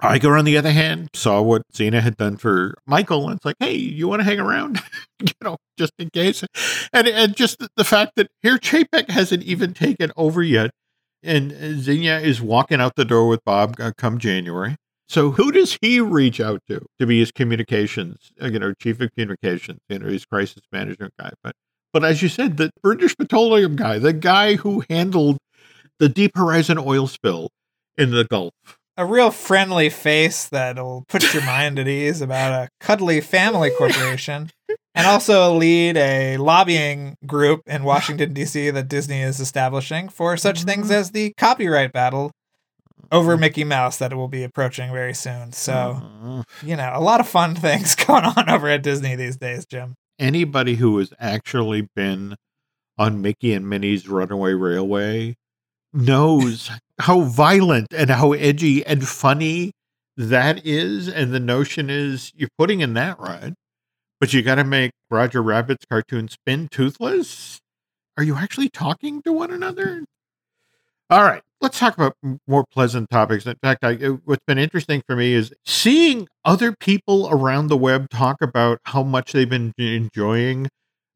Iger, 0.02 0.38
on 0.38 0.46
the 0.46 0.56
other 0.56 0.72
hand, 0.72 1.10
saw 1.12 1.42
what 1.42 1.62
Zenia 1.74 2.00
had 2.00 2.16
done 2.16 2.38
for 2.38 2.74
Michael, 2.86 3.28
and 3.28 3.36
it's 3.36 3.44
like, 3.44 3.56
hey, 3.60 3.74
you 3.74 4.08
want 4.08 4.20
to 4.20 4.24
hang 4.24 4.40
around? 4.40 4.80
you 5.20 5.32
know, 5.42 5.58
just 5.78 5.92
in 5.98 6.08
case. 6.08 6.42
And 6.92 7.06
and 7.06 7.36
just 7.36 7.58
the, 7.58 7.68
the 7.76 7.84
fact 7.84 8.12
that 8.16 8.30
here 8.40 8.56
Chapek 8.56 9.10
hasn't 9.10 9.42
even 9.42 9.74
taken 9.74 10.10
over 10.16 10.42
yet, 10.42 10.70
and 11.22 11.52
Zenia 11.52 12.22
is 12.22 12.40
walking 12.40 12.80
out 12.80 12.96
the 12.96 13.04
door 13.04 13.28
with 13.28 13.44
Bob 13.44 13.76
uh, 13.78 13.92
come 13.96 14.18
January. 14.18 14.76
So 15.08 15.32
who 15.32 15.50
does 15.50 15.76
he 15.80 16.00
reach 16.00 16.40
out 16.40 16.60
to 16.68 16.86
to 16.98 17.06
be 17.06 17.18
his 17.18 17.32
communications, 17.32 18.30
uh, 18.40 18.46
you 18.46 18.58
know, 18.58 18.72
chief 18.74 19.00
of 19.00 19.10
communications, 19.12 19.80
you 19.88 19.98
know, 19.98 20.06
his 20.06 20.24
crisis 20.24 20.62
management 20.72 21.14
guy? 21.18 21.32
But 21.42 21.54
but 21.92 22.04
as 22.04 22.22
you 22.22 22.28
said, 22.28 22.56
the 22.56 22.70
British 22.82 23.16
Petroleum 23.16 23.76
guy, 23.76 23.98
the 23.98 24.12
guy 24.12 24.54
who 24.54 24.84
handled 24.88 25.38
the 25.98 26.08
Deep 26.08 26.36
Horizon 26.36 26.78
oil 26.78 27.06
spill 27.06 27.50
in 27.98 28.10
the 28.10 28.24
Gulf. 28.24 28.52
A 28.96 29.04
real 29.04 29.30
friendly 29.30 29.88
face 29.88 30.48
that'll 30.48 31.04
put 31.08 31.34
your 31.34 31.44
mind 31.44 31.78
at 31.78 31.88
ease 31.88 32.20
about 32.20 32.52
a 32.52 32.68
cuddly 32.80 33.20
family 33.20 33.70
corporation, 33.76 34.50
and 34.94 35.06
also 35.06 35.54
lead 35.54 35.96
a 35.96 36.36
lobbying 36.36 37.16
group 37.26 37.62
in 37.66 37.84
Washington 37.84 38.32
D.C. 38.32 38.70
that 38.70 38.88
Disney 38.88 39.22
is 39.22 39.40
establishing 39.40 40.08
for 40.08 40.36
such 40.36 40.62
things 40.64 40.90
as 40.90 41.10
the 41.12 41.32
copyright 41.36 41.92
battle 41.92 42.30
over 43.12 43.36
Mickey 43.36 43.64
Mouse 43.64 43.98
that 43.98 44.14
will 44.14 44.28
be 44.28 44.42
approaching 44.44 44.92
very 44.92 45.14
soon. 45.14 45.52
So 45.52 46.00
Uh, 46.22 46.42
you 46.62 46.76
know, 46.76 46.90
a 46.94 47.00
lot 47.00 47.20
of 47.20 47.28
fun 47.28 47.54
things 47.66 47.94
going 47.94 48.24
on 48.24 48.48
over 48.48 48.68
at 48.68 48.82
Disney 48.82 49.16
these 49.16 49.36
days, 49.36 49.64
Jim. 49.66 49.94
anybody 50.18 50.74
who 50.76 50.98
has 50.98 51.12
actually 51.18 51.88
been 51.96 52.36
on 52.98 53.22
Mickey 53.22 53.52
and 53.54 53.68
Minnie's 53.68 54.06
Runaway 54.08 54.52
Railway 54.52 55.34
knows 55.92 56.70
how 57.00 57.22
violent 57.22 57.88
and 57.92 58.10
how 58.10 58.32
edgy 58.32 58.84
and 58.84 59.06
funny 59.06 59.72
that 60.16 60.64
is. 60.66 61.08
And 61.08 61.32
the 61.32 61.40
notion 61.40 61.88
is 61.90 62.32
you're 62.36 62.50
putting 62.58 62.80
in 62.80 62.94
that 62.94 63.18
ride, 63.18 63.54
but 64.20 64.32
you 64.32 64.42
got 64.42 64.56
to 64.56 64.64
make 64.64 64.92
Roger 65.10 65.42
Rabbit's 65.42 65.86
cartoon 65.86 66.28
spin 66.28 66.68
toothless. 66.70 67.60
Are 68.16 68.22
you 68.22 68.36
actually 68.36 68.68
talking 68.68 69.22
to 69.22 69.32
one 69.32 69.50
another? 69.50 70.04
All 71.08 71.24
right, 71.24 71.42
let's 71.60 71.78
talk 71.78 71.94
about 71.96 72.14
more 72.46 72.64
pleasant 72.70 73.10
topics. 73.10 73.46
In 73.46 73.56
fact, 73.62 73.82
I, 73.82 73.94
uh, 73.94 74.18
what's 74.24 74.44
been 74.46 74.58
interesting 74.58 75.02
for 75.06 75.16
me 75.16 75.32
is 75.32 75.52
seeing 75.64 76.28
other 76.44 76.72
people 76.78 77.28
around 77.30 77.66
the 77.68 77.76
web 77.76 78.08
talk 78.10 78.36
about 78.40 78.78
how 78.84 79.02
much 79.02 79.32
they've 79.32 79.48
been 79.48 79.72
enjoying 79.76 80.68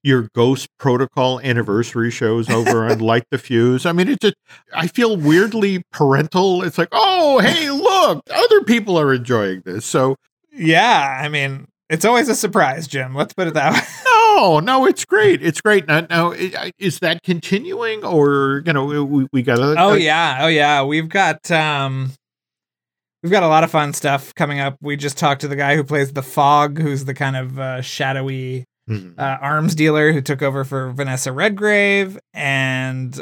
your 0.03 0.29
Ghost 0.35 0.69
Protocol 0.79 1.41
anniversary 1.41 2.11
shows 2.11 2.51
over 2.51 2.85
on 2.91 2.99
Light 3.01 3.25
the 3.31 3.39
Fuse. 3.39 3.87
I 3.87 3.93
mean, 3.93 4.09
it's 4.09 4.21
just, 4.21 4.35
I 4.75 4.87
feel 4.87 5.17
weirdly 5.17 5.83
parental. 5.93 6.63
It's 6.63 6.77
like, 6.77 6.89
oh, 6.93 7.39
hey, 7.39 7.71
look, 7.71 8.23
other 8.31 8.63
people 8.63 8.99
are 8.99 9.15
enjoying 9.15 9.63
this. 9.65 9.87
So, 9.87 10.17
Yeah, 10.53 11.21
I 11.23 11.29
mean, 11.29 11.67
it's 11.95 12.05
always 12.05 12.28
a 12.28 12.34
surprise, 12.34 12.86
Jim. 12.86 13.14
Let's 13.14 13.32
put 13.32 13.47
it 13.49 13.55
that 13.55 13.72
way. 13.72 13.80
no, 14.36 14.61
no, 14.61 14.84
it's 14.86 15.05
great. 15.05 15.42
It's 15.42 15.61
great. 15.61 15.86
Now, 15.86 16.01
now 16.11 16.32
is 16.78 16.99
that 16.99 17.22
continuing 17.22 18.05
or, 18.05 18.62
you 18.66 18.72
know, 18.72 18.84
we, 18.84 19.26
we 19.32 19.42
got 19.42 19.57
to. 19.57 19.74
Oh 19.78 19.95
yeah, 19.95 20.38
oh 20.40 20.49
yeah. 20.49 20.82
We've 20.84 21.09
got 21.09 21.51
um 21.51 22.11
we've 23.22 23.32
got 23.32 23.42
a 23.42 23.49
lot 23.49 23.64
of 23.64 23.70
fun 23.70 23.92
stuff 23.92 24.34
coming 24.34 24.61
up. 24.61 24.76
We 24.82 24.97
just 24.97 25.16
talked 25.16 25.40
to 25.42 25.49
the 25.49 25.57
guy 25.57 25.76
who 25.76 25.84
plays 25.84 26.12
the 26.12 26.22
fog, 26.22 26.78
who's 26.78 27.05
the 27.07 27.14
kind 27.14 27.36
of 27.36 27.59
uh, 27.59 27.80
shadowy 27.80 28.64
Mhm. 28.90 29.18
uh, 29.18 29.38
arms 29.40 29.74
dealer 29.74 30.12
who 30.12 30.20
took 30.20 30.42
over 30.42 30.62
for 30.62 30.90
Vanessa 30.92 31.32
Redgrave. 31.32 32.18
And 32.34 33.18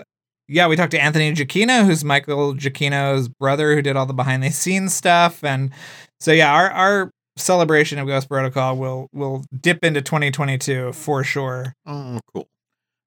yeah, 0.48 0.66
we 0.66 0.74
talked 0.74 0.90
to 0.90 1.00
Anthony 1.00 1.32
Giacchino, 1.32 1.86
who's 1.86 2.02
Michael 2.02 2.54
Giacchino's 2.54 3.28
brother, 3.28 3.76
who 3.76 3.80
did 3.80 3.94
all 3.96 4.04
the 4.06 4.12
behind 4.12 4.42
the 4.42 4.50
scenes 4.50 4.92
stuff. 4.92 5.44
And 5.44 5.70
so 6.18 6.32
yeah, 6.32 6.52
our 6.52 6.68
our 6.70 7.10
celebration 7.37 7.99
of 7.99 8.07
Ghost 8.07 8.28
Protocol 8.28 8.76
will 8.76 9.09
will 9.12 9.45
dip 9.59 9.85
into 9.85 10.03
2022 10.03 10.93
for 10.93 11.24
sure. 11.24 11.74
Oh, 11.87 12.20
cool. 12.33 12.49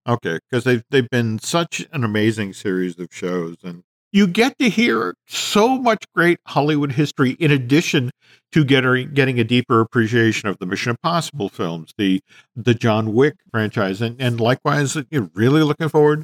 Okay, 0.07 0.39
because 0.49 0.63
they've 0.63 0.83
they've 0.91 1.09
been 1.09 1.39
such 1.39 1.85
an 1.91 2.03
amazing 2.03 2.53
series 2.53 2.99
of 2.99 3.07
shows, 3.11 3.57
and 3.63 3.83
you 4.11 4.27
get 4.27 4.57
to 4.59 4.69
hear 4.69 5.15
so 5.27 5.77
much 5.77 6.05
great 6.13 6.39
Hollywood 6.47 6.93
history 6.93 7.31
in 7.31 7.51
addition 7.51 8.11
to 8.51 8.63
getting 8.63 9.13
getting 9.13 9.39
a 9.39 9.43
deeper 9.43 9.81
appreciation 9.81 10.47
of 10.47 10.57
the 10.59 10.65
Mission 10.65 10.91
Impossible 10.91 11.49
films, 11.49 11.93
the 11.97 12.21
the 12.55 12.73
John 12.73 13.13
Wick 13.13 13.35
franchise, 13.51 14.01
and 14.01 14.15
and 14.21 14.39
likewise, 14.39 14.97
you're 15.09 15.29
really 15.33 15.63
looking 15.63 15.89
forward 15.89 16.23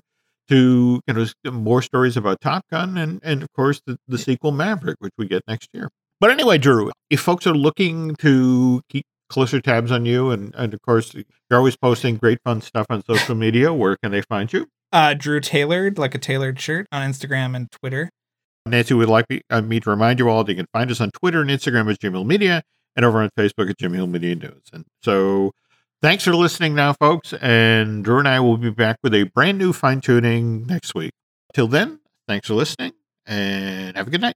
to 0.49 1.01
you 1.07 1.13
know 1.13 1.51
more 1.51 1.81
stories 1.81 2.15
about 2.17 2.39
Top 2.39 2.65
Gun, 2.69 2.97
and 2.97 3.19
and 3.23 3.41
of 3.41 3.51
course 3.53 3.81
the, 3.85 3.97
the 4.07 4.17
sequel 4.17 4.51
Maverick, 4.51 4.97
which 4.99 5.13
we 5.17 5.27
get 5.27 5.43
next 5.47 5.69
year. 5.73 5.89
But 6.21 6.29
anyway, 6.29 6.59
Drew, 6.59 6.91
if 7.09 7.19
folks 7.19 7.47
are 7.47 7.53
looking 7.55 8.15
to 8.17 8.81
keep 8.89 9.05
closer 9.27 9.59
tabs 9.59 9.91
on 9.91 10.05
you, 10.05 10.29
and 10.29 10.53
and 10.55 10.73
of 10.73 10.81
course 10.83 11.15
you're 11.15 11.57
always 11.57 11.75
posting 11.75 12.17
great 12.17 12.37
fun 12.43 12.61
stuff 12.61 12.85
on 12.89 13.03
social 13.03 13.33
media. 13.33 13.73
Where 13.73 13.97
can 13.97 14.11
they 14.11 14.21
find 14.21 14.53
you? 14.53 14.67
Uh, 14.91 15.15
Drew 15.15 15.39
tailored 15.39 15.97
like 15.97 16.13
a 16.13 16.19
tailored 16.19 16.59
shirt 16.59 16.85
on 16.91 17.09
Instagram 17.09 17.55
and 17.55 17.71
Twitter. 17.71 18.09
Nancy 18.67 18.93
would 18.93 19.09
like 19.09 19.25
me, 19.29 19.41
uh, 19.49 19.61
me 19.61 19.79
to 19.79 19.89
remind 19.89 20.19
you 20.19 20.29
all 20.29 20.43
that 20.43 20.51
you 20.51 20.57
can 20.57 20.67
find 20.71 20.91
us 20.91 21.01
on 21.01 21.09
Twitter 21.09 21.41
and 21.41 21.49
Instagram 21.49 21.89
as 21.89 21.97
Jim 21.97 22.13
Hill 22.13 22.25
Media 22.25 22.61
and 22.95 23.03
over 23.03 23.19
on 23.19 23.29
Facebook 23.35 23.71
at 23.71 23.79
Jim 23.79 23.93
Hill 23.93 24.05
Media 24.05 24.35
News. 24.35 24.61
And 24.71 24.85
so 25.01 25.51
thanks 26.03 26.23
for 26.23 26.35
listening 26.35 26.75
now, 26.75 26.93
folks. 26.93 27.33
And 27.33 28.03
Drew 28.03 28.19
and 28.19 28.27
I 28.27 28.39
will 28.41 28.57
be 28.57 28.69
back 28.69 28.97
with 29.01 29.15
a 29.15 29.23
brand 29.23 29.57
new 29.57 29.73
fine 29.73 30.01
tuning 30.01 30.67
next 30.67 30.93
week. 30.93 31.13
Till 31.53 31.67
then, 31.67 32.01
thanks 32.27 32.47
for 32.47 32.53
listening 32.53 32.91
and 33.25 33.95
have 33.97 34.07
a 34.07 34.11
good 34.11 34.21
night. 34.21 34.35